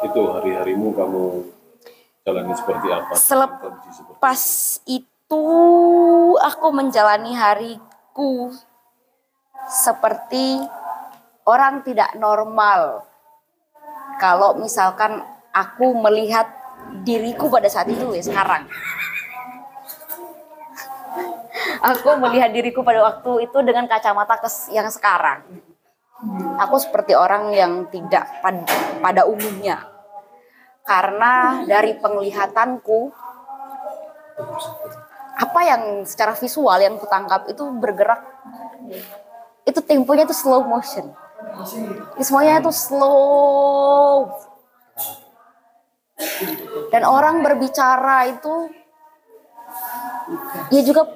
Itu 0.00 0.20
hari-harimu 0.32 0.88
kamu 0.92 1.24
jalani 2.24 2.54
seperti 2.54 2.86
apa? 2.88 3.12
Selep- 3.14 3.60
Kondisi 3.60 4.00
seperti 4.00 4.18
Pas 4.18 4.42
itu 4.84 5.44
aku 6.36 6.66
menjalani 6.72 7.32
hariku 7.34 8.52
seperti 9.68 10.60
orang 11.44 11.84
tidak 11.84 12.16
normal. 12.16 13.04
Kalau 14.16 14.56
misalkan 14.56 15.20
aku 15.50 15.96
melihat 15.96 16.48
diriku 17.02 17.48
pada 17.48 17.68
saat 17.68 17.88
itu 17.88 18.04
ya 18.12 18.22
sekarang. 18.22 18.64
Aku 21.80 22.12
melihat 22.20 22.52
diriku 22.52 22.84
pada 22.84 23.00
waktu 23.00 23.48
itu 23.48 23.58
dengan 23.64 23.88
kacamata 23.88 24.36
kes- 24.36 24.68
yang 24.68 24.88
sekarang. 24.92 25.40
Aku 26.60 26.76
seperti 26.76 27.16
orang 27.16 27.48
yang 27.56 27.88
tidak 27.88 28.28
pad- 28.44 28.68
pada 29.00 29.24
umumnya. 29.24 29.80
Karena 30.84 31.62
dari 31.68 31.94
penglihatanku 31.96 33.00
apa 35.40 35.60
yang 35.64 35.82
secara 36.04 36.36
visual 36.36 36.76
yang 36.80 37.00
kutangkap 37.00 37.48
itu 37.48 37.64
bergerak 37.76 38.20
itu 39.64 39.80
temponya 39.84 40.28
itu 40.28 40.36
slow 40.36 40.64
motion. 40.64 41.12
Ini 42.16 42.24
semuanya 42.24 42.60
itu 42.60 42.72
slow. 42.72 44.28
Dan 46.92 47.02
orang 47.06 47.40
berbicara 47.40 48.28
itu 48.28 48.54
ya 50.68 50.82
juga 50.84 51.08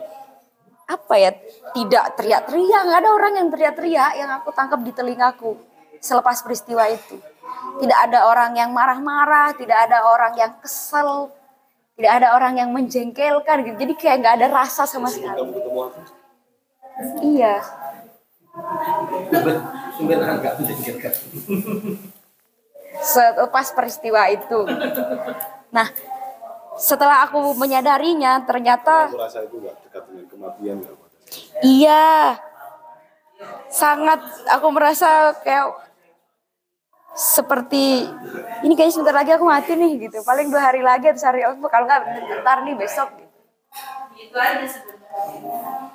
apa 0.85 1.15
ya 1.17 1.31
tidak 1.77 2.17
teriak-teriak. 2.17 2.81
Nggak 2.89 3.01
ada 3.05 3.11
orang 3.11 3.33
yang 3.41 3.49
teriak-teriak 3.53 4.13
yang 4.21 4.31
aku 4.33 4.53
tangkap 4.53 4.81
di 4.85 4.93
telingaku 4.93 5.57
selepas 6.01 6.45
peristiwa 6.45 6.85
itu 6.89 7.17
tidak 7.81 7.99
ada 8.11 8.19
orang 8.29 8.53
yang 8.57 8.71
marah-marah 8.71 9.57
tidak 9.57 9.89
ada 9.89 10.05
orang 10.07 10.33
yang 10.39 10.53
kesel 10.63 11.33
tidak 11.95 12.13
ada 12.23 12.35
orang 12.35 12.59
yang 12.59 12.71
menjengkelkan 12.75 13.63
gitu. 13.71 13.77
Jadi 13.87 13.95
kayak 13.95 14.17
nggak 14.19 14.35
ada 14.43 14.47
rasa 14.51 14.83
sama 14.83 15.07
sekali. 15.07 15.47
iya. 17.23 17.63
Sumber 19.95 20.19
agak 20.23 20.59
menjengkelkan. 20.59 21.13
selepas 22.95 23.67
peristiwa 23.75 24.27
itu. 24.31 24.61
Nah 25.71 25.91
setelah 26.75 27.27
aku 27.27 27.55
menyadarinya 27.55 28.43
ternyata 28.43 29.11
Aku 29.11 29.19
rasa 29.19 29.47
itu 29.47 29.63
nggak 29.63 29.75
dekat 29.87 30.03
dengan 30.11 30.27
kematian 30.27 30.77
nggak? 30.83 30.95
Pada 30.99 31.15
saat 31.15 31.35
itu. 31.35 31.63
Iya, 31.63 32.07
sangat 33.71 34.21
aku 34.51 34.67
merasa 34.75 35.35
kayak 35.43 35.75
seperti 37.15 38.11
ini 38.67 38.75
kayaknya 38.75 38.95
sebentar 38.99 39.15
lagi 39.15 39.31
aku 39.31 39.47
mati 39.47 39.79
nih 39.79 40.11
gitu. 40.11 40.19
Paling 40.27 40.51
dua 40.51 40.63
hari 40.75 40.83
lagi 40.83 41.07
atau 41.15 41.21
sehari 41.23 41.47
oh, 41.47 41.55
kalau 41.71 41.87
nggak 41.87 42.03
bentar 42.27 42.67
nih 42.67 42.75
besok. 42.75 43.09
Gitu. 43.15 43.39
Itu 44.19 44.37
aja 44.37 44.67
sebenarnya. 44.67 45.95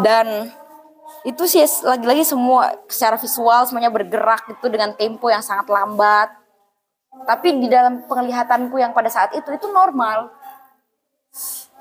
Dan 0.00 0.26
itu 1.22 1.44
sih 1.44 1.60
lagi-lagi 1.84 2.24
semua 2.24 2.72
secara 2.88 3.20
visual 3.20 3.68
semuanya 3.68 3.92
bergerak 3.92 4.48
itu 4.48 4.66
dengan 4.72 4.96
tempo 4.96 5.28
yang 5.28 5.44
sangat 5.44 5.68
lambat. 5.68 6.32
Tapi 7.28 7.60
di 7.60 7.68
dalam 7.68 8.08
penglihatanku 8.08 8.80
yang 8.80 8.96
pada 8.96 9.12
saat 9.12 9.36
itu 9.36 9.52
itu 9.52 9.68
normal. 9.68 10.32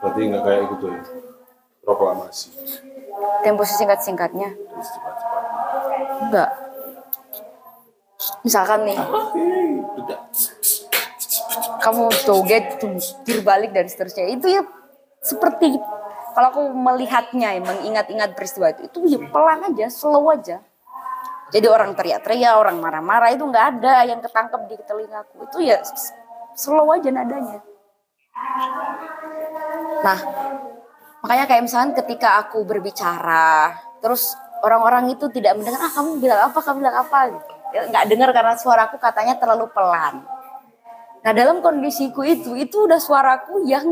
Berarti 0.03 0.19
nggak 0.27 0.43
kayak 0.43 0.63
gitu 0.75 0.85
ya? 0.91 1.01
Proklamasi. 1.81 2.47
tempo 3.41 3.65
singkat-singkatnya. 3.65 4.53
Enggak. 6.21 6.70
Misalkan 8.45 8.85
nih, 8.85 8.99
kamu 11.81 12.03
joget, 12.25 12.65
jungkir 12.77 13.41
balik 13.41 13.73
dan 13.73 13.89
seterusnya. 13.89 14.29
Itu 14.29 14.47
ya 14.49 14.61
seperti 15.21 15.77
kalau 16.31 16.47
aku 16.53 16.61
melihatnya, 16.71 17.59
ya, 17.59 17.61
mengingat-ingat 17.61 18.37
peristiwa 18.37 18.71
itu, 18.71 18.87
itu 18.87 18.99
ya 19.17 19.19
pelan 19.29 19.67
aja, 19.67 19.91
slow 19.91 20.31
aja. 20.31 20.63
Jadi 21.51 21.67
orang 21.67 21.91
teriak-teriak, 21.99 22.55
orang 22.55 22.79
marah-marah 22.79 23.35
itu 23.35 23.43
nggak 23.43 23.65
ada 23.77 24.07
yang 24.07 24.23
ketangkep 24.23 24.61
di 24.71 24.75
telingaku. 24.87 25.43
Itu 25.51 25.59
ya 25.59 25.83
slow 26.55 26.87
aja 26.95 27.11
nadanya. 27.11 27.59
Nah, 30.01 30.19
makanya 31.19 31.45
kayak 31.51 31.63
misalnya 31.67 31.99
ketika 31.99 32.39
aku 32.39 32.63
berbicara, 32.63 33.75
terus 33.99 34.31
orang-orang 34.63 35.11
itu 35.11 35.27
tidak 35.27 35.59
mendengar, 35.59 35.83
ah 35.83 35.91
kamu 35.91 36.23
bilang 36.23 36.39
apa, 36.47 36.59
kamu 36.63 36.77
bilang 36.79 36.97
apa 37.03 37.19
gitu. 37.35 37.50
Nggak 37.71 38.05
dengar 38.11 38.29
karena 38.35 38.55
suaraku 38.59 38.99
katanya 38.99 39.39
terlalu 39.39 39.71
pelan. 39.71 40.27
Nah 41.21 41.31
dalam 41.31 41.63
kondisiku 41.63 42.25
itu, 42.25 42.57
itu 42.59 42.89
udah 42.89 42.99
suaraku 42.99 43.63
yang 43.63 43.85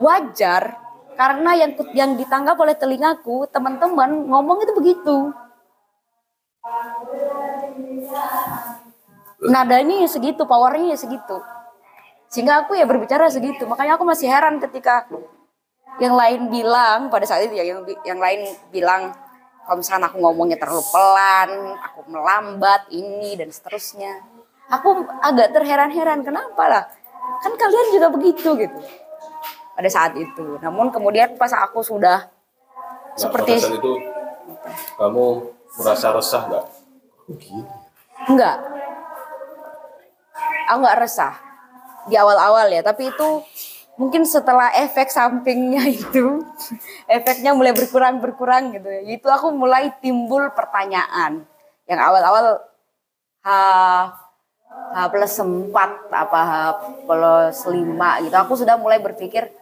wajar 0.00 0.78
karena 1.20 1.52
yang 1.52 1.70
yang 1.92 2.10
ditanggap 2.16 2.56
oleh 2.56 2.72
telingaku 2.72 3.44
teman-teman 3.52 4.24
ngomong 4.24 4.64
itu 4.64 4.72
begitu. 4.72 5.16
Nadanya 9.40 10.04
ya 10.04 10.08
segitu, 10.08 10.44
powernya 10.48 10.96
ya 10.96 10.98
segitu. 11.00 11.36
Sehingga 12.32 12.64
aku 12.64 12.78
ya 12.78 12.86
berbicara 12.86 13.28
segitu. 13.28 13.66
Makanya 13.66 13.98
aku 13.98 14.04
masih 14.06 14.30
heran 14.30 14.62
ketika 14.62 15.04
yang 15.98 16.14
lain 16.16 16.48
bilang 16.48 17.12
pada 17.12 17.26
saat 17.26 17.50
itu 17.50 17.58
ya 17.58 17.64
yang 17.66 17.82
yang 18.06 18.20
lain 18.22 18.46
bilang 18.70 19.12
kalau 19.66 19.76
misalkan 19.78 20.04
aku 20.08 20.16
ngomongnya 20.18 20.58
terlalu 20.58 20.82
pelan, 20.90 21.50
aku 21.78 22.00
melambat 22.10 22.90
ini 22.90 23.38
dan 23.38 23.52
seterusnya. 23.52 24.22
Aku 24.70 25.06
agak 25.22 25.54
terheran-heran 25.54 26.22
kenapa 26.22 26.64
lah? 26.66 26.84
Kan 27.42 27.54
kalian 27.54 27.94
juga 27.94 28.08
begitu 28.10 28.54
gitu. 28.58 28.78
Pada 29.74 29.88
saat 29.90 30.14
itu. 30.18 30.58
Namun 30.58 30.90
kemudian 30.90 31.38
pas 31.38 31.50
aku 31.54 31.82
sudah 31.82 32.30
Nah, 33.10 33.18
seperti 33.18 33.58
pada 33.58 33.62
saat 33.66 33.76
itu 33.82 33.92
kamu 34.96 35.24
merasa 35.76 36.06
resah 36.14 36.42
nggak? 36.46 36.64
Enggak. 38.30 38.56
Aku 40.70 40.78
nggak 40.78 40.98
resah 41.02 41.34
di 42.06 42.14
awal-awal 42.14 42.70
ya, 42.70 42.80
tapi 42.86 43.10
itu 43.10 43.28
mungkin 44.00 44.24
setelah 44.24 44.72
efek 44.80 45.12
sampingnya 45.12 45.84
itu, 45.84 46.40
efeknya 47.20 47.52
mulai 47.52 47.76
berkurang 47.76 48.16
berkurang 48.24 48.72
gitu 48.72 48.88
ya. 48.88 49.04
Itu 49.04 49.28
aku 49.28 49.52
mulai 49.52 49.92
timbul 50.00 50.48
pertanyaan 50.56 51.44
yang 51.84 52.00
awal-awal 52.00 52.64
H 53.44 53.48
H 54.70 54.96
plus 55.12 55.34
4 55.36 55.68
apa 56.08 56.40
H 56.40 56.52
plus 57.04 57.58
5 57.68 58.24
gitu. 58.24 58.36
Aku 58.40 58.56
sudah 58.56 58.80
mulai 58.80 59.04
berpikir 59.04 59.52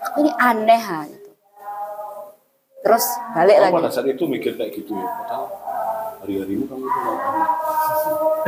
aku 0.00 0.24
ini 0.24 0.32
aneh 0.40 0.80
ha 0.80 1.04
gitu. 1.04 1.28
Terus 2.80 3.04
balik 3.36 3.56
Kamu 3.58 3.64
lagi. 3.68 3.74
pada 3.84 3.90
saat 3.92 4.06
itu 4.08 4.24
mikir 4.24 4.56
kayak 4.56 4.72
gitu 4.72 4.96
ya? 4.96 5.08
Padahal 5.12 5.46
hari-harimu 6.24 6.64
kamu 6.70 6.84
itu. 6.88 7.00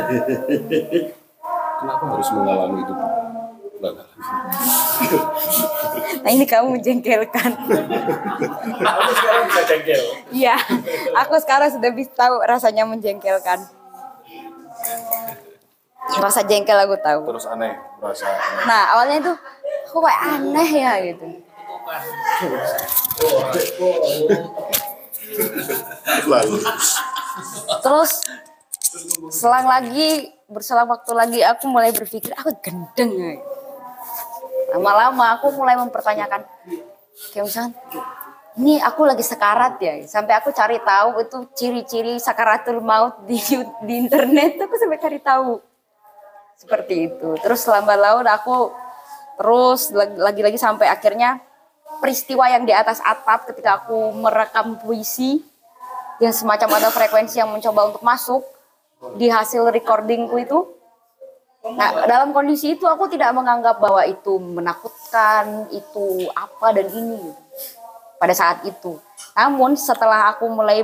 Kenapa 1.80 2.04
harus 2.12 2.28
mengalami 2.36 2.78
itu? 2.84 2.94
Nah 6.20 6.30
ini 6.30 6.44
kamu 6.44 6.76
menjengkelkan. 6.76 7.50
Aku 8.84 9.10
sekarang 9.16 9.42
bisa 9.48 9.62
jengkel. 9.64 10.02
Iya, 10.30 10.56
aku 11.16 11.34
sekarang 11.40 11.72
sudah 11.72 11.90
bisa 11.96 12.12
tahu 12.12 12.44
rasanya 12.44 12.84
menjengkelkan. 12.84 13.64
Rasa 16.20 16.44
jengkel 16.44 16.76
aku 16.76 16.96
tahu. 17.00 17.24
Terus 17.32 17.46
aneh, 17.48 17.72
merasa 18.04 18.28
aneh. 18.28 18.64
Nah 18.68 18.82
awalnya 18.92 19.16
itu 19.24 19.32
aku 19.88 19.98
kayak 20.04 20.20
aneh 20.36 20.70
ya 20.76 20.92
gitu. 21.00 21.26
Lalu, 26.28 26.56
Terus 27.80 28.12
selang 29.30 29.66
lagi 29.70 30.34
berselang 30.50 30.90
waktu 30.90 31.12
lagi 31.14 31.40
aku 31.46 31.70
mulai 31.70 31.94
berpikir 31.94 32.34
aku 32.34 32.50
gendeng 32.58 33.14
ya. 33.14 33.32
Lama-lama 34.70 35.38
aku 35.38 35.50
mulai 35.54 35.74
mempertanyakan 35.78 36.46
misalnya 37.36 37.74
ini 38.58 38.80
aku 38.82 39.06
lagi 39.06 39.22
sekarat 39.22 39.78
ya 39.78 39.94
sampai 40.08 40.34
aku 40.38 40.50
cari 40.50 40.80
tahu 40.82 41.20
itu 41.22 41.38
ciri-ciri 41.54 42.14
sakaratul 42.18 42.82
maut 42.82 43.22
di 43.28 43.38
di 43.86 43.94
internet 43.98 44.58
aku 44.62 44.74
sampai 44.74 44.98
cari 44.98 45.20
tahu 45.20 45.60
seperti 46.58 47.12
itu 47.12 47.30
terus 47.44 47.62
lambat 47.68 47.98
laun 48.00 48.26
aku 48.26 48.72
terus 49.36 49.92
lagi-lagi 49.94 50.56
sampai 50.56 50.88
akhirnya 50.90 51.40
peristiwa 52.00 52.48
yang 52.48 52.64
di 52.64 52.72
atas 52.72 52.98
atap 53.04 53.50
ketika 53.50 53.84
aku 53.84 54.12
merekam 54.16 54.80
puisi 54.80 55.44
yang 56.20 56.36
semacam 56.36 56.76
ada 56.76 56.92
frekuensi 56.92 57.40
yang 57.40 57.48
mencoba 57.48 57.90
untuk 57.90 58.04
masuk 58.04 58.44
di 59.16 59.32
hasil 59.32 59.72
recordingku 59.72 60.36
itu. 60.36 60.68
Nah, 61.60 62.08
dalam 62.08 62.32
kondisi 62.32 62.72
itu 62.72 62.88
aku 62.88 63.04
tidak 63.12 63.36
menganggap 63.36 63.84
bahwa 63.84 64.00
itu 64.08 64.40
menakutkan, 64.40 65.68
itu 65.68 66.24
apa 66.32 66.72
dan 66.72 66.88
ini 66.88 67.20
gitu. 67.20 67.36
pada 68.16 68.32
saat 68.32 68.64
itu. 68.64 68.96
Namun 69.36 69.76
setelah 69.76 70.32
aku 70.32 70.48
mulai 70.48 70.80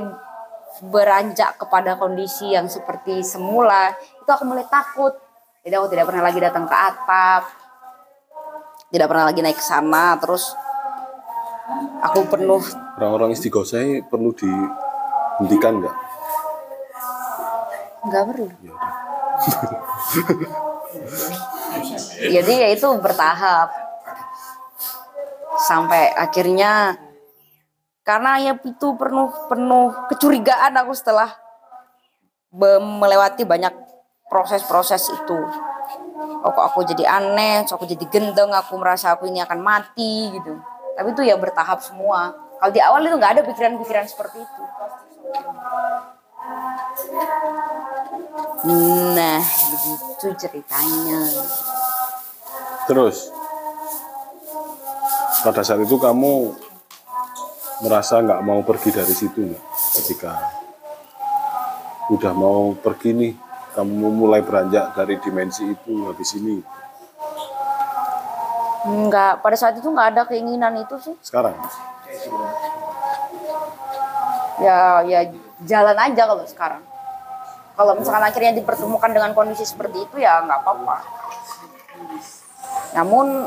beranjak 0.85 1.57
kepada 1.57 1.97
kondisi 1.97 2.53
yang 2.53 2.69
seperti 2.69 3.25
semula, 3.25 3.97
itu 3.97 4.29
aku 4.29 4.45
mulai 4.45 4.69
takut. 4.69 5.17
Jadi 5.65 5.73
aku 5.73 5.87
tidak 5.89 6.05
pernah 6.13 6.23
lagi 6.29 6.39
datang 6.45 6.69
ke 6.69 6.75
atap, 6.77 7.43
tidak 8.93 9.07
pernah 9.09 9.25
lagi 9.33 9.41
naik 9.41 9.57
ke 9.57 9.65
sana, 9.65 10.13
terus 10.21 10.53
aku 12.05 12.21
penuh 12.29 12.61
orang-orang 13.01 13.33
istighosah 13.33 13.81
ini 13.81 14.05
perlu 14.05 14.29
dihentikan 14.31 15.81
nggak? 15.81 15.95
nggak 18.07 18.23
perlu. 18.29 18.47
Ya. 18.61 18.75
Jadi 22.17 22.53
ya 22.53 22.67
itu 22.71 22.87
bertahap 22.99 23.69
sampai 25.67 26.13
akhirnya 26.13 26.95
karena 28.07 28.39
ya 28.39 28.53
itu 28.55 28.87
penuh 28.95 29.27
penuh 29.51 29.91
kecurigaan 30.07 30.71
aku 30.79 30.95
setelah 30.95 31.27
melewati 32.79 33.43
banyak 33.43 33.73
proses-proses 34.31 35.11
itu. 35.11 35.39
Oh, 36.43 36.51
kok 36.51 36.65
aku 36.71 36.87
jadi 36.87 37.03
aneh, 37.07 37.67
aku 37.67 37.83
jadi 37.87 38.05
gendeng, 38.07 38.51
aku 38.51 38.79
merasa 38.79 39.15
aku 39.15 39.27
ini 39.27 39.43
akan 39.43 39.59
mati 39.59 40.31
gitu. 40.31 40.55
Tapi 40.95 41.13
itu 41.13 41.21
ya 41.27 41.35
bertahap 41.35 41.83
semua. 41.83 42.31
Kalau 42.57 42.71
di 42.73 42.81
awal 42.81 43.05
itu 43.05 43.15
nggak 43.15 43.33
ada 43.37 43.41
pikiran-pikiran 43.45 44.05
seperti 44.07 44.41
itu. 44.41 44.63
Nah, 49.15 49.41
begitu 49.43 50.27
ceritanya. 50.37 51.19
Terus, 52.87 53.31
pada 55.43 55.61
saat 55.63 55.83
itu 55.83 55.95
kamu 55.99 56.55
merasa 57.83 58.19
nggak 58.23 58.41
mau 58.41 58.59
pergi 58.63 58.89
dari 58.95 59.13
situ 59.13 59.39
nggak? 59.53 59.63
Ketika 60.01 60.33
udah 62.11 62.33
mau 62.33 62.73
pergi 62.73 63.09
nih, 63.13 63.33
kamu 63.75 64.07
mulai 64.09 64.41
beranjak 64.41 64.95
dari 64.97 65.19
dimensi 65.21 65.67
itu 65.67 66.07
habis 66.09 66.33
ini. 66.39 66.63
Enggak, 68.87 69.43
pada 69.43 69.57
saat 69.59 69.75
itu 69.75 69.87
nggak 69.91 70.15
ada 70.15 70.23
keinginan 70.23 70.79
itu 70.79 70.95
sih. 71.03 71.15
Sekarang, 71.19 71.53
Ya, 74.57 75.05
ya 75.05 75.21
jalan 75.65 75.97
aja 75.97 76.23
kalau 76.27 76.43
sekarang. 76.45 76.83
Kalau 77.77 77.93
misalkan 77.93 78.25
akhirnya 78.25 78.57
dipertemukan 78.57 79.09
dengan 79.13 79.31
kondisi 79.37 79.61
seperti 79.61 80.09
itu 80.09 80.17
ya 80.17 80.41
nggak 80.41 80.59
apa-apa. 80.65 80.97
Namun 82.97 83.45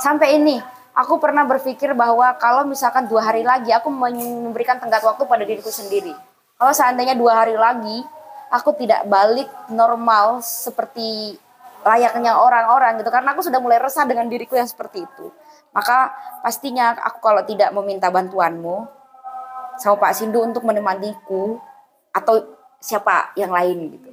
sampai 0.00 0.40
ini 0.40 0.56
aku 0.96 1.20
pernah 1.20 1.44
berpikir 1.44 1.92
bahwa 1.92 2.32
kalau 2.40 2.64
misalkan 2.64 3.04
dua 3.04 3.20
hari 3.28 3.44
lagi 3.44 3.68
aku 3.72 3.92
memberikan 3.92 4.80
tenggat 4.80 5.04
waktu 5.04 5.28
pada 5.28 5.44
diriku 5.44 5.68
sendiri. 5.68 6.16
Kalau 6.56 6.72
seandainya 6.72 7.12
dua 7.12 7.44
hari 7.44 7.52
lagi 7.52 8.00
aku 8.48 8.72
tidak 8.80 9.04
balik 9.04 9.48
normal 9.68 10.40
seperti 10.40 11.36
layaknya 11.84 12.34
orang-orang 12.40 12.98
gitu 12.98 13.12
karena 13.12 13.36
aku 13.36 13.44
sudah 13.44 13.60
mulai 13.60 13.78
resah 13.78 14.08
dengan 14.08 14.26
diriku 14.26 14.56
yang 14.56 14.66
seperti 14.66 15.04
itu. 15.04 15.28
Maka 15.76 16.16
pastinya 16.40 16.96
aku 16.96 17.20
kalau 17.20 17.44
tidak 17.44 17.68
meminta 17.76 18.08
bantuanmu 18.08 18.88
sama 19.80 19.96
Pak 20.00 20.12
Sindu 20.16 20.42
untuk 20.42 20.64
menemaniku 20.64 21.60
atau 22.12 22.56
siapa 22.80 23.32
yang 23.36 23.52
lain 23.52 23.98
gitu. 23.98 24.08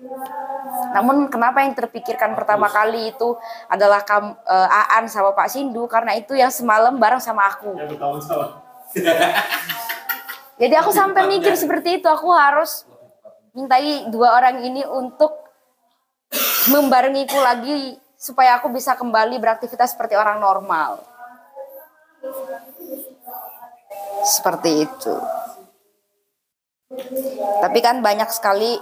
Namun 0.96 1.28
kenapa 1.30 1.62
yang 1.62 1.76
terpikirkan 1.76 2.34
pertama 2.34 2.72
kali 2.72 3.14
itu 3.14 3.36
adalah 3.68 4.02
kam, 4.02 4.34
eh, 4.34 4.68
Aan 4.96 5.06
sama 5.12 5.36
Pak 5.36 5.52
Sindu 5.52 5.86
karena 5.86 6.16
itu 6.16 6.34
yang 6.34 6.50
semalam 6.50 6.96
bareng 6.98 7.22
sama 7.22 7.48
aku. 7.52 7.76
Bertahun-tahun. 7.76 8.50
Jadi 10.62 10.76
aku 10.78 10.92
sampai 10.94 11.26
mikir 11.28 11.58
seperti 11.58 12.00
itu, 12.00 12.08
aku 12.08 12.30
harus 12.30 12.86
mintai 13.58 14.06
dua 14.10 14.38
orang 14.38 14.62
ini 14.62 14.86
untuk 14.86 15.34
membarengiku 16.70 17.38
lagi 17.42 17.98
supaya 18.18 18.58
aku 18.62 18.72
bisa 18.72 18.96
kembali 18.96 19.36
beraktivitas 19.42 19.98
seperti 19.98 20.16
orang 20.16 20.40
normal. 20.40 21.02
Seperti 24.24 24.88
itu. 24.88 25.16
Tapi 27.62 27.80
kan 27.80 28.00
banyak 28.04 28.30
sekali 28.30 28.78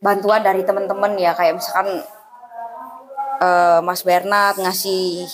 bantuan 0.00 0.40
dari 0.40 0.64
teman-teman 0.64 1.16
ya 1.20 1.36
kayak 1.36 1.60
misalkan 1.60 2.00
eh, 3.40 3.80
Mas 3.84 4.00
Bernard 4.00 4.56
ngasih 4.56 5.28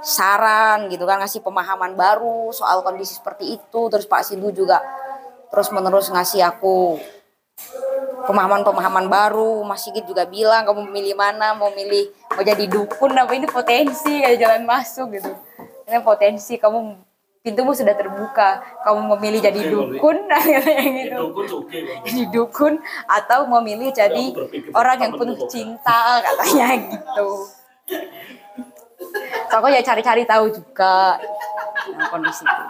saran 0.00 0.88
gitu 0.88 1.04
kan 1.04 1.20
ngasih 1.20 1.44
pemahaman 1.44 1.92
baru 1.92 2.48
soal 2.56 2.80
kondisi 2.80 3.20
seperti 3.20 3.60
itu 3.60 3.80
terus 3.92 4.08
Pak 4.08 4.24
Sindu 4.24 4.48
juga 4.48 4.80
terus 5.52 5.68
menerus 5.72 6.08
ngasih 6.08 6.40
aku 6.40 6.96
pemahaman-pemahaman 8.24 9.10
baru. 9.10 9.66
Mas 9.66 9.82
Sigit 9.82 10.06
juga 10.06 10.22
bilang 10.28 10.62
kamu 10.62 10.86
milih 10.86 11.18
mana? 11.18 11.56
Mau 11.58 11.74
milih 11.74 12.14
mau 12.30 12.42
jadi 12.46 12.64
dukun 12.70 13.16
apa 13.18 13.32
ini? 13.34 13.50
Potensi 13.50 14.22
kayak 14.22 14.38
jalan 14.38 14.62
masuk 14.62 15.18
gitu. 15.18 15.30
Ini 15.90 16.00
potensi 16.06 16.54
kamu 16.54 17.09
pintumu 17.40 17.72
sudah 17.72 17.96
terbuka 17.96 18.60
kamu 18.84 19.16
memilih 19.16 19.40
jadi 19.48 19.60
dukun 19.72 20.16
gitu 20.28 21.16
Dukun 21.16 21.44
tuh 21.48 21.58
oke 21.64 21.78
Bang. 21.80 22.00
jadi 22.04 22.22
dukun 22.28 22.74
atau 23.08 23.40
memilih 23.48 23.88
jadi 23.96 24.24
orang 24.76 24.98
yang 25.00 25.12
penuh 25.16 25.36
cinta 25.48 26.20
katanya 26.20 26.68
gitu. 26.92 27.28
So 29.50 29.54
aku 29.58 29.66
ya 29.72 29.80
cari-cari 29.82 30.22
tahu 30.28 30.52
juga 30.52 31.18
nah, 31.96 32.06
kondisi 32.12 32.44
itu. 32.44 32.62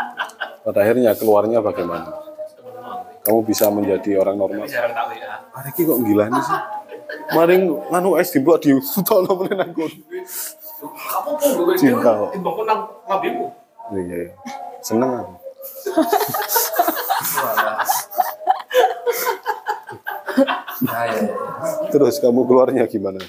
Pada 0.65 0.79
akhirnya 0.81 1.13
keluarnya 1.19 1.59
bagaimana? 1.61 2.09
Kamu 3.21 3.45
bisa 3.45 3.69
menjadi 3.69 4.17
orang 4.17 4.41
normal. 4.41 4.65
Hari 4.65 5.71
ini 5.77 5.83
kok 5.85 5.99
gila 6.01 6.25
nih 6.33 6.41
sih? 6.41 6.61
Maring 7.37 7.63
nganu 7.93 8.17
es 8.17 8.33
dibuat 8.33 8.65
di 8.65 8.73
sutono 8.95 9.35
pun 9.35 9.51
gue 9.51 9.91
Cinta 11.77 12.11
kok. 12.17 12.33
Iya, 13.91 14.03
iya. 14.07 14.33
Seneng 14.81 15.11
aku. 15.13 15.35
Nah. 20.81 21.13
Terus 21.93 22.17
kamu 22.23 22.49
keluarnya 22.49 22.89
gimana? 22.89 23.21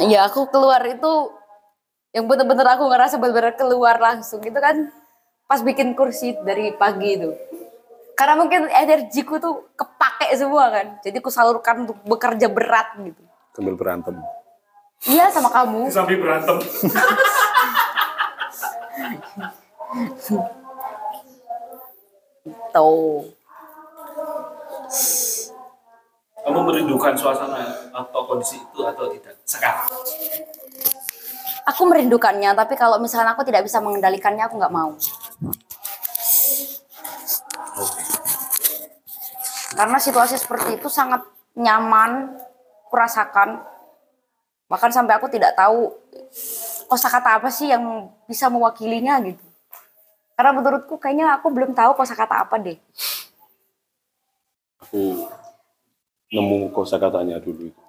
Ya 0.00 0.24
aku 0.28 0.48
keluar 0.48 0.80
itu 0.86 1.34
yang 2.14 2.26
bener-bener 2.26 2.66
aku 2.66 2.88
ngerasa 2.88 3.18
bener-bener 3.18 3.54
keluar 3.58 3.98
langsung 3.98 4.42
itu 4.42 4.56
kan 4.56 4.90
pas 5.50 5.60
bikin 5.60 5.98
kursi 5.98 6.38
dari 6.46 6.72
pagi 6.74 7.18
itu. 7.18 7.30
Karena 8.14 8.36
mungkin 8.36 8.68
energiku 8.68 9.40
tuh 9.40 9.72
kepake 9.74 10.36
semua 10.36 10.68
kan. 10.70 10.86
Jadi 11.00 11.18
aku 11.18 11.32
salurkan 11.32 11.88
untuk 11.88 11.98
bekerja 12.04 12.52
berat 12.52 13.00
gitu. 13.00 13.22
Sambil 13.56 13.74
berantem. 13.74 14.14
Iya 15.08 15.32
sama 15.32 15.48
kamu. 15.48 15.88
Sambil 15.88 16.20
berantem. 16.20 16.60
Tuh. 22.70 23.24
Kamu 26.40 26.60
merindukan 26.66 27.14
suasana 27.16 27.62
atau 27.94 28.20
kondisi 28.26 28.60
itu 28.60 28.80
atau 28.84 29.08
tidak? 29.12 29.36
Sekarang. 29.44 29.86
Aku 31.68 31.86
merindukannya, 31.86 32.50
tapi 32.56 32.74
kalau 32.74 32.98
misalnya 32.98 33.36
aku 33.36 33.44
tidak 33.46 33.62
bisa 33.64 33.78
mengendalikannya, 33.78 34.44
aku 34.48 34.58
nggak 34.58 34.74
mau. 34.74 34.90
Karena 39.76 39.98
situasi 40.02 40.36
seperti 40.36 40.76
itu 40.76 40.88
sangat 40.90 41.22
nyaman, 41.56 42.36
kurasakan. 42.90 43.62
Bahkan 44.70 44.90
sampai 44.94 45.18
aku 45.18 45.26
tidak 45.26 45.58
tahu 45.58 45.90
kosakata 46.86 47.42
apa 47.42 47.50
sih 47.50 47.74
yang 47.74 48.06
bisa 48.30 48.46
mewakilinya 48.46 49.18
gitu. 49.26 49.42
Karena 50.38 50.54
menurutku 50.54 50.94
kayaknya 50.96 51.34
aku 51.36 51.50
belum 51.50 51.74
tahu 51.74 51.98
kosakata 51.98 52.46
apa 52.46 52.54
deh. 52.62 52.78
Aku 54.78 55.26
nemu 56.30 56.70
kosakatanya 56.70 57.42
dulu 57.42 57.74
itu. 57.74 57.82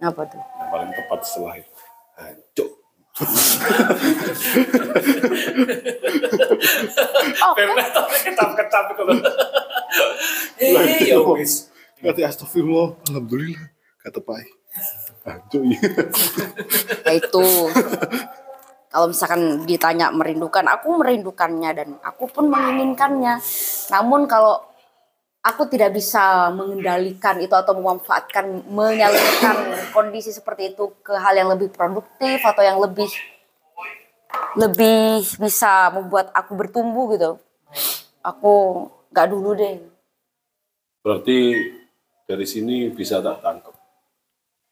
Apa 0.00 0.24
tuh? 0.24 0.40
Yang 0.40 0.68
paling 0.72 0.90
tepat 0.96 1.20
setelah 1.28 1.54
itu. 1.60 1.76
Hancur. 2.16 2.68
Oh, 7.38 7.52
Karena 7.54 7.84
tapi 7.90 8.16
ketap-ketap 8.22 8.84
kalau. 8.94 9.14
Eh, 10.58 11.10
ya 11.10 11.18
wis. 11.22 11.70
Kata 11.98 12.30
astagfirullah, 12.30 12.94
alhamdulillah. 13.10 13.74
Kata 14.02 14.22
Pai. 14.22 14.46
Ya. 15.26 15.34
ya 17.06 17.12
itu. 17.18 17.46
Kalau 18.88 19.06
misalkan 19.12 19.68
ditanya 19.68 20.08
merindukan 20.08 20.64
aku 20.64 20.96
merindukannya 20.96 21.70
dan 21.76 21.88
aku 22.00 22.24
pun 22.32 22.48
menginginkannya. 22.48 23.36
Namun 23.92 24.24
kalau 24.24 24.64
aku 25.44 25.68
tidak 25.68 25.94
bisa 25.94 26.48
mengendalikan 26.52 27.36
itu 27.38 27.52
atau 27.52 27.76
memanfaatkan 27.76 28.68
menyalurkan 28.68 29.56
kondisi 29.96 30.34
seperti 30.34 30.74
itu 30.74 30.92
ke 31.04 31.14
hal 31.14 31.36
yang 31.36 31.52
lebih 31.52 31.68
produktif 31.70 32.42
atau 32.42 32.64
yang 32.64 32.80
lebih 32.80 33.08
lebih 34.56 35.24
bisa 35.36 35.92
membuat 35.92 36.32
aku 36.32 36.52
bertumbuh 36.56 37.12
gitu. 37.14 37.30
Aku 38.24 38.88
nggak 39.12 39.28
dulu 39.28 39.56
deh. 39.56 39.78
Berarti 41.04 41.38
dari 42.28 42.44
sini 42.44 42.92
bisa 42.92 43.22
tak 43.24 43.40
tangkap 43.40 43.77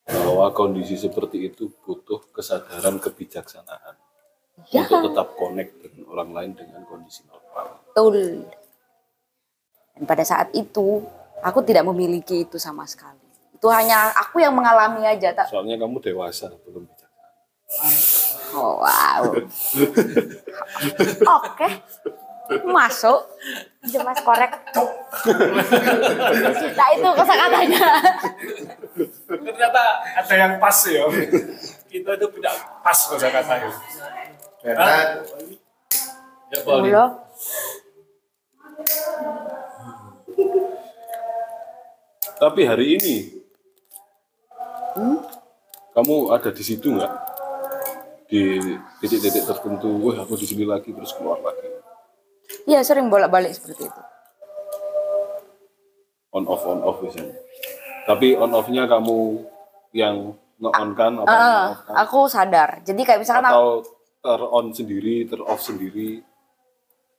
bahwa 0.06 0.54
kondisi 0.54 0.94
seperti 0.94 1.50
itu 1.50 1.66
butuh 1.82 2.22
kesadaran 2.30 3.02
kebijaksanaan 3.02 3.98
Ya. 4.72 4.88
untuk 4.88 5.12
tetap 5.12 5.36
connect 5.36 5.84
dengan 5.84 6.08
orang 6.08 6.30
lain 6.32 6.50
dengan 6.56 6.80
kondisi 6.88 7.20
normal. 7.28 7.76
Betul. 7.92 8.48
Dan 9.92 10.08
pada 10.08 10.24
saat 10.24 10.48
itu 10.56 11.04
aku 11.44 11.60
tidak 11.60 11.84
memiliki 11.84 12.48
itu 12.48 12.56
sama 12.56 12.88
sekali. 12.88 13.20
Itu 13.52 13.68
hanya 13.68 14.16
aku 14.16 14.40
yang 14.40 14.56
mengalami 14.56 15.04
aja. 15.04 15.36
Tak. 15.36 15.52
Soalnya 15.52 15.76
kamu 15.76 16.00
dewasa 16.00 16.48
belum 16.64 16.88
bijaksana. 16.88 17.28
Oh, 18.56 18.80
wow. 18.80 19.22
Oke. 21.44 21.68
Masuk. 22.66 23.20
Jemas 23.86 24.18
korek. 24.22 24.52
Nah 26.74 26.88
itu 26.94 27.08
kosakatanya. 27.14 27.86
Ternyata 29.26 29.82
ada 30.18 30.34
yang 30.34 30.52
pas 30.58 30.78
ya. 30.86 31.06
Kita 31.86 32.10
itu 32.18 32.26
tidak 32.38 32.54
pas 32.82 32.98
kosa 33.06 33.28
katanya. 33.30 33.70
Bernard, 34.62 35.10
Ya, 36.46 36.62
Pauli. 36.62 36.94
Allah. 36.94 37.10
Tapi 42.36 42.60
hari 42.68 42.86
ini 43.00 43.16
kamu 45.96 46.30
ada 46.30 46.52
di 46.52 46.62
situ 46.62 46.92
nggak? 46.92 47.12
Di 48.26 48.58
titik-titik 49.00 49.46
tertentu, 49.48 49.88
wah 50.02 50.22
aku 50.22 50.36
di 50.36 50.46
sini 50.46 50.66
lagi 50.68 50.92
terus 50.92 51.14
keluar 51.16 51.40
lagi. 51.40 51.66
Iya 52.66 52.82
sering 52.82 53.06
bolak-balik 53.06 53.54
seperti 53.54 53.86
itu. 53.86 54.02
On 56.30 56.44
off 56.44 56.66
on 56.66 56.82
off 56.82 56.98
misalnya. 57.00 57.38
Tapi 58.04 58.34
on 58.34 58.50
off-nya 58.52 58.86
kamu 58.86 59.18
yang 59.90 60.34
nge-on 60.58 60.90
kan 60.92 61.12
apa 61.16 61.26
Ah, 61.26 61.38
nge-off 61.38 61.80
kan? 61.82 61.94
aku 61.96 62.18
sadar. 62.26 62.70
Jadi 62.82 63.00
kayak 63.02 63.20
misalkan 63.22 63.46
aku 63.46 63.54
atau 63.54 63.68
ter 64.20 64.40
on 64.42 64.66
sendiri, 64.70 65.24
ter 65.24 65.40
off 65.40 65.62
sendiri. 65.62 66.20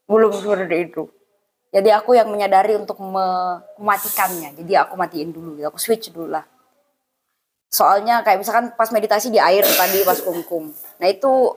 belum 0.07 0.31
seperti 0.31 0.87
itu. 0.87 1.03
Jadi 1.67 1.91
aku 1.91 2.15
yang 2.15 2.31
menyadari 2.31 2.79
untuk 2.79 2.95
me- 2.97 3.59
mematikannya. 3.75 4.55
Jadi 4.55 4.71
aku 4.73 4.95
matiin 4.95 5.35
dulu, 5.35 5.59
gitu. 5.59 5.67
aku 5.67 5.75
switch 5.75 6.15
dulu 6.15 6.31
lah. 6.31 6.47
Soalnya 7.67 8.23
kayak 8.23 8.39
misalkan 8.39 8.71
pas 8.71 8.87
meditasi 8.87 9.27
di 9.27 9.35
air 9.35 9.67
tadi 9.67 10.07
pas 10.07 10.15
kumkum. 10.17 10.71
Nah 10.71 11.07
itu 11.07 11.51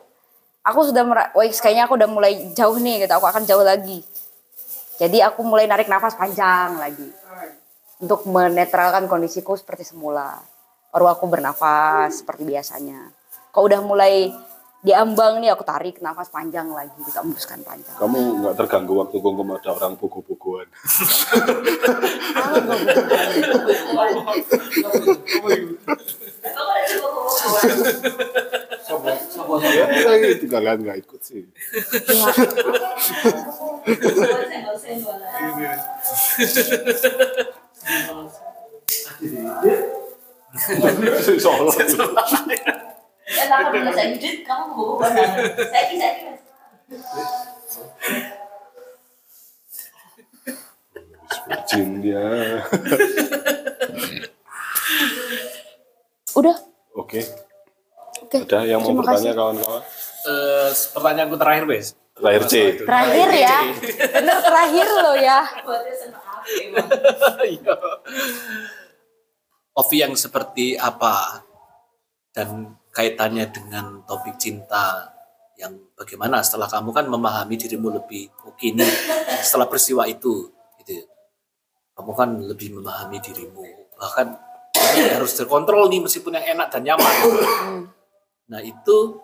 aku 0.64 0.92
sudah 0.92 1.02
wah 1.32 1.46
kayaknya 1.48 1.84
aku 1.88 1.94
udah 1.96 2.08
mulai 2.10 2.52
jauh 2.52 2.76
nih 2.76 3.04
gitu. 3.06 3.12
Aku 3.16 3.26
akan 3.26 3.44
jauh 3.48 3.64
lagi. 3.64 4.04
Jadi 5.00 5.24
aku 5.24 5.40
mulai 5.40 5.64
narik 5.64 5.88
nafas 5.88 6.12
panjang 6.12 6.76
lagi 6.76 7.08
untuk 8.00 8.28
menetralkan 8.28 9.08
kondisiku 9.08 9.56
seperti 9.56 9.84
semula. 9.88 10.40
Baru 10.92 11.08
aku 11.08 11.24
bernafas 11.24 12.20
seperti 12.20 12.44
biasanya. 12.44 13.08
Kok 13.48 13.62
udah 13.64 13.80
mulai 13.80 14.28
diambang 14.84 15.40
nih 15.40 15.52
aku 15.56 15.64
tarik 15.64 16.00
nafas 16.04 16.28
panjang 16.32 16.68
lagi, 16.72 16.96
kita 17.04 17.20
embuskan 17.24 17.60
panjang. 17.64 17.96
Kamu 17.96 18.44
nggak 18.44 18.56
terganggu 18.60 18.92
waktu 19.00 19.16
kongkom 19.20 19.56
ada 19.56 19.72
orang 19.76 19.96
bogo-bogoan. 19.96 20.68
ya 29.60 30.28
itu 30.30 30.46
kalian 30.50 30.78
nggak 30.82 30.98
ikut 31.02 31.20
sih. 31.22 31.44
Ya, 43.30 43.44
Ya 43.46 43.46
saya 43.94 44.10
hidup, 44.10 44.36
kamu 44.42 44.98
Saya 44.98 45.26
saya 45.70 46.40
virgin 51.70 52.02
dia. 52.02 52.26
Udah. 56.34 56.56
oke 56.94 57.20
Oke. 58.30 58.46
ada 58.46 58.62
yang 58.62 58.78
mau 58.78 58.94
bertanya 58.94 59.34
kawan-kawan 59.34 59.82
Eh, 60.20 60.68
pertanyaanku 60.92 61.36
terakhir 61.40 61.64
wes. 61.64 61.86
terakhir 62.12 62.42
C 62.52 62.54
Terakhir 62.84 63.28
ya. 63.32 63.56
Bener 64.20 64.38
terakhir 64.44 64.86
loh 64.92 65.16
ya. 65.16 65.40
Iya. 67.40 67.74
Ovi 69.80 69.96
yang 69.96 70.12
seperti 70.12 70.76
apa 70.76 71.40
dan 72.36 72.76
kaitannya 72.92 73.48
dengan 73.48 74.04
topik 74.04 74.36
cinta 74.36 75.08
yang 75.56 75.76
bagaimana 75.96 76.44
setelah 76.44 76.68
kamu 76.68 76.90
kan 76.92 77.06
memahami 77.08 77.56
dirimu 77.56 77.88
lebih 77.92 78.28
nih 78.60 78.92
setelah 79.44 79.68
peristiwa 79.68 80.04
itu 80.08 80.48
gitu 80.80 81.04
kamu 81.96 82.12
kan 82.16 82.28
lebih 82.40 82.80
memahami 82.80 83.20
dirimu 83.20 83.64
bahkan 84.00 84.40
ini 84.96 85.20
harus 85.20 85.36
terkontrol 85.36 85.92
nih 85.92 86.00
meskipun 86.00 86.36
yang 86.40 86.56
enak 86.56 86.72
dan 86.72 86.82
nyaman 86.84 87.14
nah 88.50 88.58
itu 88.58 89.22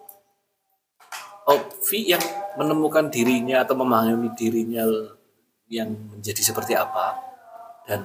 Ovi 1.46 2.10
yang 2.10 2.22
menemukan 2.58 3.06
dirinya 3.10 3.62
atau 3.62 3.78
memahami 3.78 4.34
dirinya 4.34 4.82
yang 5.70 5.94
menjadi 6.10 6.42
seperti 6.42 6.74
apa 6.74 7.18
dan 7.86 8.02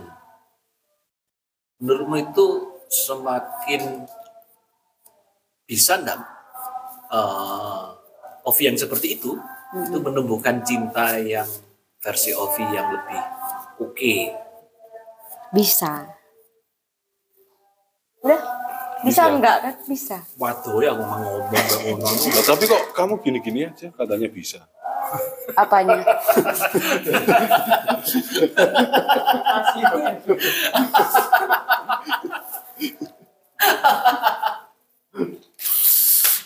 menurutmu 1.81 2.17
itu 2.21 2.45
semakin 2.89 4.05
bisa 5.65 6.01
enggak 6.01 6.21
uh, 7.13 7.97
Ovi 8.45 8.69
yang 8.69 8.77
seperti 8.77 9.17
itu 9.17 9.37
itu 9.71 9.97
menumbuhkan 10.01 10.61
cinta 10.65 11.17
yang 11.21 11.47
versi 12.01 12.33
Ovi 12.33 12.65
yang 12.65 12.93
lebih 12.93 13.21
oke 13.81 14.41
Bisa. 15.51 16.07
Udah. 18.23 18.60
Bisa, 19.01 19.25
Bisa. 19.25 19.33
enggak 19.33 19.55
kan? 19.61 19.73
Bisa. 19.89 20.17
waduh 20.37 20.77
ya 20.79 20.91
aku 20.93 21.03
mau 21.03 21.19
ngomong 21.19 21.99
Nah, 22.05 22.43
tapi 22.45 22.63
kok 22.69 22.83
kamu 22.93 23.13
gini-gini 23.21 23.59
aja 23.67 23.87
katanya 23.91 24.29
bisa 24.29 24.61
Apanya? 25.57 26.05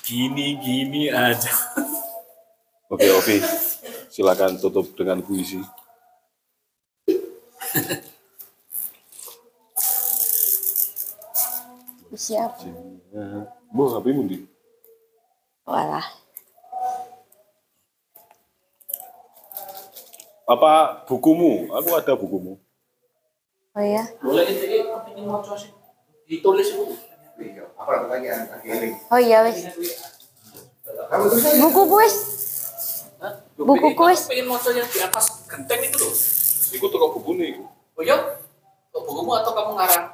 gini 0.06 0.48
gini 0.62 1.10
aja 1.10 1.52
oke 2.88 3.08
Ovi 3.18 3.38
silakan 4.10 4.62
tutup 4.62 4.94
dengan 4.94 5.22
puisi 5.26 5.60
Siap. 12.16 12.52
Bu, 13.76 13.92
HP 13.92 14.06
mundi. 14.16 14.48
Walah. 15.68 16.08
Apa 20.46 21.04
bukumu? 21.10 21.68
Aku 21.76 21.90
ada 21.98 22.14
bukumu. 22.16 22.56
Oh 23.76 23.84
ya. 23.84 24.08
boleh 24.24 24.48
ini 24.48 25.28
mau 25.28 25.44
sih 25.60 25.68
ditulis 26.32 26.72
itu 26.72 26.96
Apa 27.76 28.08
pertanyaan? 28.08 28.48
Oh 29.12 29.20
iya 29.20 29.44
wes. 29.44 29.68
Buku 31.60 31.82
kuis. 31.92 32.16
Buku 33.60 33.90
kuis. 34.00 34.32
pengen 34.32 34.48
mau 34.48 34.56
yang 34.72 34.88
di 34.88 35.00
atas 35.04 35.44
genteng 35.52 35.82
itu 35.84 35.98
loh 36.00 36.16
Ikut 36.72 36.90
toko 36.92 37.20
buku 37.20 37.32
nih. 37.36 37.60
oh 38.00 38.04
iya 38.04 38.16
Kok 38.96 39.04
bukumu 39.04 39.36
atau 39.36 39.52
kamu 39.52 39.76
ngarang 39.76 40.05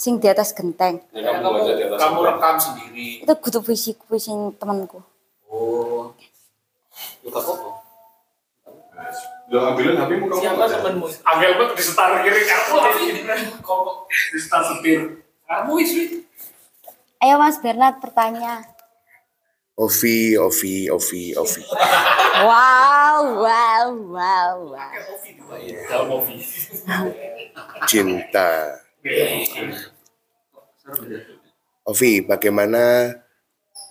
Sing 0.00 0.16
di 0.16 0.32
atas 0.32 0.56
genteng. 0.56 0.96
Ya, 1.12 1.28
kamu, 1.28 1.60
baca 1.60 1.72
di 1.76 1.84
atas 1.84 2.00
kamu 2.00 2.18
rekam 2.24 2.56
sendiri 2.56 3.20
Itu 3.20 3.32
kutu 3.36 3.60
puisi 3.60 3.92
puisi 4.08 4.32
temanku. 4.56 5.04
oh 5.52 6.16
Yuk 7.20 7.36
apa 7.36 7.52
Udah 9.50 9.60
ambilin 9.74 10.00
HP-mu 10.00 10.24
kamu. 10.30 10.40
Siapa 10.40 10.56
baca. 10.56 10.76
temenmu? 10.80 11.04
Angel 11.04 11.52
banget 11.58 11.74
di 11.76 11.84
setar 11.84 12.10
kiri 12.24 12.42
kamu 12.48 12.74
kok 13.60 13.96
di 14.08 14.38
setar 14.40 14.62
setir. 14.64 15.00
Kamu 15.44 15.72
isi. 15.84 16.24
Ayo 17.20 17.36
Mas 17.36 17.60
Bernard 17.60 18.00
bertanya. 18.00 18.64
Ovi, 19.76 20.36
Ovi, 20.40 20.88
Ovi, 20.88 21.36
Ovi. 21.36 21.62
Wow, 22.40 23.44
wow, 23.44 23.86
wow, 24.16 24.54
wow. 24.72 24.92
Cinta. 27.84 28.80
Ovi, 31.88 32.20
bagaimana 32.20 33.16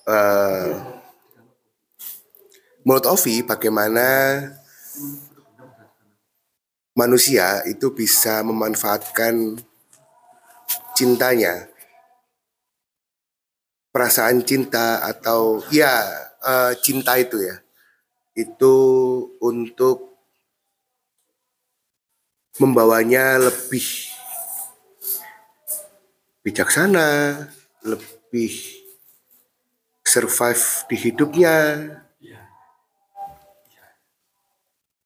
eh, 0.05 0.69
menurut 2.85 3.05
Ovi 3.09 3.41
bagaimana 3.41 4.05
manusia 6.93 7.65
itu 7.65 7.89
bisa 7.89 8.45
memanfaatkan 8.45 9.57
cintanya? 10.93 11.65
Perasaan 13.89 14.45
cinta 14.45 15.01
atau 15.01 15.65
ya 15.73 16.05
eh, 16.45 16.73
cinta 16.85 17.17
itu 17.17 17.41
ya 17.41 17.57
itu 18.37 18.77
untuk 19.41 20.15
membawanya 22.61 23.41
lebih 23.41 24.08
bijaksana, 26.43 27.45
lebih 27.83 28.53
survive 30.03 30.65
di 30.89 30.95
hidupnya, 30.97 31.55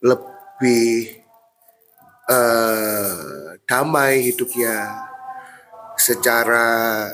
lebih 0.04 1.24
eh, 2.30 3.44
damai 3.64 4.32
hidupnya. 4.32 5.08
Secara 5.94 7.08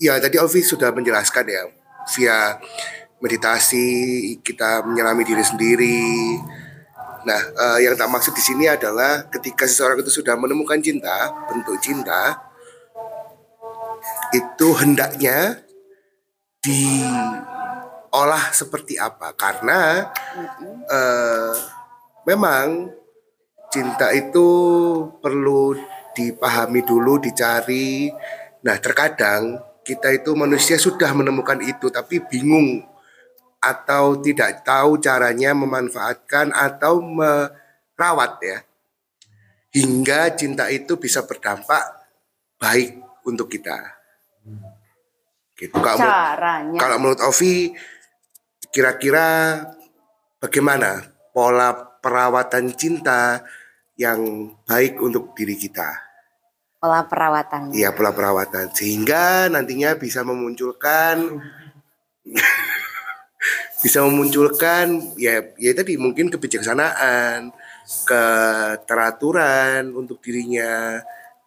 ya 0.00 0.18
tadi 0.18 0.40
Ovi 0.40 0.64
sudah 0.64 0.90
menjelaskan 0.90 1.46
ya 1.46 1.62
via 2.16 2.58
meditasi 3.22 3.86
kita 4.42 4.82
menyelami 4.82 5.22
diri 5.22 5.44
sendiri. 5.46 6.02
Nah, 7.22 7.38
eh, 7.38 7.86
yang 7.86 7.94
tak 7.94 8.10
maksud 8.10 8.34
di 8.34 8.42
sini 8.42 8.66
adalah 8.66 9.30
ketika 9.30 9.62
seseorang 9.62 10.02
itu 10.02 10.10
sudah 10.10 10.34
menemukan 10.34 10.82
cinta, 10.82 11.30
bentuk 11.46 11.78
cinta, 11.78 12.34
itu 14.32 14.68
hendaknya 14.80 15.60
diolah 16.64 18.44
seperti 18.56 18.96
apa? 18.96 19.36
Karena 19.36 20.08
eh, 20.88 21.54
memang 22.24 22.88
cinta 23.72 24.12
itu 24.12 24.48
perlu 25.20 25.76
dipahami 26.12 26.84
dulu, 26.84 27.16
dicari. 27.20 28.12
Nah, 28.62 28.76
terkadang 28.78 29.58
kita 29.82 30.12
itu 30.12 30.36
manusia 30.36 30.78
sudah 30.78 31.10
menemukan 31.16 31.58
itu, 31.64 31.88
tapi 31.88 32.22
bingung 32.22 32.84
atau 33.62 34.18
tidak 34.18 34.66
tahu 34.66 34.98
caranya 34.98 35.54
memanfaatkan 35.54 36.50
atau 36.50 36.98
merawat 37.02 38.32
ya. 38.42 38.58
Hingga 39.72 40.36
cinta 40.36 40.68
itu 40.68 41.00
bisa 41.00 41.24
berdampak 41.24 41.80
baik 42.60 43.00
untuk 43.24 43.48
kita. 43.48 44.01
Gitu. 45.62 45.78
Kalau 45.78 46.02
Caranya. 46.02 46.74
kalau 46.74 46.96
menurut 46.98 47.22
Ovi, 47.22 47.70
kira-kira 48.74 49.62
bagaimana 50.42 51.06
pola 51.30 51.70
perawatan 52.02 52.74
cinta 52.74 53.46
yang 53.94 54.50
baik 54.66 54.98
untuk 54.98 55.30
diri 55.38 55.54
kita? 55.54 55.86
Pola 56.82 57.06
perawatan. 57.06 57.70
Iya, 57.70 57.94
pola 57.94 58.10
perawatan 58.10 58.74
sehingga 58.74 59.46
nantinya 59.46 59.94
bisa 59.94 60.26
memunculkan 60.26 61.38
bisa 63.86 64.02
memunculkan 64.02 65.14
ya 65.14 65.46
ya 65.62 65.72
tadi 65.78 65.94
mungkin 65.94 66.26
kebijaksanaan, 66.26 67.54
keteraturan 68.02 69.94
untuk 69.94 70.18
dirinya, 70.18 70.98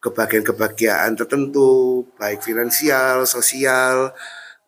kebahagiaan-kebahagiaan 0.06 1.18
tertentu, 1.18 2.06
baik 2.22 2.45
finansial, 2.45 3.26
sosial 3.26 4.14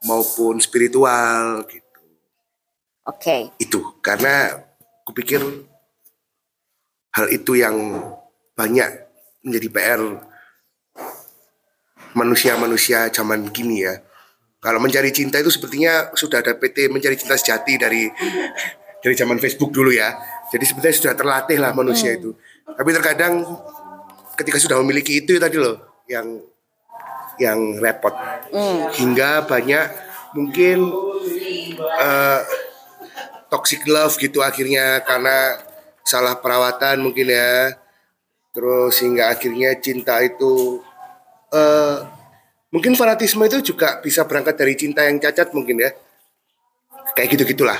maupun 0.10 0.58
spiritual 0.58 1.62
gitu. 1.70 1.86
Oke. 3.08 3.56
itu 3.56 3.80
karena 4.04 4.68
kupikir 5.08 5.40
hal 7.16 7.32
itu 7.32 7.56
yang 7.56 8.04
banyak 8.52 9.08
menjadi 9.48 9.68
PR 9.72 10.02
manusia-manusia 12.12 13.08
zaman 13.14 13.48
kini 13.56 13.88
ya. 13.88 13.96
Kalau 14.60 14.84
mencari 14.84 15.14
cinta 15.16 15.40
itu 15.40 15.54
sepertinya 15.54 16.12
sudah 16.18 16.44
ada 16.44 16.58
PT 16.58 16.92
mencari 16.92 17.16
cinta 17.16 17.40
sejati 17.40 17.80
dari 17.80 18.10
dari 19.00 19.16
zaman 19.16 19.40
Facebook 19.40 19.72
dulu 19.72 19.94
ya. 19.94 20.18
Jadi 20.52 20.66
sebenarnya 20.68 20.98
sudah 20.98 21.14
terlatih 21.16 21.58
lah 21.62 21.72
manusia 21.72 22.18
itu. 22.18 22.36
Tapi 22.66 22.90
terkadang 22.92 23.46
ketika 24.38 24.62
sudah 24.62 24.78
memiliki 24.86 25.26
itu 25.26 25.42
tadi 25.42 25.58
loh 25.58 26.06
yang 26.06 26.40
yang 27.42 27.82
repot. 27.82 28.14
Hingga 28.98 29.46
banyak 29.50 29.86
mungkin 30.38 30.94
eh, 31.78 32.42
toxic 33.50 33.86
love 33.90 34.14
gitu 34.22 34.46
akhirnya 34.46 35.02
karena 35.02 35.58
salah 36.06 36.38
perawatan 36.38 37.02
mungkin 37.02 37.34
ya. 37.34 37.74
Terus 38.54 38.98
hingga 39.02 39.30
akhirnya 39.34 39.78
cinta 39.78 40.18
itu 40.22 40.82
eh 41.54 41.98
mungkin 42.74 42.98
fanatisme 42.98 43.46
itu 43.46 43.74
juga 43.74 44.02
bisa 44.02 44.26
berangkat 44.26 44.58
dari 44.58 44.74
cinta 44.74 45.06
yang 45.06 45.22
cacat 45.22 45.54
mungkin 45.54 45.82
ya. 45.82 45.92
Kayak 47.14 47.38
gitu-gitulah. 47.38 47.78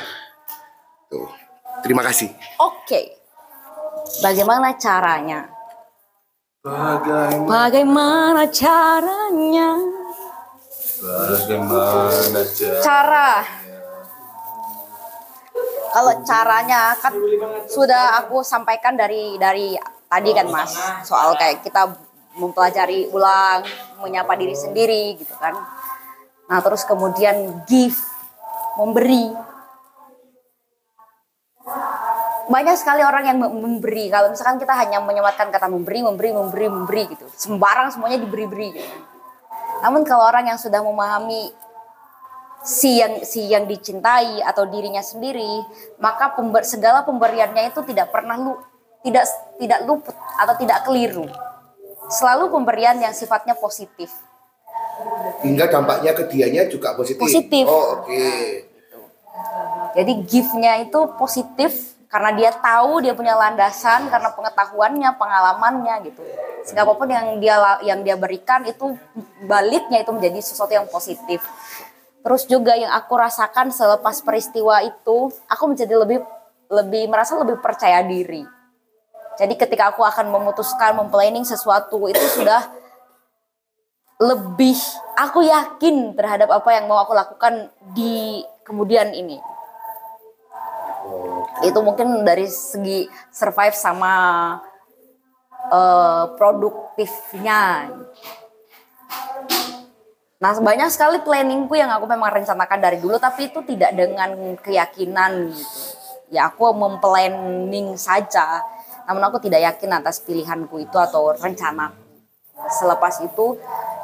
Tuh. 1.10 1.30
Terima 1.86 2.02
kasih. 2.02 2.34
Oke. 2.58 3.18
Bagaimana 4.24 4.74
caranya? 4.80 5.57
Bagaimana 7.48 8.44
caranya? 8.52 9.70
Bagaimana 11.00 12.42
Cara. 12.84 13.32
Kalau 15.88 16.14
caranya 16.28 16.94
kan 17.00 17.14
sudah 17.66 18.22
aku 18.22 18.44
sampaikan 18.44 18.94
dari 19.00 19.40
dari 19.40 19.74
tadi 20.12 20.30
kan 20.36 20.48
Mas, 20.52 20.76
soal 21.08 21.34
kayak 21.40 21.64
kita 21.64 21.90
mempelajari 22.38 23.10
ulang, 23.10 23.66
menyapa 24.04 24.38
diri 24.38 24.54
sendiri 24.54 25.18
gitu 25.18 25.34
kan. 25.42 25.58
Nah, 26.48 26.60
terus 26.62 26.86
kemudian 26.86 27.66
give, 27.66 27.98
memberi. 28.78 29.47
Banyak 32.48 32.76
sekali 32.80 33.04
orang 33.04 33.24
yang 33.28 33.38
mem- 33.44 33.60
memberi. 33.60 34.08
Kalau 34.08 34.32
misalkan 34.32 34.56
kita 34.56 34.72
hanya 34.72 35.04
menyematkan 35.04 35.52
kata 35.52 35.68
memberi, 35.68 36.00
memberi, 36.00 36.32
memberi, 36.32 36.66
memberi 36.72 37.04
gitu. 37.12 37.28
Sembarang 37.36 37.92
semuanya 37.92 38.24
diberi-beri 38.24 38.80
gitu. 38.80 38.96
Namun 39.84 40.08
kalau 40.08 40.24
orang 40.24 40.48
yang 40.48 40.60
sudah 40.60 40.80
memahami 40.80 41.52
si 42.64 43.00
yang 43.00 43.22
si 43.24 43.52
yang 43.52 43.68
dicintai 43.68 44.40
atau 44.42 44.64
dirinya 44.64 45.04
sendiri, 45.04 45.64
maka 46.00 46.34
pember, 46.34 46.64
segala 46.64 47.04
pemberiannya 47.04 47.72
itu 47.72 47.84
tidak 47.84 48.16
pernah 48.16 48.40
lu 48.40 48.56
tidak 49.04 49.28
tidak 49.60 49.80
luput 49.84 50.16
atau 50.40 50.56
tidak 50.56 50.88
keliru. 50.88 51.28
Selalu 52.08 52.48
pemberian 52.48 52.96
yang 53.04 53.12
sifatnya 53.12 53.60
positif. 53.60 54.10
Hingga 55.44 55.68
dampaknya 55.68 56.16
ke 56.16 56.24
dianya 56.32 56.64
juga 56.72 56.96
positif. 56.96 57.28
Positif. 57.28 57.68
Oh, 57.68 58.02
oke. 58.02 58.24
Jadi 59.94 60.14
gift-nya 60.26 60.82
itu 60.82 61.00
positif 61.20 61.97
karena 62.18 62.34
dia 62.34 62.50
tahu 62.50 63.06
dia 63.06 63.14
punya 63.14 63.38
landasan 63.38 64.10
karena 64.10 64.34
pengetahuannya, 64.34 65.22
pengalamannya 65.22 66.10
gitu. 66.10 66.26
Sehingga 66.66 66.82
apa 66.82 66.98
pun 66.98 67.06
yang 67.06 67.38
dia 67.38 67.62
yang 67.86 68.02
dia 68.02 68.18
berikan 68.18 68.66
itu 68.66 68.98
baliknya 69.46 70.02
itu 70.02 70.10
menjadi 70.10 70.42
sesuatu 70.42 70.74
yang 70.74 70.90
positif. 70.90 71.46
Terus 72.26 72.50
juga 72.50 72.74
yang 72.74 72.90
aku 72.90 73.14
rasakan 73.22 73.70
selepas 73.70 74.26
peristiwa 74.26 74.82
itu, 74.82 75.30
aku 75.46 75.64
menjadi 75.70 75.94
lebih 75.94 76.26
lebih 76.74 77.06
merasa 77.06 77.38
lebih 77.38 77.62
percaya 77.62 78.02
diri. 78.02 78.42
Jadi 79.38 79.54
ketika 79.54 79.94
aku 79.94 80.02
akan 80.02 80.34
memutuskan 80.34 80.98
memplanning 80.98 81.46
sesuatu 81.46 82.10
itu 82.10 82.26
sudah 82.34 82.66
lebih 84.18 84.74
aku 85.14 85.46
yakin 85.46 86.18
terhadap 86.18 86.50
apa 86.50 86.82
yang 86.82 86.90
mau 86.90 86.98
aku 86.98 87.14
lakukan 87.14 87.70
di 87.94 88.42
kemudian 88.66 89.14
ini. 89.14 89.38
Itu 91.66 91.80
mungkin 91.82 92.22
dari 92.22 92.46
segi 92.46 93.10
survive 93.34 93.74
sama 93.74 94.14
eh, 95.72 96.26
produktifnya. 96.38 97.90
Nah, 100.38 100.54
banyak 100.54 100.90
sekali 100.94 101.18
planningku 101.26 101.74
yang 101.74 101.90
aku 101.90 102.06
memang 102.06 102.30
rencanakan 102.30 102.78
dari 102.78 103.02
dulu, 103.02 103.18
tapi 103.18 103.50
itu 103.50 103.66
tidak 103.66 103.98
dengan 103.98 104.54
keyakinan 104.62 105.50
gitu. 105.50 105.98
Ya, 106.28 106.52
aku 106.52 106.76
memplanning 106.76 107.96
saja, 107.96 108.60
namun 109.08 109.24
aku 109.24 109.40
tidak 109.40 109.64
yakin 109.64 109.96
atas 109.96 110.20
pilihanku 110.22 110.84
itu 110.84 110.98
atau 111.00 111.32
rencana. 111.34 111.96
Selepas 112.68 113.24
itu, 113.24 113.56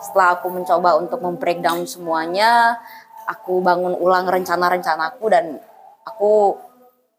setelah 0.01 0.39
aku 0.39 0.47
mencoba 0.47 0.95
untuk 0.97 1.19
membreakdown 1.19 1.83
semuanya, 1.83 2.79
aku 3.27 3.59
bangun 3.59 3.93
ulang 3.99 4.23
rencana-rencanaku 4.25 5.25
dan 5.27 5.59
aku 6.07 6.55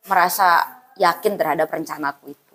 merasa 0.04 0.80
yakin 1.00 1.34
terhadap 1.34 1.68
rencanaku 1.72 2.32
itu. 2.32 2.54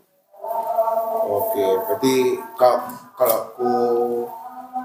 Oke, 1.29 1.65
berarti 1.85 2.15
kalau 2.57 2.79
kalau 3.13 3.37
aku 3.49 3.73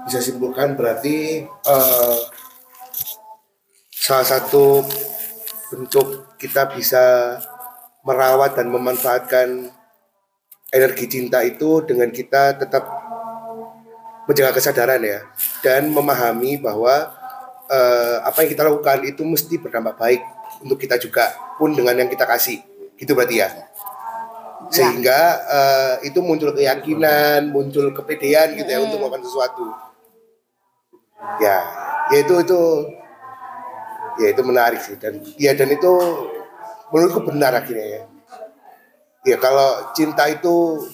bisa 0.05 0.21
simpulkan 0.21 0.77
berarti 0.77 1.45
eh, 1.45 2.19
salah 3.89 4.27
satu 4.27 4.85
bentuk 5.73 6.37
kita 6.37 6.69
bisa 6.69 7.37
merawat 8.05 8.53
dan 8.53 8.69
memanfaatkan 8.69 9.73
energi 10.69 11.05
cinta 11.09 11.41
itu 11.41 11.81
dengan 11.81 12.13
kita 12.13 12.61
tetap 12.61 12.85
menjaga 14.29 14.57
kesadaran 14.57 15.01
ya 15.01 15.25
dan 15.65 15.89
memahami 15.89 16.61
bahwa 16.61 17.09
eh, 17.65 18.17
apa 18.21 18.45
yang 18.45 18.49
kita 18.53 18.69
lakukan 18.69 19.01
itu 19.09 19.25
mesti 19.25 19.57
berdampak 19.57 19.97
baik 19.97 20.21
untuk 20.65 20.81
kita 20.81 20.97
juga 20.97 21.29
pun 21.61 21.71
dengan 21.77 21.93
yang 21.93 22.09
kita 22.09 22.25
kasih 22.25 22.59
gitu 22.97 23.13
berarti 23.13 23.45
ya 23.45 23.49
sehingga 24.73 25.19
eh, 25.45 25.93
itu 26.09 26.19
muncul 26.25 26.49
keyakinan, 26.55 27.53
muncul 27.53 27.93
kepedean 27.93 28.57
gitu 28.57 28.69
ya 28.69 28.79
untuk 28.81 28.97
melakukan 28.97 29.23
sesuatu. 29.25 29.65
Ya, 31.41 31.57
ya 32.13 32.17
itu 32.21 32.33
itu 32.41 32.61
ya 34.15 34.27
itu 34.31 34.41
menarik 34.45 34.79
sih 34.79 34.95
dan 34.95 35.19
ya 35.35 35.51
dan 35.57 35.69
itu 35.73 35.91
menurutku 36.89 37.21
benar 37.25 37.53
akhirnya 37.53 37.85
ya. 37.85 38.01
Ya 39.25 39.37
kalau 39.41 39.89
cinta 39.97 40.29
itu 40.29 40.85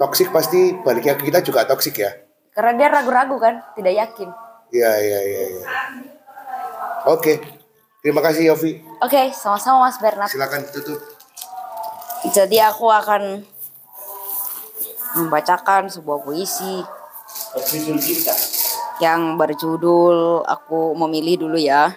toksik 0.00 0.32
pasti 0.32 0.76
baliknya 0.80 1.16
ke 1.16 1.28
kita 1.28 1.44
juga 1.44 1.68
toksik 1.68 2.00
ya. 2.00 2.12
Karena 2.56 2.72
dia 2.72 2.88
ragu-ragu 2.88 3.36
kan, 3.36 3.60
tidak 3.76 4.00
yakin. 4.00 4.32
Ya 4.72 4.92
ya 4.96 5.20
ya 5.20 5.42
ya. 5.60 5.64
Oke. 7.06 7.38
Terima 8.02 8.18
kasih 8.18 8.50
Yofi. 8.50 8.82
Oke, 9.02 9.30
sama-sama 9.30 9.86
Mas 9.86 9.98
Bernard. 9.98 10.30
Silakan 10.30 10.62
tutup. 10.70 10.98
Jadi 12.30 12.58
aku 12.58 12.90
akan 12.90 13.46
membacakan 15.14 15.86
sebuah 15.86 16.22
puisi 16.22 16.82
yang 18.98 19.38
berjudul 19.38 20.42
aku 20.42 20.94
memilih 20.98 21.46
dulu 21.46 21.58
ya. 21.58 21.94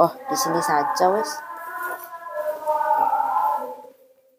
Oh, 0.00 0.12
di 0.26 0.36
sini 0.38 0.62
saja, 0.64 1.12
wes. 1.12 1.28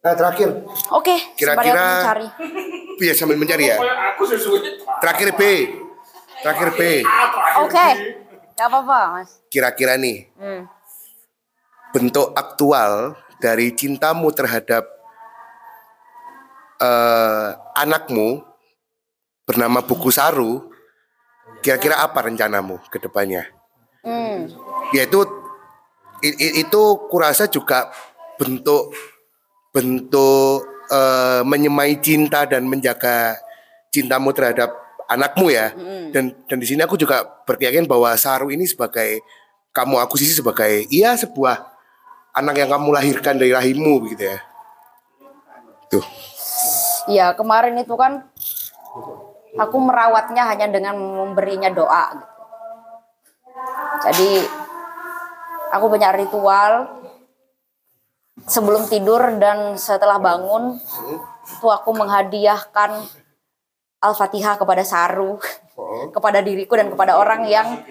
Nah 0.02 0.18
terakhir, 0.18 0.66
Oke, 0.90 1.14
sembari 1.38 1.70
Kira-kira- 1.70 2.18
ya 3.00 3.14
sambil 3.16 3.38
mencari 3.40 3.70
ya. 3.70 3.78
Terakhir 5.00 5.30
B. 5.38 5.42
Terakhir 6.42 6.70
B. 6.74 6.82
Oke, 7.62 7.88
gak 8.58 8.68
apa-apa, 8.68 9.00
Mas. 9.22 9.30
Kira-kira 9.48 9.96
nih 9.96 10.28
Hmm. 10.36 10.66
bentuk 11.94 12.34
aktual 12.34 13.16
dari 13.38 13.72
cintamu 13.76 14.32
terhadap 14.34 14.88
eh, 16.82 17.50
anakmu 17.78 18.42
bernama 19.46 19.86
Buku 19.86 20.10
Saru. 20.10 20.74
Kira-kira 21.62 22.02
apa 22.02 22.26
rencanamu 22.26 22.82
ke 22.90 22.98
depannya? 22.98 23.46
Hmm. 24.02 24.50
Yaitu 24.98 25.22
itu 26.42 26.84
kurasa 27.10 27.46
juga 27.46 27.94
bentuk 28.42 28.98
bentuk 29.70 30.66
eh, 30.92 31.42
menyemai 31.48 31.98
cinta 32.04 32.44
dan 32.44 32.68
menjaga 32.68 33.40
cintamu 33.88 34.36
terhadap 34.36 34.76
anakmu 35.08 35.48
ya. 35.48 35.72
Dan 36.12 36.36
dan 36.46 36.58
di 36.60 36.68
sini 36.68 36.84
aku 36.84 37.00
juga 37.00 37.24
berkeyakinan 37.48 37.88
bahwa 37.88 38.12
Saru 38.20 38.52
ini 38.52 38.68
sebagai 38.68 39.24
kamu 39.72 40.04
akuisisi 40.04 40.44
sebagai 40.44 40.86
iya 40.92 41.16
sebuah 41.16 41.64
anak 42.36 42.60
yang 42.60 42.70
kamu 42.76 42.92
lahirkan 42.92 43.40
dari 43.40 43.56
rahimmu 43.56 44.04
begitu 44.04 44.28
ya. 44.28 44.40
Tuh. 45.92 46.06
Ya, 47.10 47.36
kemarin 47.36 47.76
itu 47.82 47.98
kan 47.98 48.32
Aku 49.60 49.84
merawatnya 49.84 50.48
hanya 50.48 50.72
dengan 50.72 50.96
memberinya 50.96 51.68
doa. 51.68 52.16
Gitu. 52.16 52.28
Jadi 54.08 54.30
aku 55.76 55.86
banyak 55.92 56.24
ritual 56.24 57.01
sebelum 58.48 58.88
tidur 58.88 59.22
dan 59.38 59.76
setelah 59.76 60.18
bangun 60.18 60.80
itu 61.46 61.68
aku 61.68 61.92
menghadiahkan 61.92 63.04
Al-Fatihah 64.02 64.58
kepada 64.58 64.82
Saru, 64.82 65.38
kepada 66.10 66.42
diriku 66.42 66.74
dan 66.74 66.90
kepada 66.90 67.22
orang 67.22 67.46
yang 67.46 67.86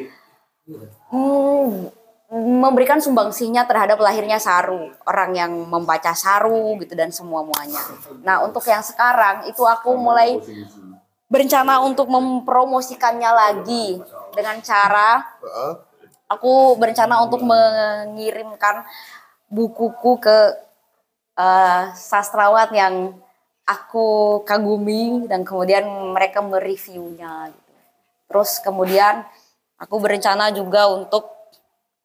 hmm, 1.15 1.87
memberikan 2.31 2.99
sumbangsihnya 2.99 3.67
terhadap 3.67 3.99
lahirnya 4.03 4.43
Saru, 4.43 4.91
orang 5.07 5.31
yang 5.39 5.53
membaca 5.71 6.11
Saru 6.15 6.75
gitu 6.83 6.99
dan 6.99 7.15
semua 7.15 7.47
muanya. 7.47 7.83
Nah 8.27 8.43
untuk 8.43 8.67
yang 8.67 8.83
sekarang 8.83 9.47
itu 9.47 9.63
aku 9.63 9.95
mulai 9.95 10.43
berencana 11.31 11.79
untuk 11.87 12.11
mempromosikannya 12.11 13.31
lagi 13.31 14.03
dengan 14.35 14.59
cara 14.67 15.23
aku 16.31 16.79
berencana 16.79 17.27
untuk 17.27 17.43
mengirimkan 17.43 18.87
bukuku 19.51 20.23
ke 20.23 20.39
eh, 21.37 21.85
sastrawan 21.99 22.71
yang 22.71 22.95
aku 23.67 24.41
kagumi 24.43 25.27
dan 25.31 25.47
kemudian 25.47 25.87
mereka 26.15 26.43
mereviewnya 26.43 27.51
gitu. 27.51 27.73
Terus 28.31 28.63
kemudian 28.63 29.27
aku 29.79 29.99
berencana 29.99 30.51
juga 30.51 30.91
untuk 30.91 31.27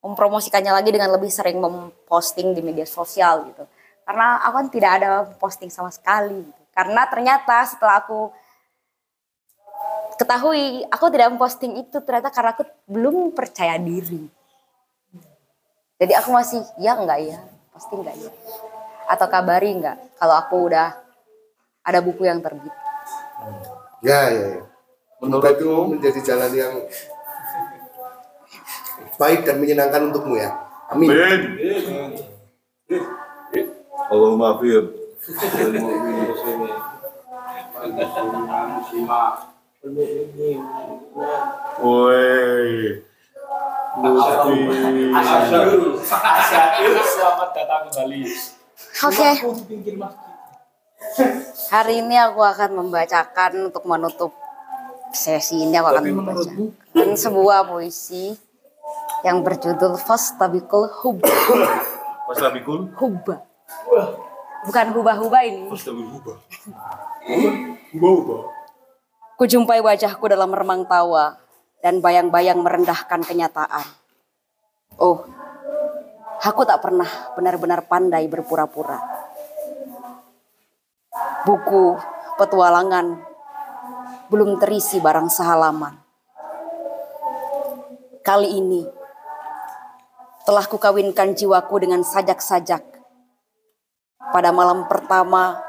mempromosikannya 0.06 0.70
lagi 0.70 0.94
dengan 0.94 1.10
lebih 1.18 1.34
sering 1.34 1.58
memposting 1.58 2.54
di 2.54 2.62
media 2.62 2.86
sosial 2.86 3.50
gitu. 3.50 3.66
Karena 4.06 4.38
aku 4.46 4.54
kan 4.54 4.68
tidak 4.70 4.92
ada 5.02 5.10
posting 5.42 5.74
sama 5.74 5.90
sekali. 5.90 6.46
gitu. 6.46 6.62
Karena 6.70 7.10
ternyata 7.10 7.66
setelah 7.66 8.06
aku 8.06 8.30
ketahui 10.16 10.86
aku 10.88 11.06
tidak 11.10 11.34
memposting 11.34 11.82
itu 11.82 11.98
ternyata 12.06 12.30
karena 12.30 12.54
aku 12.54 12.64
belum 12.86 13.34
percaya 13.34 13.82
diri. 13.82 14.30
Jadi 15.96 16.12
aku 16.12 16.30
masih 16.36 16.60
ya 16.76 17.00
enggak 17.00 17.24
ya, 17.24 17.40
posting 17.72 18.04
enggak 18.04 18.16
ya. 18.20 18.32
Atau 19.08 19.32
kabari 19.32 19.80
enggak 19.80 19.96
kalau 20.20 20.36
aku 20.36 20.68
udah 20.68 20.92
ada 21.86 22.00
buku 22.04 22.28
yang 22.28 22.44
terbit. 22.44 22.74
Ya, 24.04 24.28
ya, 24.28 24.46
ya. 24.60 24.64
Semoga 25.24 25.56
itu 25.56 25.70
menjadi 25.88 26.20
jalan 26.22 26.52
yang 26.52 26.74
baik 29.16 29.48
dan 29.48 29.56
menyenangkan 29.64 30.12
untukmu 30.12 30.36
ya. 30.36 30.52
Amin. 30.92 31.10
Allahumma 34.12 34.60
fir. 34.60 34.84
Woi. 41.80 43.15
Asyadul. 43.96 44.60
Asyadul. 45.16 45.96
Selamat 46.04 47.50
datang 47.56 47.88
kembali. 47.88 48.22
Oke. 49.08 49.30
Hari 51.72 52.04
ini 52.04 52.16
aku 52.20 52.42
akan 52.44 52.72
membacakan 52.84 53.72
untuk 53.72 53.84
menutup 53.88 54.32
sesi 55.16 55.64
ini 55.64 55.80
aku 55.80 55.96
akan 55.96 56.04
membacakan 56.12 57.10
sebuah 57.16 57.72
puisi 57.72 58.36
yang 59.24 59.40
berjudul 59.40 59.96
Fastabikul 59.96 60.92
Hubba. 60.92 61.32
Mas 62.28 62.40
Labikul. 62.44 62.92
Hubba. 63.00 63.48
Bukan 64.66 64.86
hubah-hubah 64.92 65.42
ini. 65.46 65.72
Astagfirullah. 65.72 66.38
Ubah 67.96 68.12
ubah. 68.12 68.42
Kujumpai 69.40 69.80
wajahku 69.80 70.26
dalam 70.28 70.52
remang 70.52 70.84
tawa 70.84 71.45
dan 71.80 72.04
bayang-bayang 72.04 72.60
merendahkan 72.62 73.24
kenyataan. 73.24 73.86
Oh, 75.00 75.28
aku 76.40 76.62
tak 76.64 76.80
pernah 76.80 77.08
benar-benar 77.36 77.84
pandai 77.90 78.28
berpura-pura. 78.30 79.00
Buku 81.46 82.00
petualangan 82.40 83.22
belum 84.30 84.58
terisi 84.58 84.98
barang 84.98 85.30
sehalaman. 85.30 85.94
Kali 88.26 88.58
ini 88.58 88.82
telah 90.46 90.66
kukawinkan 90.66 91.38
jiwaku 91.38 91.86
dengan 91.86 92.02
sajak-sajak. 92.02 92.82
Pada 94.34 94.50
malam 94.50 94.90
pertama, 94.90 95.62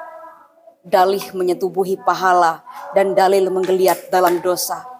dalih 0.80 1.22
menyetubuhi 1.36 2.00
pahala 2.00 2.64
dan 2.96 3.12
dalil 3.12 3.52
menggeliat 3.52 4.08
dalam 4.08 4.40
dosa. 4.40 4.95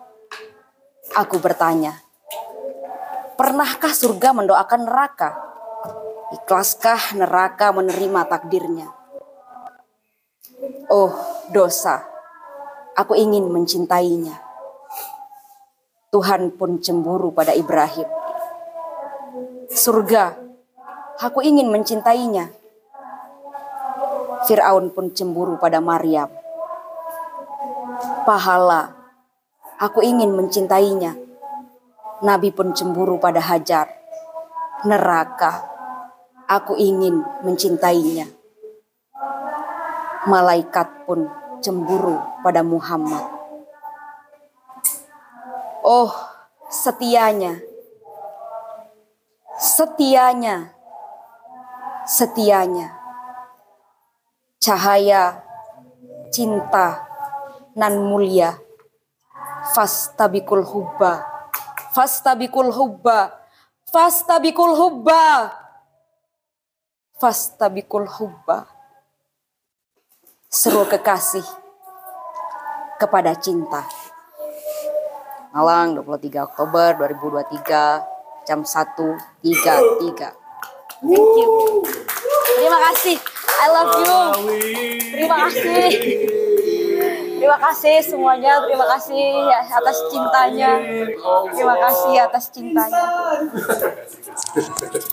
Aku 1.16 1.40
bertanya, 1.40 1.96
pernahkah 3.40 3.88
surga 3.88 4.36
mendoakan 4.36 4.84
neraka? 4.84 5.32
Ikhlaskah 6.36 7.16
neraka 7.16 7.72
menerima 7.72 8.28
takdirnya? 8.28 8.92
Oh, 10.92 11.16
dosa. 11.48 12.04
Aku 13.00 13.16
ingin 13.16 13.48
mencintainya. 13.48 14.36
Tuhan 16.12 16.52
pun 16.52 16.84
cemburu 16.84 17.32
pada 17.32 17.56
Ibrahim. 17.56 18.08
Surga, 19.72 20.36
aku 21.20 21.40
ingin 21.40 21.72
mencintainya. 21.72 22.52
Fir'aun 24.44 24.92
pun 24.92 25.12
cemburu 25.16 25.56
pada 25.56 25.80
Maryam. 25.80 26.28
Pahala, 28.28 28.95
aku 29.80 30.04
ingin 30.04 30.32
mencintainya. 30.32 31.16
Nabi 32.24 32.52
pun 32.52 32.72
cemburu 32.72 33.20
pada 33.20 33.40
Hajar. 33.40 33.92
Neraka, 34.84 35.64
aku 36.48 36.76
ingin 36.76 37.24
mencintainya. 37.44 38.28
Malaikat 40.26 41.06
pun 41.06 41.28
cemburu 41.62 42.18
pada 42.44 42.60
Muhammad. 42.60 43.24
Oh, 45.86 46.10
setianya, 46.68 47.62
setianya, 49.54 50.74
setianya 52.04 52.96
cahaya, 54.66 55.46
cinta, 56.34 57.06
nan 57.78 58.02
mulia. 58.02 58.65
Fastabikul 59.76 60.64
hubba, 60.64 61.20
fastabikul 61.92 62.72
hubba, 62.72 63.28
fastabikul 63.92 64.72
hubba, 64.72 65.52
fastabikul 67.20 68.08
hubba. 68.08 68.64
Seru 70.48 70.88
kekasih 70.88 71.44
kepada 72.96 73.36
cinta. 73.36 73.84
Malang 75.52 76.00
23 76.00 76.40
Oktober 76.40 76.96
2023 76.96 78.48
jam 78.48 78.64
1.33. 78.64 79.44
Thank 81.04 81.36
you. 81.36 81.84
Terima 82.56 82.80
kasih. 82.80 83.20
I 83.60 83.66
love 83.68 83.92
you. 84.00 84.16
Terima 85.12 85.36
kasih. 85.44 86.35
Terima 87.36 87.58
kasih 87.60 87.96
semuanya. 88.00 88.64
Terima 88.64 88.86
kasih 88.96 89.22
ya 89.44 89.60
atas 89.68 89.96
cintanya. 90.08 90.72
Terima 91.52 91.76
kasih 91.76 92.12
atas 92.24 92.44
cintanya. 92.48 93.04